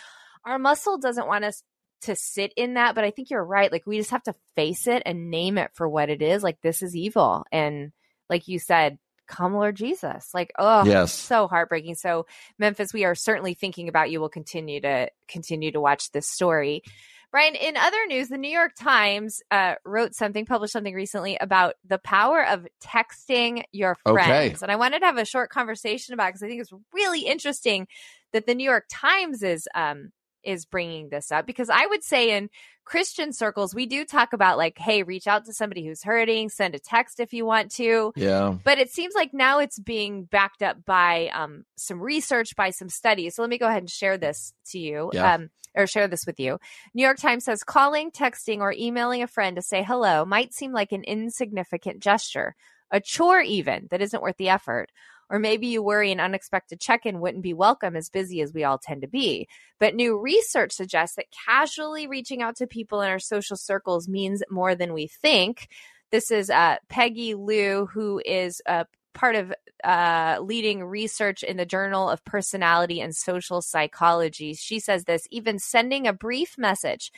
our 0.45 0.59
muscle 0.59 0.99
doesn't 0.99 1.27
want 1.27 1.45
us 1.45 1.63
to 2.03 2.17
sit 2.17 2.53
in 2.57 2.75
that, 2.75 2.95
but 2.95 3.05
I 3.05 3.11
think 3.11 3.31
you're 3.31 3.45
right. 3.45 3.71
Like 3.71 3.87
we 3.87 3.99
just 3.99 4.11
have 4.11 4.25
to 4.25 4.35
face 4.57 4.87
it 4.87 5.03
and 5.07 5.31
name 5.31 5.57
it 5.57 5.71
for 5.75 5.89
what 5.89 6.11
it 6.11 6.21
is. 6.21 6.43
Like 6.43 6.61
this 6.61 6.83
is 6.83 6.97
evil. 6.97 7.45
And 7.53 7.93
like 8.29 8.49
you 8.49 8.59
said, 8.59 8.99
come 9.29 9.55
Lord 9.55 9.77
Jesus. 9.77 10.31
Like, 10.35 10.53
oh, 10.59 10.85
yes. 10.85 11.13
so 11.13 11.47
heartbreaking. 11.47 11.95
So 11.95 12.27
Memphis, 12.59 12.93
we 12.93 13.05
are 13.05 13.15
certainly 13.15 13.55
thinking 13.55 13.89
about 13.89 14.11
you. 14.11 14.21
We'll 14.21 14.29
continue 14.29 14.81
to 14.81 15.11
continue 15.29 15.73
to 15.73 15.81
watch 15.81 16.11
this 16.13 16.29
story. 16.29 16.83
Brian, 17.31 17.55
in 17.55 17.79
other 17.79 18.07
news, 18.09 18.29
the 18.29 18.37
New 18.37 18.51
York 18.51 18.73
Times 18.79 19.41
uh, 19.51 19.77
wrote 19.87 20.15
something, 20.15 20.45
published 20.45 20.75
something 20.75 20.93
recently 20.93 21.39
about 21.41 21.77
the 21.87 21.97
power 21.97 22.47
of 22.47 22.67
texting 22.85 23.63
your 23.73 23.97
friends. 24.05 24.57
Okay. 24.57 24.57
And 24.61 24.71
I 24.71 24.77
wanted 24.77 25.01
to 25.01 25.07
have 25.07 25.17
a 25.17 25.25
short 25.25 25.49
conversation 25.49 26.13
about 26.13 26.29
because 26.29 26.43
I 26.43 26.49
think 26.49 26.61
it's 26.61 26.73
really 26.93 27.21
interesting 27.21 27.87
that 28.35 28.45
the 28.45 28.55
New 28.55 28.69
York 28.69 28.85
Times 28.91 29.43
is 29.43 29.67
um, 29.75 30.13
is 30.45 30.65
bringing 30.65 31.09
this 31.09 31.33
up 31.33 31.47
because 31.47 31.71
I 31.71 31.87
would 31.87 32.03
say 32.03 32.37
in 32.37 32.51
Christian 32.85 33.33
circles, 33.33 33.75
we 33.75 33.87
do 33.87 34.05
talk 34.05 34.33
about 34.33 34.59
like, 34.59 34.77
hey, 34.79 35.03
reach 35.03 35.27
out 35.27 35.45
to 35.45 35.53
somebody 35.53 35.87
who's 35.87 36.03
hurting, 36.03 36.49
send 36.49 36.75
a 36.75 36.79
text 36.79 37.21
if 37.21 37.33
you 37.33 37.47
want 37.47 37.71
to. 37.73 38.13
Yeah. 38.17 38.57
But 38.65 38.79
it 38.79 38.91
seems 38.91 39.15
like 39.15 39.33
now 39.33 39.61
it's 39.61 39.79
being 39.79 40.25
backed 40.25 40.63
up 40.63 40.85
by 40.85 41.31
um, 41.33 41.65
some 41.77 42.01
research, 42.01 42.57
by 42.57 42.71
some 42.71 42.89
studies. 42.89 43.37
So 43.37 43.43
let 43.43 43.51
me 43.51 43.59
go 43.59 43.69
ahead 43.69 43.83
and 43.83 43.91
share 43.91 44.19
this 44.19 44.53
to 44.71 44.79
you. 44.79 45.11
Yeah. 45.13 45.35
Um, 45.35 45.51
or 45.75 45.87
share 45.87 46.07
this 46.07 46.27
with 46.27 46.39
you. 46.39 46.59
New 46.93 47.03
York 47.03 47.17
Times 47.17 47.45
says 47.45 47.65
calling, 47.65 48.11
texting, 48.11 48.59
or 48.59 48.73
emailing 48.73 49.23
a 49.23 49.27
friend 49.27 49.57
to 49.57 49.63
say 49.63 49.83
hello 49.83 50.25
might 50.27 50.53
seem 50.53 50.71
like 50.73 50.93
an 50.93 51.03
insignificant 51.05 52.01
gesture, 52.01 52.55
a 52.91 53.01
chore 53.01 53.41
even 53.41 53.89
that 53.91 54.03
isn't 54.03 54.23
worth 54.23 54.37
the 54.37 54.51
effort. 54.51 54.91
Or 55.33 55.39
maybe 55.39 55.67
you 55.67 55.83
worry 55.83 56.13
an 56.13 56.21
unexpected 56.21 56.79
check 56.79 57.07
in 57.07 57.19
wouldn't 57.19 57.43
be 57.43 57.55
welcome 57.55 57.97
as 57.97 58.11
busy 58.11 58.43
as 58.43 58.53
we 58.53 58.65
all 58.65 58.77
tend 58.77 59.01
to 59.01 59.09
be. 59.09 59.49
But 59.81 59.95
new 59.95 60.19
research 60.19 60.73
suggests 60.73 61.17
that 61.17 61.33
casually 61.47 62.07
reaching 62.07 62.43
out 62.43 62.57
to 62.57 62.67
people 62.67 63.01
in 63.01 63.09
our 63.09 63.19
social 63.19 63.57
circles 63.57 64.07
means 64.07 64.43
more 64.51 64.75
than 64.75 64.93
we 64.93 65.07
think. 65.07 65.69
This 66.11 66.31
is 66.31 66.51
uh, 66.51 66.77
Peggy 66.91 67.35
Liu, 67.35 67.87
who 67.87 68.21
is 68.27 68.61
a 68.67 68.85
part 69.15 69.35
of 69.35 69.55
uh, 69.83 70.39
leading 70.43 70.85
research 70.85 71.43
in 71.43 71.57
the 71.57 71.65
Journal 71.65 72.11
of 72.11 72.23
Personality 72.27 73.01
and 73.01 73.17
Social 73.17 73.63
Psychology. 73.63 74.53
She 74.53 74.81
says 74.81 75.05
this 75.05 75.27
even 75.31 75.59
sending 75.59 76.07
a 76.07 76.13
brief 76.13 76.59
message 76.59 77.11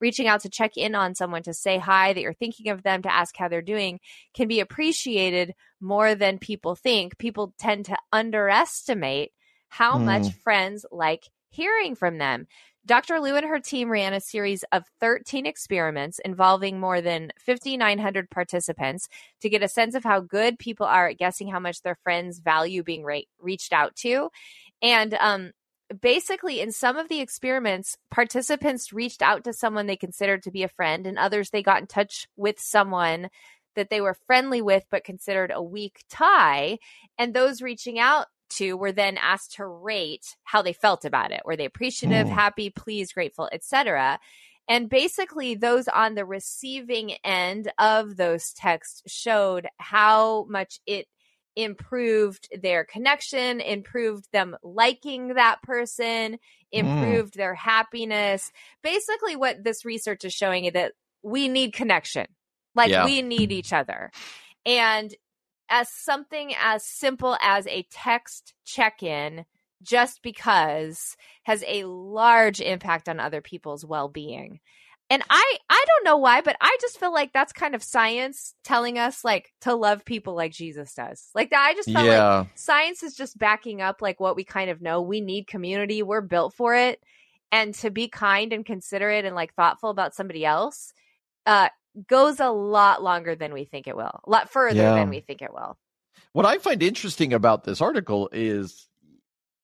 reaching 0.00 0.26
out 0.26 0.40
to 0.42 0.48
check 0.48 0.76
in 0.76 0.94
on 0.94 1.14
someone 1.14 1.42
to 1.44 1.54
say 1.54 1.78
hi, 1.78 2.12
that 2.12 2.20
you're 2.20 2.32
thinking 2.32 2.70
of 2.70 2.82
them, 2.82 3.02
to 3.02 3.12
ask 3.12 3.36
how 3.36 3.48
they're 3.48 3.62
doing, 3.62 4.00
can 4.34 4.48
be 4.48 4.60
appreciated 4.60 5.54
more 5.80 6.14
than 6.14 6.38
people 6.38 6.74
think. 6.74 7.18
People 7.18 7.54
tend 7.58 7.86
to 7.86 7.96
underestimate 8.12 9.32
how 9.68 9.98
mm. 9.98 10.04
much 10.04 10.32
friends 10.42 10.84
like 10.90 11.28
hearing 11.50 11.94
from 11.94 12.18
them. 12.18 12.46
Dr. 12.86 13.20
Liu 13.20 13.36
and 13.36 13.46
her 13.46 13.60
team 13.60 13.90
ran 13.90 14.14
a 14.14 14.20
series 14.20 14.64
of 14.72 14.84
13 15.00 15.44
experiments 15.44 16.18
involving 16.24 16.80
more 16.80 17.00
than 17.00 17.30
5,900 17.38 18.30
participants 18.30 19.08
to 19.42 19.50
get 19.50 19.62
a 19.62 19.68
sense 19.68 19.94
of 19.94 20.02
how 20.02 20.20
good 20.20 20.58
people 20.58 20.86
are 20.86 21.08
at 21.08 21.18
guessing 21.18 21.48
how 21.48 21.60
much 21.60 21.82
their 21.82 21.98
friends 22.02 22.38
value 22.38 22.82
being 22.82 23.04
re- 23.04 23.28
reached 23.38 23.72
out 23.72 23.94
to. 23.96 24.30
And 24.82 25.14
um, 25.14 25.52
basically 26.00 26.60
in 26.60 26.72
some 26.72 26.96
of 26.96 27.08
the 27.08 27.20
experiments 27.20 27.96
participants 28.10 28.92
reached 28.92 29.22
out 29.22 29.44
to 29.44 29.52
someone 29.52 29.86
they 29.86 29.96
considered 29.96 30.42
to 30.42 30.50
be 30.50 30.62
a 30.62 30.68
friend 30.68 31.06
and 31.06 31.18
others 31.18 31.50
they 31.50 31.62
got 31.62 31.80
in 31.80 31.86
touch 31.86 32.28
with 32.36 32.60
someone 32.60 33.28
that 33.76 33.90
they 33.90 34.00
were 34.00 34.16
friendly 34.26 34.62
with 34.62 34.84
but 34.90 35.04
considered 35.04 35.50
a 35.52 35.62
weak 35.62 36.02
tie 36.08 36.78
and 37.18 37.34
those 37.34 37.60
reaching 37.62 37.98
out 37.98 38.26
to 38.50 38.76
were 38.76 38.92
then 38.92 39.16
asked 39.16 39.54
to 39.54 39.64
rate 39.64 40.36
how 40.44 40.60
they 40.60 40.72
felt 40.72 41.04
about 41.04 41.32
it. 41.32 41.42
Were 41.44 41.56
they 41.56 41.64
appreciative, 41.64 42.26
mm. 42.26 42.30
happy, 42.30 42.68
pleased, 42.70 43.14
grateful, 43.14 43.48
etc. 43.52 44.18
And 44.68 44.88
basically, 44.88 45.54
those 45.54 45.88
on 45.88 46.14
the 46.14 46.24
receiving 46.24 47.12
end 47.24 47.72
of 47.78 48.16
those 48.16 48.52
texts 48.52 49.02
showed 49.06 49.66
how 49.78 50.46
much 50.48 50.80
it 50.86 51.06
improved 51.56 52.48
their 52.62 52.84
connection, 52.84 53.60
improved 53.60 54.26
them 54.32 54.56
liking 54.62 55.34
that 55.34 55.62
person, 55.62 56.34
mm. 56.34 56.38
improved 56.72 57.34
mm. 57.34 57.36
their 57.36 57.54
happiness. 57.54 58.50
Basically, 58.82 59.36
what 59.36 59.62
this 59.64 59.84
research 59.84 60.24
is 60.24 60.32
showing 60.32 60.66
is 60.66 60.72
that 60.74 60.92
we 61.22 61.48
need 61.48 61.72
connection. 61.72 62.26
Like 62.74 62.90
yeah. 62.90 63.04
we 63.04 63.22
need 63.22 63.52
each 63.52 63.72
other. 63.72 64.10
And 64.64 65.14
as 65.68 65.88
something 65.90 66.54
as 66.60 66.84
simple 66.84 67.36
as 67.40 67.66
a 67.66 67.86
text 67.90 68.54
check 68.64 69.02
in, 69.02 69.44
just 69.82 70.22
because, 70.22 71.16
has 71.44 71.64
a 71.66 71.84
large 71.84 72.60
impact 72.60 73.08
on 73.08 73.18
other 73.18 73.40
people's 73.40 73.84
well 73.84 74.08
being. 74.08 74.60
And 75.10 75.24
I 75.28 75.56
I 75.68 75.84
don't 75.88 76.04
know 76.04 76.18
why, 76.18 76.40
but 76.40 76.56
I 76.60 76.76
just 76.80 77.00
feel 77.00 77.12
like 77.12 77.32
that's 77.32 77.52
kind 77.52 77.74
of 77.74 77.82
science 77.82 78.54
telling 78.62 78.96
us 78.96 79.24
like 79.24 79.52
to 79.62 79.74
love 79.74 80.04
people 80.04 80.36
like 80.36 80.52
Jesus 80.52 80.94
does. 80.94 81.28
Like 81.34 81.50
that 81.50 81.66
I 81.68 81.74
just 81.74 81.90
felt 81.90 82.06
yeah. 82.06 82.38
like 82.38 82.48
science 82.54 83.02
is 83.02 83.16
just 83.16 83.36
backing 83.36 83.82
up 83.82 84.00
like 84.00 84.20
what 84.20 84.36
we 84.36 84.44
kind 84.44 84.70
of 84.70 84.80
know. 84.80 85.02
We 85.02 85.20
need 85.20 85.48
community. 85.48 86.04
We're 86.04 86.20
built 86.20 86.54
for 86.54 86.76
it. 86.76 87.02
And 87.50 87.74
to 87.76 87.90
be 87.90 88.06
kind 88.06 88.52
and 88.52 88.64
considerate 88.64 89.24
and 89.24 89.34
like 89.34 89.52
thoughtful 89.54 89.90
about 89.90 90.14
somebody 90.14 90.44
else 90.44 90.92
uh 91.44 91.70
goes 92.06 92.38
a 92.38 92.50
lot 92.50 93.02
longer 93.02 93.34
than 93.34 93.52
we 93.52 93.64
think 93.64 93.88
it 93.88 93.96
will. 93.96 94.20
A 94.24 94.30
lot 94.30 94.50
further 94.52 94.80
yeah. 94.80 94.94
than 94.94 95.10
we 95.10 95.18
think 95.18 95.42
it 95.42 95.52
will. 95.52 95.76
What 96.32 96.46
I 96.46 96.58
find 96.58 96.80
interesting 96.84 97.32
about 97.32 97.64
this 97.64 97.80
article 97.80 98.28
is 98.32 98.86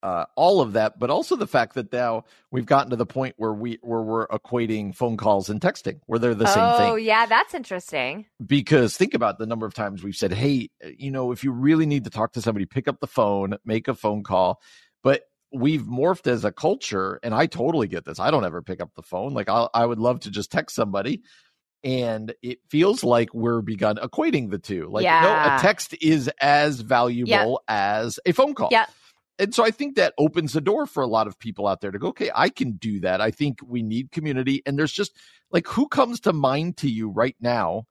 uh, 0.02 0.26
all 0.36 0.60
of 0.60 0.74
that, 0.74 0.98
but 0.98 1.10
also 1.10 1.36
the 1.36 1.46
fact 1.46 1.74
that 1.74 1.92
now 1.92 2.24
we've 2.50 2.66
gotten 2.66 2.90
to 2.90 2.96
the 2.96 3.06
point 3.06 3.34
where 3.38 3.52
we 3.52 3.78
where 3.82 4.02
we're 4.02 4.26
equating 4.28 4.94
phone 4.94 5.16
calls 5.16 5.48
and 5.48 5.60
texting, 5.60 6.00
where 6.06 6.18
they're 6.18 6.34
the 6.34 6.46
same 6.46 6.78
thing. 6.78 6.92
Oh, 6.92 6.96
yeah, 6.96 7.26
that's 7.26 7.54
interesting. 7.54 8.26
Because 8.44 8.96
think 8.96 9.14
about 9.14 9.38
the 9.38 9.46
number 9.46 9.66
of 9.66 9.74
times 9.74 10.02
we've 10.02 10.16
said, 10.16 10.32
"Hey, 10.32 10.70
you 10.96 11.10
know, 11.10 11.32
if 11.32 11.42
you 11.42 11.52
really 11.52 11.86
need 11.86 12.04
to 12.04 12.10
talk 12.10 12.34
to 12.34 12.42
somebody, 12.42 12.66
pick 12.66 12.88
up 12.88 13.00
the 13.00 13.06
phone, 13.06 13.56
make 13.64 13.88
a 13.88 13.94
phone 13.94 14.22
call." 14.22 14.60
But 15.02 15.22
we've 15.52 15.82
morphed 15.82 16.26
as 16.26 16.44
a 16.44 16.52
culture, 16.52 17.18
and 17.22 17.34
I 17.34 17.46
totally 17.46 17.88
get 17.88 18.04
this. 18.04 18.20
I 18.20 18.30
don't 18.30 18.44
ever 18.44 18.62
pick 18.62 18.80
up 18.80 18.90
the 18.94 19.02
phone. 19.02 19.32
Like 19.32 19.48
I, 19.48 19.68
I 19.72 19.86
would 19.86 19.98
love 19.98 20.20
to 20.20 20.30
just 20.30 20.52
text 20.52 20.76
somebody, 20.76 21.22
and 21.82 22.34
it 22.42 22.58
feels 22.68 23.02
like 23.02 23.32
we're 23.32 23.62
begun 23.62 23.96
equating 23.96 24.50
the 24.50 24.58
two. 24.58 24.88
Like, 24.88 25.04
yeah. 25.04 25.22
no, 25.22 25.56
a 25.56 25.58
text 25.60 25.96
is 26.02 26.30
as 26.40 26.80
valuable 26.80 27.62
yep. 27.66 27.76
as 27.76 28.20
a 28.26 28.32
phone 28.32 28.54
call. 28.54 28.68
Yeah 28.70 28.86
and 29.38 29.54
so 29.54 29.64
I 29.64 29.70
think 29.70 29.96
that 29.96 30.14
opens 30.18 30.52
the 30.52 30.60
door 30.60 30.86
for 30.86 31.02
a 31.02 31.06
lot 31.06 31.26
of 31.26 31.38
people 31.38 31.66
out 31.66 31.80
there 31.80 31.90
to 31.90 31.98
go, 31.98 32.08
okay, 32.08 32.30
I 32.34 32.48
can 32.48 32.72
do 32.72 33.00
that. 33.00 33.20
I 33.20 33.30
think 33.30 33.58
we 33.64 33.82
need 33.82 34.10
community. 34.10 34.62
And 34.64 34.78
there's 34.78 34.92
just 34.92 35.16
like, 35.50 35.66
who 35.66 35.88
comes 35.88 36.20
to 36.20 36.32
mind 36.32 36.78
to 36.78 36.88
you 36.88 37.08
right 37.08 37.36
now 37.40 37.84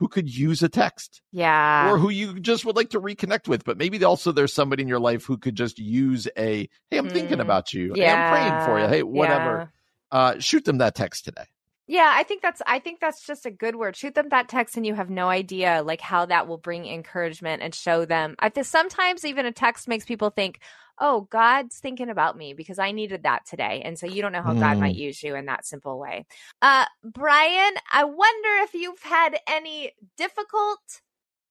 who 0.00 0.08
could 0.08 0.28
use 0.28 0.62
a 0.62 0.68
text? 0.68 1.22
Yeah. 1.32 1.90
Or 1.90 1.98
who 1.98 2.10
you 2.10 2.40
just 2.40 2.64
would 2.64 2.76
like 2.76 2.90
to 2.90 3.00
reconnect 3.00 3.48
with. 3.48 3.64
But 3.64 3.78
maybe 3.78 4.02
also 4.04 4.32
there's 4.32 4.52
somebody 4.52 4.82
in 4.82 4.88
your 4.88 4.98
life 4.98 5.24
who 5.24 5.38
could 5.38 5.54
just 5.54 5.78
use 5.78 6.26
a, 6.36 6.68
hey, 6.90 6.98
I'm 6.98 7.08
mm. 7.08 7.12
thinking 7.12 7.40
about 7.40 7.72
you. 7.72 7.92
Yeah. 7.94 8.06
Hey, 8.06 8.12
I'm 8.12 8.30
praying 8.30 8.66
for 8.66 8.80
you. 8.80 8.88
Hey, 8.88 9.02
whatever. 9.02 9.70
Yeah. 10.12 10.18
Uh, 10.18 10.38
shoot 10.40 10.64
them 10.64 10.78
that 10.78 10.94
text 10.94 11.24
today. 11.24 11.44
Yeah, 11.86 12.10
I 12.14 12.22
think 12.22 12.40
that's 12.40 12.62
I 12.66 12.78
think 12.78 13.00
that's 13.00 13.26
just 13.26 13.44
a 13.44 13.50
good 13.50 13.76
word. 13.76 13.94
Shoot 13.94 14.14
them 14.14 14.30
that 14.30 14.48
text 14.48 14.78
and 14.78 14.86
you 14.86 14.94
have 14.94 15.10
no 15.10 15.28
idea 15.28 15.82
like 15.84 16.00
how 16.00 16.24
that 16.26 16.48
will 16.48 16.56
bring 16.56 16.86
encouragement 16.86 17.62
and 17.62 17.74
show 17.74 18.06
them. 18.06 18.36
I 18.38 18.48
think 18.48 18.66
sometimes 18.66 19.24
even 19.24 19.44
a 19.44 19.52
text 19.52 19.86
makes 19.86 20.06
people 20.06 20.30
think, 20.30 20.60
oh, 20.98 21.22
God's 21.30 21.78
thinking 21.78 22.08
about 22.08 22.36
me 22.36 22.54
because 22.54 22.78
I 22.78 22.92
needed 22.92 23.24
that 23.24 23.46
today. 23.46 23.82
And 23.84 23.98
so 23.98 24.06
you 24.06 24.22
don't 24.22 24.32
know 24.32 24.42
how 24.42 24.54
mm. 24.54 24.60
God 24.60 24.78
might 24.78 24.96
mm. 24.96 25.00
use 25.00 25.22
you 25.22 25.34
in 25.34 25.46
that 25.46 25.66
simple 25.66 25.98
way. 25.98 26.26
Uh, 26.62 26.84
Brian, 27.02 27.74
I 27.92 28.04
wonder 28.04 28.48
if 28.62 28.74
you've 28.74 29.02
had 29.02 29.36
any 29.48 29.92
difficult 30.16 30.80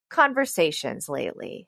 conversations 0.10 1.10
lately. 1.10 1.68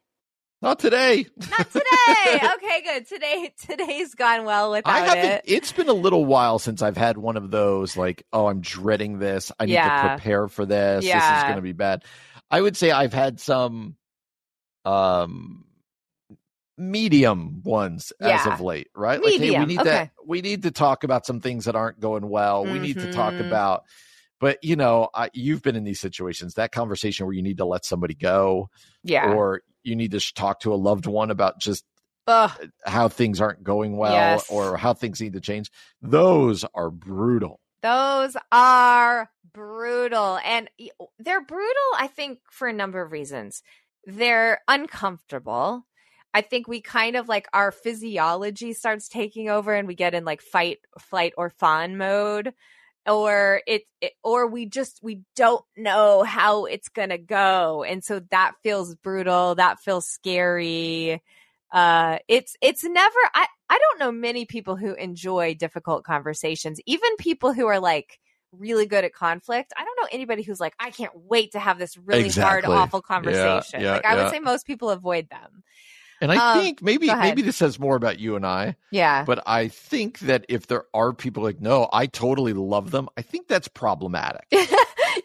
Not 0.61 0.79
today. 0.79 1.27
Not 1.51 1.71
today. 1.71 1.83
okay, 2.55 2.81
good. 2.81 3.07
Today 3.07 3.53
today's 3.67 4.15
gone 4.15 4.45
well 4.45 4.71
without 4.71 4.91
I 4.91 4.99
haven't, 4.99 5.25
it. 5.25 5.41
It's 5.45 5.71
been 5.71 5.89
a 5.89 5.93
little 5.93 6.25
while 6.25 6.59
since 6.59 6.81
I've 6.81 6.97
had 6.97 7.17
one 7.17 7.37
of 7.37 7.51
those 7.51 7.97
like, 7.97 8.25
oh, 8.31 8.47
I'm 8.47 8.61
dreading 8.61 9.19
this. 9.19 9.51
I 9.59 9.65
need 9.65 9.73
yeah. 9.73 10.01
to 10.01 10.09
prepare 10.15 10.47
for 10.47 10.65
this. 10.65 11.05
Yeah. 11.05 11.19
This 11.19 11.39
is 11.39 11.43
going 11.43 11.57
to 11.57 11.61
be 11.61 11.73
bad. 11.73 12.03
I 12.49 12.61
would 12.61 12.77
say 12.77 12.91
I've 12.91 13.13
had 13.13 13.39
some 13.39 13.95
um 14.85 15.64
medium 16.77 17.61
ones 17.63 18.11
yeah. 18.19 18.39
as 18.39 18.47
of 18.47 18.61
late, 18.61 18.89
right? 18.95 19.19
Medium. 19.19 19.41
Like, 19.41 19.49
hey, 19.51 19.59
we 19.59 19.65
need 19.65 19.79
okay. 19.79 19.89
that. 19.89 20.11
We 20.25 20.41
need 20.41 20.63
to 20.63 20.71
talk 20.71 21.03
about 21.03 21.25
some 21.25 21.39
things 21.39 21.65
that 21.65 21.75
aren't 21.75 21.99
going 21.99 22.27
well. 22.29 22.63
Mm-hmm. 22.63 22.73
We 22.73 22.79
need 22.79 22.99
to 22.99 23.11
talk 23.13 23.33
mm-hmm. 23.33 23.47
about. 23.47 23.83
But 24.39 24.63
you 24.63 24.75
know, 24.75 25.09
I, 25.13 25.29
you've 25.33 25.61
been 25.61 25.75
in 25.75 25.83
these 25.83 25.99
situations. 25.99 26.55
That 26.55 26.71
conversation 26.71 27.25
where 27.25 27.33
you 27.33 27.41
need 27.41 27.57
to 27.57 27.65
let 27.65 27.85
somebody 27.85 28.13
go, 28.13 28.69
yeah, 29.03 29.33
or 29.33 29.61
you 29.83 29.95
need 29.95 30.11
to 30.11 30.19
sh- 30.19 30.33
talk 30.33 30.61
to 30.61 30.73
a 30.73 30.75
loved 30.75 31.05
one 31.05 31.31
about 31.31 31.59
just 31.59 31.85
Ugh. 32.27 32.51
how 32.85 33.07
things 33.07 33.39
aren't 33.39 33.63
going 33.63 33.95
well 33.95 34.11
yes. 34.11 34.49
or 34.49 34.77
how 34.77 34.93
things 34.93 35.21
need 35.21 35.33
to 35.33 35.41
change. 35.41 35.71
Those 36.01 36.65
are 36.73 36.89
brutal. 36.89 37.61
Those 37.81 38.35
are 38.51 39.29
brutal, 39.53 40.37
and 40.43 40.69
they're 41.17 41.45
brutal. 41.45 41.91
I 41.97 42.07
think 42.07 42.39
for 42.51 42.67
a 42.67 42.73
number 42.73 43.01
of 43.01 43.11
reasons. 43.11 43.63
They're 44.07 44.61
uncomfortable 44.67 45.87
I 46.35 46.41
think 46.41 46.67
we 46.67 46.81
kind 46.81 47.15
of 47.15 47.29
like 47.29 47.47
our 47.53 47.71
physiology 47.71 48.73
starts 48.73 49.07
taking 49.07 49.49
over 49.49 49.73
and 49.73 49.87
we 49.87 49.95
get 49.95 50.13
in 50.13 50.25
like 50.25 50.41
fight, 50.41 50.79
flight, 50.99 51.31
or 51.37 51.49
fawn 51.49 51.97
mode. 51.97 52.53
Or 53.07 53.61
it, 53.65 53.83
it, 54.01 54.13
or 54.23 54.47
we 54.47 54.65
just, 54.65 54.99
we 55.01 55.21
don't 55.35 55.63
know 55.77 56.23
how 56.23 56.65
it's 56.65 56.89
gonna 56.89 57.17
go. 57.17 57.83
And 57.83 58.03
so 58.03 58.19
that 58.31 58.51
feels 58.63 58.95
brutal. 58.95 59.55
That 59.55 59.79
feels 59.79 60.07
scary. 60.07 61.23
Uh, 61.71 62.17
it's, 62.27 62.57
it's 62.61 62.83
never, 62.83 63.19
I, 63.33 63.47
I 63.69 63.79
don't 63.79 63.99
know 63.99 64.11
many 64.11 64.45
people 64.45 64.75
who 64.75 64.93
enjoy 64.93 65.55
difficult 65.55 66.03
conversations, 66.03 66.79
even 66.85 67.15
people 67.17 67.53
who 67.53 67.67
are 67.67 67.79
like, 67.79 68.19
really 68.51 68.85
good 68.85 69.03
at 69.03 69.13
conflict. 69.13 69.73
I 69.75 69.83
don't 69.83 70.01
know 70.01 70.07
anybody 70.11 70.41
who's 70.41 70.61
like, 70.61 70.75
I 70.79 70.89
can't 70.89 71.11
wait 71.13 71.51
to 71.53 71.59
have 71.59 71.77
this 71.77 71.97
really 71.97 72.25
exactly. 72.25 72.71
hard, 72.71 72.79
awful 72.81 73.01
conversation. 73.01 73.81
Yeah, 73.81 73.87
yeah, 73.87 73.91
like 73.93 74.05
I 74.05 74.15
yeah. 74.15 74.23
would 74.23 74.31
say 74.31 74.39
most 74.39 74.65
people 74.65 74.91
avoid 74.91 75.29
them. 75.29 75.63
And 76.21 76.31
I 76.31 76.53
um, 76.53 76.61
think 76.61 76.81
maybe 76.81 77.07
maybe 77.07 77.41
this 77.41 77.57
says 77.57 77.79
more 77.79 77.95
about 77.95 78.19
you 78.19 78.35
and 78.35 78.45
I. 78.45 78.75
Yeah. 78.91 79.23
But 79.25 79.43
I 79.45 79.67
think 79.67 80.19
that 80.19 80.45
if 80.49 80.67
there 80.67 80.85
are 80.93 81.13
people 81.13 81.43
like, 81.43 81.59
no, 81.59 81.89
I 81.91 82.05
totally 82.05 82.53
love 82.53 82.91
them, 82.91 83.09
I 83.17 83.21
think 83.21 83.47
that's 83.47 83.67
problematic. 83.67 84.45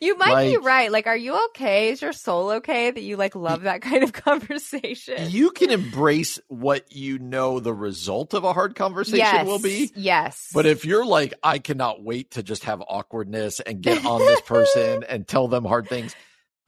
you 0.01 0.17
might 0.19 0.33
like, 0.33 0.51
be 0.51 0.57
right. 0.57 0.91
Like, 0.91 1.07
are 1.07 1.17
you 1.17 1.43
okay? 1.47 1.91
Is 1.91 2.03
your 2.03 2.13
soul 2.13 2.51
okay 2.53 2.91
that 2.91 3.03
you 3.03 3.17
like 3.17 3.35
love 3.35 3.63
that 3.63 3.83
kind 3.83 4.03
of 4.03 4.13
conversation? 4.13 5.31
You 5.31 5.51
can 5.51 5.71
embrace 5.71 6.39
what 6.49 6.91
you 6.91 7.19
know 7.19 7.61
the 7.61 7.75
result 7.75 8.35
of 8.35 8.45
a 8.45 8.53
hard 8.53 8.75
conversation 8.75 9.19
yes, 9.19 9.47
will 9.47 9.61
be. 9.61 9.93
Yes. 9.95 10.49
But 10.53 10.67
if 10.67 10.85
you're 10.85 11.07
like, 11.07 11.35
I 11.43 11.59
cannot 11.59 12.03
wait 12.03 12.33
to 12.33 12.43
just 12.43 12.65
have 12.65 12.83
awkwardness 12.87 13.61
and 13.61 13.81
get 13.81 14.05
on 14.05 14.21
this 14.21 14.41
person 14.43 15.05
and 15.09 15.27
tell 15.27 15.49
them 15.49 15.65
hard 15.65 15.89
things 15.89 16.15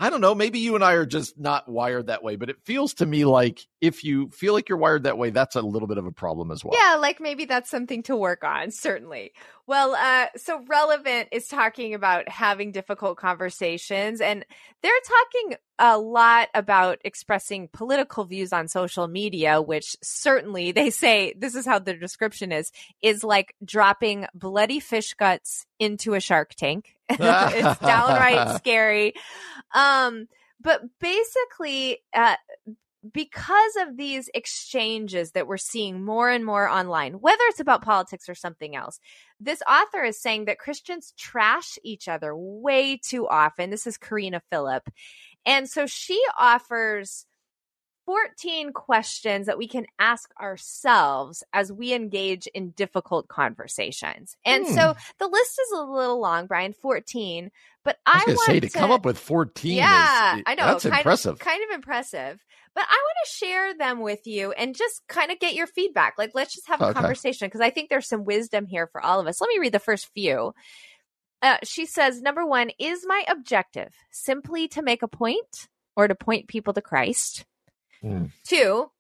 I 0.03 0.11
don't 0.11 0.21
know. 0.21 0.35
Maybe 0.35 0.59
you 0.59 0.75
and 0.75 0.83
I 0.83 0.95
are 0.95 1.07
just 1.07 1.39
not 1.39 1.69
wired 1.69 2.09
that 2.09 2.25
way, 2.25 2.35
but 2.35 2.51
it 2.51 2.57
feels 2.65 2.95
to 2.95 3.07
me 3.07 3.25
like 3.25 3.65
if 3.83 4.05
you 4.05 4.29
feel 4.29 4.53
like 4.55 4.69
you're 4.69 4.79
wired 4.79 5.03
that 5.03 5.19
way, 5.19 5.31
that's 5.31 5.57
a 5.57 5.61
little 5.61 5.89
bit 5.89 5.99
of 5.99 6.07
a 6.07 6.13
problem 6.13 6.53
as 6.53 6.65
well. 6.65 6.73
Yeah, 6.79 6.99
like 6.99 7.21
maybe 7.21 7.47
that's 7.47 7.69
something 7.69 8.05
to 8.05 8.15
work 8.15 8.45
on, 8.45 8.71
certainly. 8.71 9.33
Well, 9.67 9.97
uh, 9.97 10.29
so 10.37 10.63
Relevant 10.69 11.31
is 11.33 11.49
talking 11.49 11.93
about 11.93 12.29
having 12.29 12.71
difficult 12.71 13.19
conversations, 13.19 14.21
and 14.21 14.47
they're 14.83 14.93
talking 15.05 15.57
a 15.81 15.99
lot 15.99 16.49
about 16.55 17.01
expressing 17.05 17.69
political 17.73 18.25
views 18.25 18.53
on 18.53 18.69
social 18.69 19.09
media, 19.09 19.61
which 19.61 19.97
certainly 20.01 20.71
they 20.71 20.91
say 20.91 21.35
this 21.37 21.57
is 21.57 21.67
how 21.67 21.81
the 21.81 21.95
description 21.95 22.53
is 22.53 22.71
is 23.03 23.25
like 23.25 23.57
dropping 23.65 24.27
bloody 24.33 24.79
fish 24.79 25.15
guts 25.15 25.67
into 25.81 26.15
a 26.15 26.21
shark 26.21 26.55
tank. 26.55 26.95
it's 27.11 27.81
downright 27.81 28.57
scary. 28.59 29.15
Um, 29.75 30.29
but 30.61 30.83
basically, 31.01 31.99
uh, 32.15 32.37
because 33.11 33.77
of 33.81 33.97
these 33.97 34.31
exchanges 34.33 35.33
that 35.33 35.47
we're 35.47 35.57
seeing 35.57 36.05
more 36.05 36.31
and 36.31 36.45
more 36.45 36.69
online, 36.69 37.15
whether 37.15 37.43
it's 37.49 37.61
about 37.61 37.83
politics 37.83 38.29
or 38.29 38.35
something 38.35 38.77
else, 38.77 39.01
this 39.41 39.63
author 39.69 40.05
is 40.05 40.21
saying 40.21 40.45
that 40.45 40.59
Christians 40.59 41.13
trash 41.19 41.79
each 41.83 42.07
other 42.07 42.37
way 42.37 42.97
too 42.97 43.27
often. 43.27 43.71
This 43.71 43.87
is 43.87 43.97
Karina 43.97 44.41
Phillip. 44.51 44.89
And 45.45 45.69
so 45.69 45.87
she 45.87 46.23
offers 46.39 47.27
14 48.07 48.73
questions 48.73 49.47
that 49.47 49.59
we 49.59 49.69
can 49.69 49.87
ask 49.99 50.31
ourselves 50.41 51.45
as 51.53 51.73
we 51.73 51.95
engage 51.95 52.47
in 52.49 52.71
difficult 52.71 53.29
conversations. 53.29 54.37
And 54.45 54.67
hmm. 54.67 54.73
so 54.73 54.95
the 55.19 55.29
list 55.29 55.61
is 55.61 55.79
a 55.79 55.83
little 55.83 56.21
long, 56.21 56.47
Brian, 56.47 56.73
14, 56.73 57.51
but 57.85 57.99
I, 58.07 58.25
I 58.27 58.31
want 58.31 58.41
say 58.41 58.61
to, 58.61 58.69
to, 58.69 58.79
come 58.79 58.91
up 58.91 59.05
with 59.05 59.19
14 59.19 59.77
yeah, 59.77 60.37
is, 60.37 60.43
I 60.47 60.55
know. 60.55 60.67
That's 60.67 60.85
kind 60.85 60.97
impressive. 60.97 61.33
Of, 61.35 61.39
kind 61.41 61.63
of 61.65 61.75
impressive. 61.75 62.45
But 62.75 62.85
I 62.89 62.95
want 62.95 63.17
to 63.25 63.31
share 63.37 63.75
them 63.75 64.01
with 64.01 64.27
you 64.27 64.53
and 64.53 64.75
just 64.75 65.03
kind 65.09 65.31
of 65.31 65.39
get 65.39 65.55
your 65.55 65.67
feedback. 65.67 66.15
Like 66.17 66.31
let's 66.35 66.55
just 66.55 66.69
have 66.69 66.81
a 66.81 66.87
okay. 66.87 66.95
conversation 66.95 67.47
because 67.47 67.61
I 67.61 67.71
think 67.71 67.91
there's 67.91 68.09
some 68.09 68.25
wisdom 68.25 68.67
here 68.67 68.87
for 68.87 69.01
all 69.01 69.21
of 69.21 69.27
us. 69.27 69.41
Let 69.41 69.49
me 69.49 69.59
read 69.59 69.73
the 69.73 69.79
first 69.79 70.09
few. 70.15 70.55
Uh, 71.43 71.57
she 71.65 71.87
says, 71.87 72.23
number 72.23 72.47
one, 72.47 72.71
is 72.79 73.05
my 73.07 73.25
objective 73.29 73.93
simply 74.11 74.69
to 74.69 74.81
make 74.81 75.03
a 75.03 75.09
point 75.09 75.69
or 75.97 76.07
to 76.07 76.15
point 76.15 76.47
people 76.47 76.73
to 76.73 76.81
Christ? 76.81 77.45
Mm. 78.05 78.31
Two, 78.45 78.91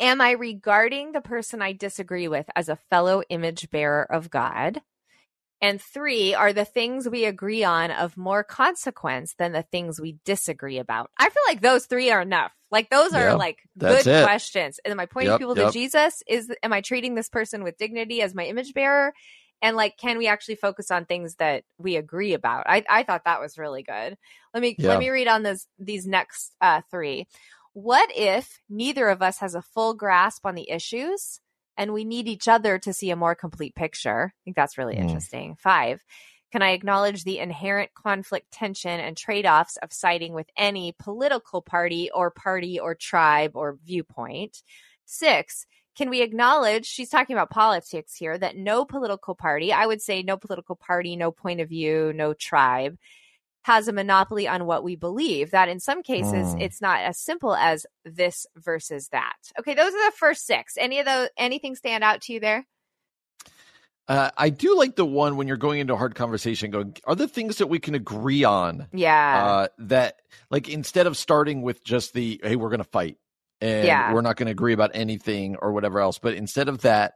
am 0.00 0.20
I 0.20 0.32
regarding 0.32 1.12
the 1.12 1.20
person 1.20 1.62
I 1.62 1.72
disagree 1.72 2.28
with 2.28 2.46
as 2.54 2.68
a 2.68 2.76
fellow 2.90 3.22
image 3.28 3.70
bearer 3.70 4.10
of 4.10 4.30
God? 4.30 4.82
And 5.62 5.80
three, 5.80 6.34
are 6.34 6.52
the 6.52 6.66
things 6.66 7.08
we 7.08 7.24
agree 7.24 7.64
on 7.64 7.90
of 7.90 8.16
more 8.16 8.44
consequence 8.44 9.34
than 9.38 9.52
the 9.52 9.62
things 9.62 9.98
we 10.00 10.18
disagree 10.24 10.78
about? 10.78 11.10
I 11.18 11.30
feel 11.30 11.42
like 11.48 11.62
those 11.62 11.86
three 11.86 12.10
are 12.10 12.20
enough. 12.20 12.52
Like 12.70 12.90
those 12.90 13.14
are 13.14 13.30
yep, 13.30 13.38
like 13.38 13.58
good 13.78 14.06
it. 14.06 14.24
questions. 14.24 14.78
And 14.84 14.92
am 14.92 15.00
I 15.00 15.06
pointing 15.06 15.32
yep, 15.32 15.40
people 15.40 15.56
yep. 15.56 15.68
to 15.68 15.72
Jesus? 15.72 16.22
Is 16.26 16.52
am 16.62 16.72
I 16.72 16.82
treating 16.82 17.14
this 17.14 17.30
person 17.30 17.64
with 17.64 17.78
dignity 17.78 18.20
as 18.20 18.34
my 18.34 18.44
image 18.44 18.74
bearer? 18.74 19.14
And 19.62 19.76
like, 19.76 19.96
can 19.96 20.18
we 20.18 20.26
actually 20.26 20.56
focus 20.56 20.90
on 20.90 21.06
things 21.06 21.36
that 21.36 21.64
we 21.78 21.96
agree 21.96 22.34
about? 22.34 22.66
I, 22.68 22.84
I 22.90 23.02
thought 23.04 23.24
that 23.24 23.40
was 23.40 23.56
really 23.56 23.82
good. 23.82 24.18
Let 24.52 24.60
me 24.60 24.76
let 24.78 24.98
me 24.98 25.08
read 25.08 25.28
on 25.28 25.42
this 25.42 25.66
these 25.78 26.06
next 26.06 26.54
uh, 26.60 26.82
three. 26.90 27.26
What 27.76 28.10
if 28.16 28.58
neither 28.70 29.10
of 29.10 29.20
us 29.20 29.40
has 29.40 29.54
a 29.54 29.60
full 29.60 29.92
grasp 29.92 30.46
on 30.46 30.54
the 30.54 30.70
issues 30.70 31.42
and 31.76 31.92
we 31.92 32.06
need 32.06 32.26
each 32.26 32.48
other 32.48 32.78
to 32.78 32.94
see 32.94 33.10
a 33.10 33.16
more 33.16 33.34
complete 33.34 33.74
picture? 33.74 34.32
I 34.34 34.40
think 34.46 34.56
that's 34.56 34.78
really 34.78 34.96
mm. 34.96 35.00
interesting. 35.00 35.56
Five, 35.56 36.02
can 36.50 36.62
I 36.62 36.70
acknowledge 36.70 37.24
the 37.24 37.38
inherent 37.38 37.92
conflict, 37.92 38.50
tension, 38.50 38.98
and 38.98 39.14
trade 39.14 39.44
offs 39.44 39.76
of 39.82 39.92
siding 39.92 40.32
with 40.32 40.48
any 40.56 40.94
political 40.98 41.60
party 41.60 42.08
or 42.14 42.30
party 42.30 42.80
or 42.80 42.94
tribe 42.94 43.50
or 43.56 43.76
viewpoint? 43.84 44.62
Six, 45.04 45.66
can 45.98 46.08
we 46.08 46.22
acknowledge 46.22 46.86
she's 46.86 47.10
talking 47.10 47.36
about 47.36 47.50
politics 47.50 48.14
here 48.14 48.38
that 48.38 48.56
no 48.56 48.86
political 48.86 49.34
party, 49.34 49.70
I 49.70 49.84
would 49.84 50.00
say 50.00 50.22
no 50.22 50.38
political 50.38 50.76
party, 50.76 51.14
no 51.14 51.30
point 51.30 51.60
of 51.60 51.68
view, 51.68 52.14
no 52.14 52.32
tribe 52.32 52.96
has 53.66 53.88
a 53.88 53.92
monopoly 53.92 54.46
on 54.46 54.64
what 54.64 54.84
we 54.84 54.94
believe. 54.94 55.50
That 55.50 55.68
in 55.68 55.80
some 55.80 56.04
cases, 56.04 56.54
mm. 56.54 56.60
it's 56.60 56.80
not 56.80 57.00
as 57.00 57.18
simple 57.18 57.54
as 57.56 57.84
this 58.04 58.46
versus 58.56 59.08
that. 59.08 59.34
Okay, 59.58 59.74
those 59.74 59.92
are 59.92 60.10
the 60.10 60.16
first 60.16 60.46
six. 60.46 60.74
Any 60.78 61.00
of 61.00 61.06
those, 61.06 61.28
anything 61.36 61.74
stand 61.74 62.04
out 62.04 62.20
to 62.22 62.32
you 62.32 62.38
there? 62.38 62.64
Uh, 64.08 64.30
I 64.38 64.50
do 64.50 64.76
like 64.78 64.94
the 64.94 65.04
one 65.04 65.36
when 65.36 65.48
you're 65.48 65.56
going 65.56 65.80
into 65.80 65.94
a 65.94 65.96
hard 65.96 66.14
conversation, 66.14 66.70
going, 66.70 66.96
are 67.06 67.16
there 67.16 67.26
things 67.26 67.58
that 67.58 67.66
we 67.66 67.80
can 67.80 67.96
agree 67.96 68.44
on? 68.44 68.86
Yeah. 68.92 69.44
Uh, 69.44 69.68
that, 69.78 70.20
like, 70.48 70.68
instead 70.68 71.08
of 71.08 71.16
starting 71.16 71.62
with 71.62 71.82
just 71.82 72.12
the, 72.14 72.40
hey, 72.40 72.54
we're 72.54 72.68
going 72.68 72.78
to 72.78 72.84
fight 72.84 73.16
and 73.60 73.84
yeah. 73.84 74.12
we're 74.12 74.20
not 74.20 74.36
going 74.36 74.46
to 74.46 74.52
agree 74.52 74.74
about 74.74 74.92
anything 74.94 75.56
or 75.56 75.72
whatever 75.72 75.98
else, 75.98 76.20
but 76.20 76.34
instead 76.34 76.68
of 76.68 76.82
that, 76.82 77.14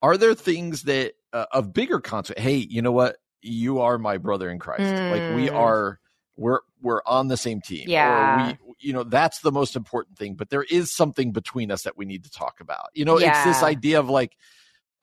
are 0.00 0.16
there 0.16 0.34
things 0.34 0.84
that 0.84 1.12
uh, 1.34 1.44
of 1.52 1.74
bigger 1.74 2.00
consequence? 2.00 2.42
Hey, 2.42 2.56
you 2.56 2.80
know 2.80 2.92
what? 2.92 3.16
You 3.44 3.80
are 3.80 3.98
my 3.98 4.18
brother 4.18 4.50
in 4.50 4.58
Christ. 4.58 4.82
Mm. 4.82 5.10
Like 5.10 5.36
we 5.36 5.48
mm. 5.48 5.54
are 5.54 6.00
we're 6.36 6.60
we're 6.82 7.02
on 7.06 7.28
the 7.28 7.36
same 7.36 7.60
team. 7.60 7.84
Yeah. 7.88 8.42
Or 8.42 8.46
we 8.48 8.58
you 8.80 8.92
know, 8.92 9.04
that's 9.04 9.40
the 9.40 9.52
most 9.52 9.76
important 9.76 10.18
thing. 10.18 10.34
But 10.34 10.50
there 10.50 10.64
is 10.64 10.94
something 10.94 11.32
between 11.32 11.70
us 11.70 11.82
that 11.82 11.96
we 11.96 12.04
need 12.04 12.24
to 12.24 12.30
talk 12.30 12.60
about. 12.60 12.88
You 12.92 13.04
know, 13.04 13.18
yeah. 13.18 13.30
it's 13.30 13.44
this 13.44 13.62
idea 13.62 13.98
of 13.98 14.10
like, 14.10 14.36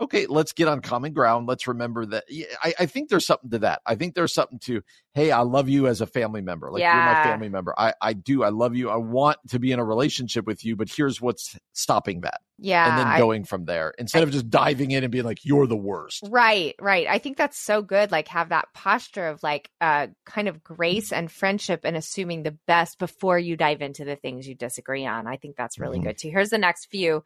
okay, 0.02 0.26
let's 0.28 0.52
get 0.52 0.68
on 0.68 0.82
common 0.82 1.14
ground. 1.14 1.48
Let's 1.48 1.68
remember 1.68 2.06
that. 2.08 2.26
I, 2.62 2.74
I 2.80 2.86
think 2.88 3.10
there's 3.10 3.26
something 3.26 3.52
to 3.52 3.60
that. 3.60 3.82
I 3.86 3.96
think 3.96 4.16
there's 4.16 4.34
something 4.34 4.60
to, 4.60 4.82
hey, 5.14 5.32
I 5.32 5.42
love 5.42 5.70
you 5.70 5.88
as 5.88 6.02
a 6.02 6.08
family 6.08 6.42
member. 6.42 6.72
Like 6.72 6.82
yeah. 6.82 6.96
you're 6.96 7.16
my 7.16 7.24
family 7.24 7.50
member. 7.50 7.74
I, 7.78 7.94
I 8.02 8.14
do. 8.14 8.44
I 8.44 8.50
love 8.50 8.76
you. 8.76 8.90
I 8.90 8.98
want 8.98 9.38
to 9.50 9.60
be 9.60 9.72
in 9.72 9.80
a 9.80 9.86
relationship 9.86 10.48
with 10.48 10.66
you, 10.66 10.76
but 10.76 10.90
here's 10.90 11.22
what's 11.22 11.58
stopping 11.74 12.22
that. 12.22 12.42
Yeah. 12.64 12.88
And 12.88 13.00
then 13.00 13.20
going 13.20 13.42
I, 13.42 13.46
from 13.46 13.66
there 13.66 13.94
instead 13.98 14.20
I, 14.20 14.24
of 14.24 14.32
just 14.32 14.50
diving 14.50 14.92
in 14.92 15.04
and 15.04 15.12
being 15.12 15.26
like, 15.26 15.44
you're 15.44 15.66
the 15.66 15.76
worst. 15.76 16.28
Right, 16.30 16.76
right. 16.80 17.08
I 17.08 17.18
think 17.18 17.38
that's 17.38 17.58
so 17.58 17.82
good. 17.82 18.12
Like, 18.12 18.28
have 18.28 18.50
that 18.50 18.68
posture 18.74 19.28
of 19.28 19.42
like 19.42 19.72
uh, 19.82 20.08
kind 20.26 20.48
of 20.48 20.64
grace 20.64 21.12
and 21.12 21.32
friendship 21.32 21.82
and 21.84 21.98
assuming 21.98 22.44
the 22.44 22.58
best 22.68 23.00
before 23.00 23.40
you 23.40 23.58
dive 23.58 23.82
into 23.82 24.06
the 24.06 24.16
things 24.16 24.48
you 24.48 24.56
disagree 24.56 25.06
on. 25.06 25.28
I 25.28 25.38
think 25.38 25.56
that's 25.56 25.80
really 25.80 25.98
mm-hmm. 25.98 26.10
good 26.10 26.18
too. 26.20 26.30
Here's 26.30 26.50
the 26.50 26.60
next 26.60 26.86
few. 26.86 27.24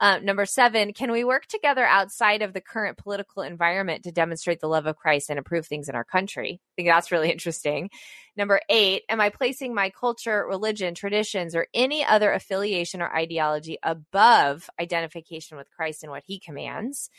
Uh, 0.00 0.20
number 0.20 0.46
seven, 0.46 0.92
can 0.92 1.10
we 1.10 1.24
work 1.24 1.46
together 1.46 1.84
outside 1.84 2.40
of 2.42 2.52
the 2.52 2.60
current 2.60 2.96
political 2.96 3.42
environment 3.42 4.04
to 4.04 4.12
demonstrate 4.12 4.60
the 4.60 4.68
love 4.68 4.86
of 4.86 4.96
Christ 4.96 5.28
and 5.28 5.38
improve 5.38 5.66
things 5.66 5.88
in 5.88 5.96
our 5.96 6.04
country? 6.04 6.60
I 6.62 6.72
think 6.76 6.88
that's 6.88 7.10
really 7.10 7.30
interesting. 7.32 7.90
Number 8.36 8.60
eight, 8.68 9.02
am 9.08 9.20
I 9.20 9.30
placing 9.30 9.74
my 9.74 9.90
culture, 9.90 10.46
religion, 10.48 10.94
traditions, 10.94 11.56
or 11.56 11.66
any 11.74 12.04
other 12.04 12.32
affiliation 12.32 13.02
or 13.02 13.14
ideology 13.14 13.78
above 13.82 14.70
identification 14.80 15.56
with 15.56 15.70
Christ 15.70 16.04
and 16.04 16.12
what 16.12 16.22
he 16.26 16.38
commands? 16.38 17.10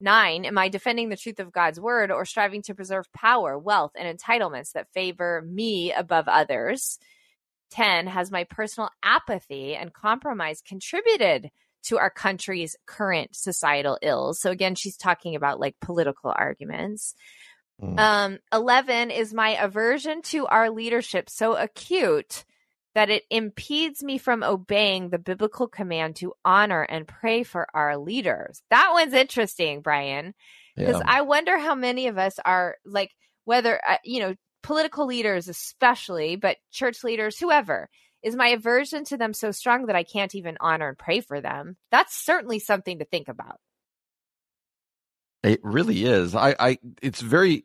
Nine, 0.00 0.44
am 0.44 0.58
I 0.58 0.68
defending 0.68 1.10
the 1.10 1.16
truth 1.16 1.38
of 1.38 1.52
God's 1.52 1.78
word 1.78 2.10
or 2.10 2.24
striving 2.24 2.62
to 2.62 2.74
preserve 2.74 3.12
power, 3.12 3.56
wealth, 3.56 3.92
and 3.94 4.18
entitlements 4.18 4.72
that 4.72 4.92
favor 4.92 5.40
me 5.46 5.92
above 5.92 6.26
others? 6.26 6.98
10, 7.70 8.08
has 8.08 8.30
my 8.30 8.44
personal 8.44 8.90
apathy 9.04 9.76
and 9.76 9.92
compromise 9.92 10.62
contributed 10.66 11.50
to 11.84 11.98
our 11.98 12.10
country's 12.10 12.76
current 12.86 13.34
societal 13.34 13.98
ills? 14.02 14.40
So, 14.40 14.50
again, 14.50 14.74
she's 14.74 14.96
talking 14.96 15.36
about 15.36 15.60
like 15.60 15.76
political 15.80 16.32
arguments. 16.34 17.14
Mm. 17.82 17.98
Um, 17.98 18.38
11 18.52 19.10
is 19.10 19.34
my 19.34 19.50
aversion 19.60 20.22
to 20.22 20.46
our 20.46 20.70
leadership 20.70 21.28
so 21.28 21.56
acute 21.56 22.44
that 22.94 23.10
it 23.10 23.24
impedes 23.28 24.02
me 24.02 24.18
from 24.18 24.42
obeying 24.42 25.10
the 25.10 25.18
biblical 25.18 25.66
command 25.66 26.16
to 26.16 26.32
honor 26.44 26.82
and 26.82 27.08
pray 27.08 27.42
for 27.42 27.66
our 27.74 27.96
leaders. 27.98 28.62
That 28.70 28.90
one's 28.92 29.12
interesting, 29.12 29.80
Brian, 29.80 30.34
because 30.76 30.96
yeah. 30.98 31.04
I 31.06 31.22
wonder 31.22 31.58
how 31.58 31.74
many 31.74 32.06
of 32.06 32.18
us 32.18 32.38
are 32.44 32.76
like, 32.84 33.10
whether, 33.44 33.80
uh, 33.86 33.98
you 34.04 34.20
know, 34.20 34.34
political 34.62 35.06
leaders, 35.06 35.48
especially, 35.48 36.36
but 36.36 36.56
church 36.70 37.02
leaders, 37.02 37.36
whoever, 37.38 37.90
is 38.24 38.34
my 38.34 38.48
aversion 38.48 39.04
to 39.04 39.18
them 39.18 39.34
so 39.34 39.50
strong 39.50 39.86
that 39.86 39.96
I 39.96 40.02
can't 40.02 40.34
even 40.34 40.56
honor 40.58 40.88
and 40.88 40.98
pray 40.98 41.20
for 41.20 41.40
them? 41.40 41.76
That's 41.90 42.16
certainly 42.16 42.58
something 42.58 42.98
to 42.98 43.04
think 43.04 43.28
about. 43.28 43.60
It 45.42 45.60
really 45.62 46.04
is. 46.04 46.34
I, 46.34 46.56
I 46.58 46.78
it's 47.02 47.20
very 47.20 47.64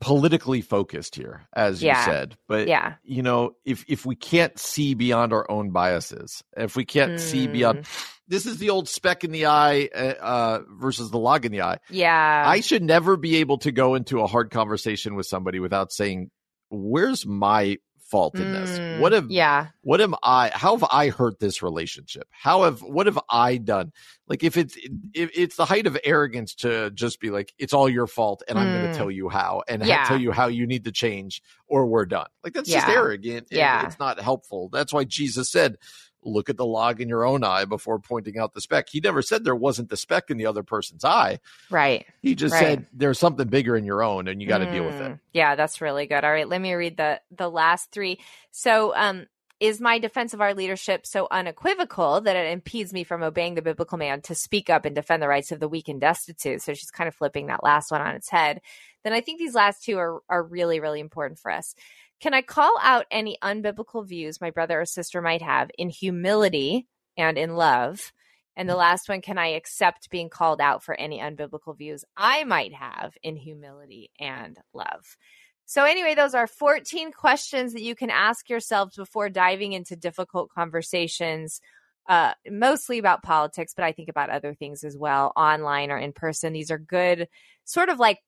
politically 0.00 0.62
focused 0.62 1.14
here, 1.14 1.46
as 1.54 1.82
yeah. 1.82 1.98
you 1.98 2.04
said. 2.12 2.36
But 2.48 2.66
yeah, 2.66 2.94
you 3.04 3.22
know, 3.22 3.52
if 3.66 3.84
if 3.88 4.06
we 4.06 4.16
can't 4.16 4.58
see 4.58 4.94
beyond 4.94 5.34
our 5.34 5.48
own 5.50 5.70
biases, 5.70 6.42
if 6.56 6.74
we 6.74 6.86
can't 6.86 7.12
mm. 7.12 7.20
see 7.20 7.46
beyond, 7.46 7.86
hmm. 7.86 8.04
this 8.28 8.46
is 8.46 8.56
the 8.56 8.70
old 8.70 8.88
speck 8.88 9.22
in 9.22 9.32
the 9.32 9.46
eye 9.46 9.90
uh, 9.94 10.14
uh, 10.18 10.62
versus 10.80 11.10
the 11.10 11.18
log 11.18 11.44
in 11.44 11.52
the 11.52 11.60
eye. 11.60 11.76
Yeah, 11.90 12.42
I 12.46 12.60
should 12.60 12.82
never 12.82 13.18
be 13.18 13.36
able 13.36 13.58
to 13.58 13.70
go 13.70 13.94
into 13.94 14.20
a 14.20 14.26
hard 14.26 14.50
conversation 14.50 15.14
with 15.14 15.26
somebody 15.26 15.60
without 15.60 15.92
saying, 15.92 16.30
"Where's 16.70 17.26
my 17.26 17.76
fault 18.12 18.36
in 18.36 18.52
this? 18.52 18.78
Mm, 18.78 19.00
what 19.00 19.12
have 19.12 19.30
yeah? 19.30 19.68
What 19.80 20.02
am 20.02 20.14
I? 20.22 20.50
How 20.54 20.76
have 20.76 20.86
I 20.92 21.08
hurt 21.08 21.40
this 21.40 21.62
relationship? 21.62 22.28
How 22.30 22.62
have 22.64 22.82
what 22.82 23.06
have 23.06 23.18
I 23.28 23.56
done? 23.56 23.92
Like 24.28 24.44
if 24.44 24.56
it's 24.58 24.76
if 25.14 25.30
it's 25.34 25.56
the 25.56 25.64
height 25.64 25.86
of 25.86 25.98
arrogance 26.04 26.54
to 26.56 26.90
just 26.90 27.20
be 27.20 27.30
like 27.30 27.54
it's 27.58 27.72
all 27.72 27.88
your 27.88 28.06
fault 28.06 28.42
and 28.46 28.58
mm. 28.58 28.60
I'm 28.60 28.80
going 28.80 28.92
to 28.92 28.96
tell 28.96 29.10
you 29.10 29.30
how 29.30 29.62
and 29.66 29.84
yeah. 29.84 30.04
tell 30.04 30.20
you 30.20 30.30
how 30.30 30.46
you 30.46 30.66
need 30.66 30.84
to 30.84 30.92
change 30.92 31.42
or 31.66 31.86
we're 31.86 32.04
done. 32.04 32.28
Like 32.44 32.52
that's 32.52 32.68
yeah. 32.68 32.80
just 32.80 32.88
arrogant. 32.90 33.48
Yeah, 33.50 33.86
it's 33.86 33.98
not 33.98 34.20
helpful. 34.20 34.68
That's 34.70 34.92
why 34.92 35.04
Jesus 35.04 35.50
said, 35.50 35.78
look 36.24 36.48
at 36.48 36.56
the 36.56 36.66
log 36.66 37.00
in 37.00 37.08
your 37.08 37.24
own 37.24 37.44
eye 37.44 37.64
before 37.64 37.98
pointing 37.98 38.38
out 38.38 38.54
the 38.54 38.60
speck. 38.60 38.88
He 38.88 39.00
never 39.00 39.22
said 39.22 39.44
there 39.44 39.54
wasn't 39.54 39.88
the 39.88 39.96
speck 39.96 40.30
in 40.30 40.36
the 40.36 40.46
other 40.46 40.62
person's 40.62 41.04
eye. 41.04 41.40
Right. 41.70 42.06
He 42.20 42.34
just 42.34 42.52
right. 42.52 42.60
said 42.60 42.86
there's 42.92 43.18
something 43.18 43.48
bigger 43.48 43.76
in 43.76 43.84
your 43.84 44.02
own 44.02 44.28
and 44.28 44.40
you 44.40 44.48
got 44.48 44.58
to 44.58 44.66
mm, 44.66 44.72
deal 44.72 44.84
with 44.84 45.00
it. 45.00 45.12
Mm. 45.12 45.20
Yeah, 45.32 45.54
that's 45.54 45.80
really 45.80 46.06
good. 46.06 46.24
All 46.24 46.32
right, 46.32 46.48
let 46.48 46.60
me 46.60 46.72
read 46.74 46.96
the 46.96 47.20
the 47.36 47.50
last 47.50 47.90
3. 47.92 48.18
So, 48.50 48.94
um 48.96 49.26
is 49.60 49.80
my 49.80 49.96
defense 50.00 50.34
of 50.34 50.40
our 50.40 50.54
leadership 50.54 51.06
so 51.06 51.28
unequivocal 51.30 52.20
that 52.22 52.34
it 52.34 52.50
impedes 52.50 52.92
me 52.92 53.04
from 53.04 53.22
obeying 53.22 53.54
the 53.54 53.62
biblical 53.62 53.96
man 53.96 54.20
to 54.20 54.34
speak 54.34 54.68
up 54.68 54.84
and 54.84 54.92
defend 54.92 55.22
the 55.22 55.28
rights 55.28 55.52
of 55.52 55.60
the 55.60 55.68
weak 55.68 55.86
and 55.88 56.00
destitute? 56.00 56.60
So 56.60 56.74
she's 56.74 56.90
kind 56.90 57.06
of 57.06 57.14
flipping 57.14 57.46
that 57.46 57.62
last 57.62 57.92
one 57.92 58.00
on 58.00 58.16
its 58.16 58.28
head. 58.28 58.60
Then 59.04 59.12
I 59.12 59.20
think 59.20 59.38
these 59.38 59.54
last 59.54 59.84
two 59.84 59.98
are 59.98 60.20
are 60.28 60.42
really 60.42 60.80
really 60.80 60.98
important 60.98 61.38
for 61.38 61.52
us. 61.52 61.76
Can 62.22 62.34
I 62.34 62.42
call 62.42 62.72
out 62.80 63.06
any 63.10 63.36
unbiblical 63.42 64.06
views 64.06 64.40
my 64.40 64.50
brother 64.50 64.80
or 64.80 64.84
sister 64.84 65.20
might 65.20 65.42
have 65.42 65.72
in 65.76 65.90
humility 65.90 66.86
and 67.18 67.36
in 67.36 67.56
love? 67.56 68.12
And 68.54 68.68
the 68.68 68.76
last 68.76 69.08
one, 69.08 69.22
can 69.22 69.38
I 69.38 69.48
accept 69.48 70.08
being 70.08 70.30
called 70.30 70.60
out 70.60 70.84
for 70.84 70.94
any 70.94 71.18
unbiblical 71.18 71.76
views 71.76 72.04
I 72.16 72.44
might 72.44 72.74
have 72.74 73.14
in 73.24 73.34
humility 73.34 74.12
and 74.20 74.56
love? 74.72 75.16
So, 75.64 75.84
anyway, 75.84 76.14
those 76.14 76.34
are 76.34 76.46
14 76.46 77.10
questions 77.10 77.72
that 77.72 77.82
you 77.82 77.96
can 77.96 78.10
ask 78.10 78.48
yourselves 78.48 78.94
before 78.94 79.28
diving 79.28 79.72
into 79.72 79.96
difficult 79.96 80.50
conversations, 80.54 81.60
uh, 82.08 82.34
mostly 82.48 82.98
about 82.98 83.24
politics, 83.24 83.72
but 83.74 83.84
I 83.84 83.90
think 83.90 84.08
about 84.08 84.30
other 84.30 84.54
things 84.54 84.84
as 84.84 84.96
well, 84.96 85.32
online 85.34 85.90
or 85.90 85.98
in 85.98 86.12
person. 86.12 86.52
These 86.52 86.70
are 86.70 86.78
good, 86.78 87.26
sort 87.64 87.88
of 87.88 87.98
like 87.98 88.18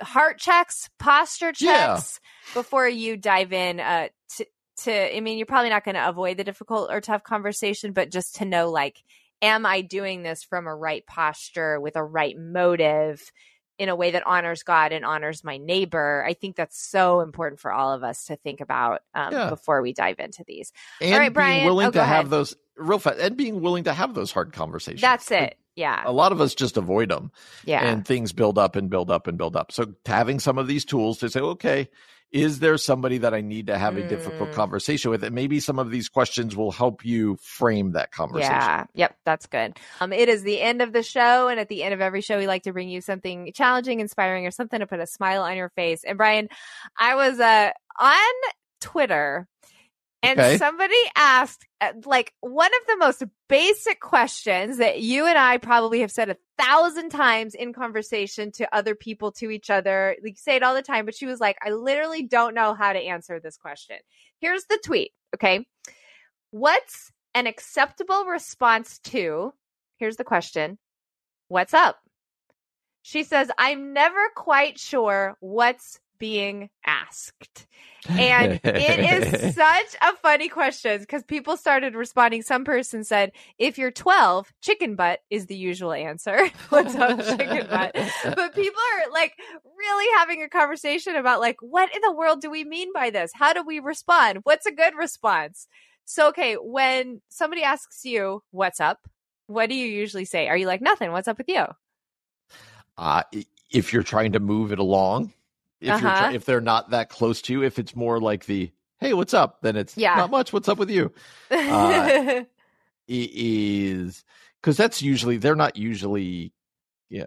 heart 0.00 0.38
checks, 0.38 0.88
posture 0.98 1.52
checks 1.52 2.20
yeah. 2.22 2.54
before 2.54 2.88
you 2.88 3.16
dive 3.16 3.52
in 3.52 3.80
uh, 3.80 4.08
to, 4.36 4.46
to, 4.84 5.16
I 5.16 5.20
mean, 5.20 5.38
you're 5.38 5.46
probably 5.46 5.70
not 5.70 5.84
going 5.84 5.94
to 5.94 6.08
avoid 6.08 6.36
the 6.36 6.44
difficult 6.44 6.90
or 6.90 7.00
tough 7.00 7.22
conversation, 7.22 7.92
but 7.92 8.10
just 8.10 8.36
to 8.36 8.44
know, 8.44 8.70
like, 8.70 9.02
am 9.42 9.66
I 9.66 9.80
doing 9.80 10.22
this 10.22 10.42
from 10.42 10.66
a 10.66 10.74
right 10.74 11.06
posture 11.06 11.80
with 11.80 11.96
a 11.96 12.04
right 12.04 12.36
motive? 12.38 13.22
in 13.76 13.88
a 13.88 13.96
way 13.96 14.12
that 14.12 14.24
honors 14.26 14.62
God 14.62 14.92
and 14.92 15.04
honors 15.04 15.42
my 15.42 15.56
neighbor. 15.56 16.24
I 16.26 16.34
think 16.34 16.56
that's 16.56 16.80
so 16.80 17.20
important 17.20 17.60
for 17.60 17.72
all 17.72 17.92
of 17.92 18.04
us 18.04 18.26
to 18.26 18.36
think 18.36 18.60
about 18.60 19.02
um, 19.14 19.32
yeah. 19.32 19.50
before 19.50 19.82
we 19.82 19.92
dive 19.92 20.20
into 20.20 20.44
these. 20.46 20.72
And 21.00 21.12
all 21.12 21.18
right, 21.18 21.32
Brian, 21.32 21.56
being 21.56 21.66
willing 21.66 21.88
oh, 21.88 21.90
to 21.90 22.04
have 22.04 22.30
those 22.30 22.54
real 22.76 22.98
fast 22.98 23.18
and 23.18 23.36
being 23.36 23.60
willing 23.60 23.84
to 23.84 23.92
have 23.92 24.14
those 24.14 24.32
hard 24.32 24.52
conversations. 24.52 25.00
That's 25.00 25.30
it. 25.30 25.56
Yeah. 25.76 26.02
A 26.04 26.12
lot 26.12 26.32
of 26.32 26.40
us 26.40 26.54
just 26.54 26.76
avoid 26.76 27.10
them. 27.10 27.32
Yeah. 27.64 27.84
And 27.84 28.06
things 28.06 28.32
build 28.32 28.58
up 28.58 28.76
and 28.76 28.88
build 28.88 29.10
up 29.10 29.26
and 29.26 29.36
build 29.36 29.56
up. 29.56 29.72
So 29.72 29.94
having 30.06 30.38
some 30.38 30.58
of 30.58 30.66
these 30.66 30.84
tools 30.84 31.18
to 31.18 31.30
say, 31.30 31.40
okay, 31.40 31.88
is 32.30 32.58
there 32.58 32.76
somebody 32.78 33.18
that 33.18 33.32
I 33.32 33.40
need 33.40 33.68
to 33.68 33.78
have 33.78 33.96
a 33.96 34.02
mm. 34.02 34.08
difficult 34.08 34.52
conversation 34.52 35.10
with? 35.10 35.22
And 35.22 35.34
maybe 35.34 35.60
some 35.60 35.78
of 35.78 35.90
these 35.90 36.08
questions 36.08 36.56
will 36.56 36.72
help 36.72 37.04
you 37.04 37.36
frame 37.40 37.92
that 37.92 38.10
conversation. 38.12 38.52
Yeah. 38.52 38.84
Yep. 38.94 39.16
That's 39.24 39.46
good. 39.46 39.78
Um, 40.00 40.12
it 40.12 40.28
is 40.28 40.42
the 40.42 40.60
end 40.60 40.82
of 40.82 40.92
the 40.92 41.02
show. 41.02 41.48
And 41.48 41.60
at 41.60 41.68
the 41.68 41.82
end 41.82 41.94
of 41.94 42.00
every 42.00 42.20
show, 42.20 42.38
we 42.38 42.46
like 42.46 42.64
to 42.64 42.72
bring 42.72 42.88
you 42.88 43.00
something 43.00 43.52
challenging, 43.54 44.00
inspiring, 44.00 44.46
or 44.46 44.50
something 44.50 44.80
to 44.80 44.86
put 44.86 45.00
a 45.00 45.06
smile 45.06 45.42
on 45.42 45.56
your 45.56 45.70
face. 45.70 46.02
And 46.04 46.18
Brian, 46.18 46.48
I 46.98 47.14
was 47.14 47.38
uh, 47.38 47.70
on 48.00 48.34
Twitter 48.80 49.48
and 50.24 50.40
okay. 50.40 50.56
somebody 50.58 50.96
asked, 51.16 51.66
uh, 51.80 51.92
like, 52.04 52.32
one 52.40 52.70
of 52.72 52.86
the 52.86 52.96
most 52.96 53.22
basic 53.48 54.00
questions 54.00 54.78
that 54.78 55.00
you 55.00 55.26
and 55.26 55.38
I 55.38 55.58
probably 55.58 56.00
have 56.00 56.10
said 56.10 56.30
a 56.30 56.36
thousand 56.58 57.10
times 57.10 57.54
in 57.54 57.72
conversation 57.72 58.52
to 58.52 58.74
other 58.74 58.94
people, 58.94 59.32
to 59.32 59.50
each 59.50 59.70
other. 59.70 60.16
We 60.22 60.34
say 60.34 60.56
it 60.56 60.62
all 60.62 60.74
the 60.74 60.82
time, 60.82 61.04
but 61.04 61.14
she 61.14 61.26
was 61.26 61.40
like, 61.40 61.56
I 61.64 61.70
literally 61.70 62.22
don't 62.22 62.54
know 62.54 62.74
how 62.74 62.92
to 62.92 62.98
answer 62.98 63.40
this 63.40 63.56
question. 63.56 63.96
Here's 64.40 64.64
the 64.64 64.80
tweet. 64.84 65.12
Okay. 65.34 65.66
What's 66.50 67.12
an 67.34 67.46
acceptable 67.46 68.24
response 68.24 68.98
to? 69.04 69.52
Here's 69.96 70.16
the 70.16 70.24
question 70.24 70.78
What's 71.48 71.74
up? 71.74 71.98
She 73.02 73.22
says, 73.22 73.50
I'm 73.58 73.92
never 73.92 74.30
quite 74.34 74.78
sure 74.78 75.36
what's 75.40 76.00
being 76.24 76.70
asked. 76.86 77.66
And 78.06 78.60
it 78.62 79.34
is 79.34 79.54
such 79.54 79.96
a 80.02 80.14
funny 80.16 80.50
question 80.50 81.00
because 81.00 81.22
people 81.22 81.56
started 81.56 81.94
responding. 81.94 82.42
Some 82.42 82.66
person 82.66 83.02
said, 83.02 83.32
if 83.56 83.78
you're 83.78 83.90
12, 83.90 84.52
chicken 84.60 84.94
butt 84.94 85.20
is 85.30 85.46
the 85.46 85.56
usual 85.56 85.94
answer. 85.94 86.50
What's 86.68 86.94
up, 86.96 87.18
chicken 87.24 87.66
butt? 87.66 87.96
But 88.22 88.54
people 88.54 88.82
are 88.92 89.10
like 89.10 89.32
really 89.78 90.18
having 90.18 90.42
a 90.42 90.50
conversation 90.50 91.16
about 91.16 91.40
like, 91.40 91.56
what 91.62 91.94
in 91.96 92.02
the 92.02 92.12
world 92.12 92.42
do 92.42 92.50
we 92.50 92.62
mean 92.62 92.92
by 92.92 93.08
this? 93.08 93.30
How 93.34 93.54
do 93.54 93.62
we 93.62 93.78
respond? 93.78 94.40
What's 94.42 94.66
a 94.66 94.72
good 94.72 94.92
response? 94.94 95.66
So, 96.04 96.28
okay, 96.28 96.56
when 96.56 97.22
somebody 97.30 97.62
asks 97.62 98.04
you, 98.04 98.42
what's 98.50 98.80
up? 98.80 98.98
What 99.46 99.70
do 99.70 99.74
you 99.74 99.86
usually 99.86 100.26
say? 100.26 100.48
Are 100.48 100.58
you 100.58 100.66
like, 100.66 100.82
nothing? 100.82 101.10
What's 101.10 101.26
up 101.26 101.38
with 101.38 101.48
you? 101.48 101.64
Uh, 102.98 103.22
if 103.70 103.94
you're 103.94 104.02
trying 104.02 104.32
to 104.32 104.40
move 104.40 104.72
it 104.72 104.78
along, 104.78 105.32
if 105.84 105.90
uh-huh. 105.90 106.26
you're 106.26 106.36
if 106.36 106.44
they're 106.44 106.60
not 106.60 106.90
that 106.90 107.10
close 107.10 107.42
to 107.42 107.52
you. 107.52 107.62
If 107.62 107.78
it's 107.78 107.94
more 107.94 108.20
like 108.20 108.46
the 108.46 108.72
hey, 109.00 109.14
what's 109.14 109.34
up? 109.34 109.60
Then 109.62 109.76
it's 109.76 109.96
yeah. 109.96 110.16
not 110.16 110.30
much. 110.30 110.52
What's 110.52 110.68
up 110.68 110.78
with 110.78 110.90
you? 110.90 111.12
Uh, 111.50 112.42
is 113.08 114.24
because 114.60 114.76
that's 114.76 115.02
usually 115.02 115.36
they're 115.36 115.54
not 115.54 115.76
usually 115.76 116.52
yeah, 117.10 117.26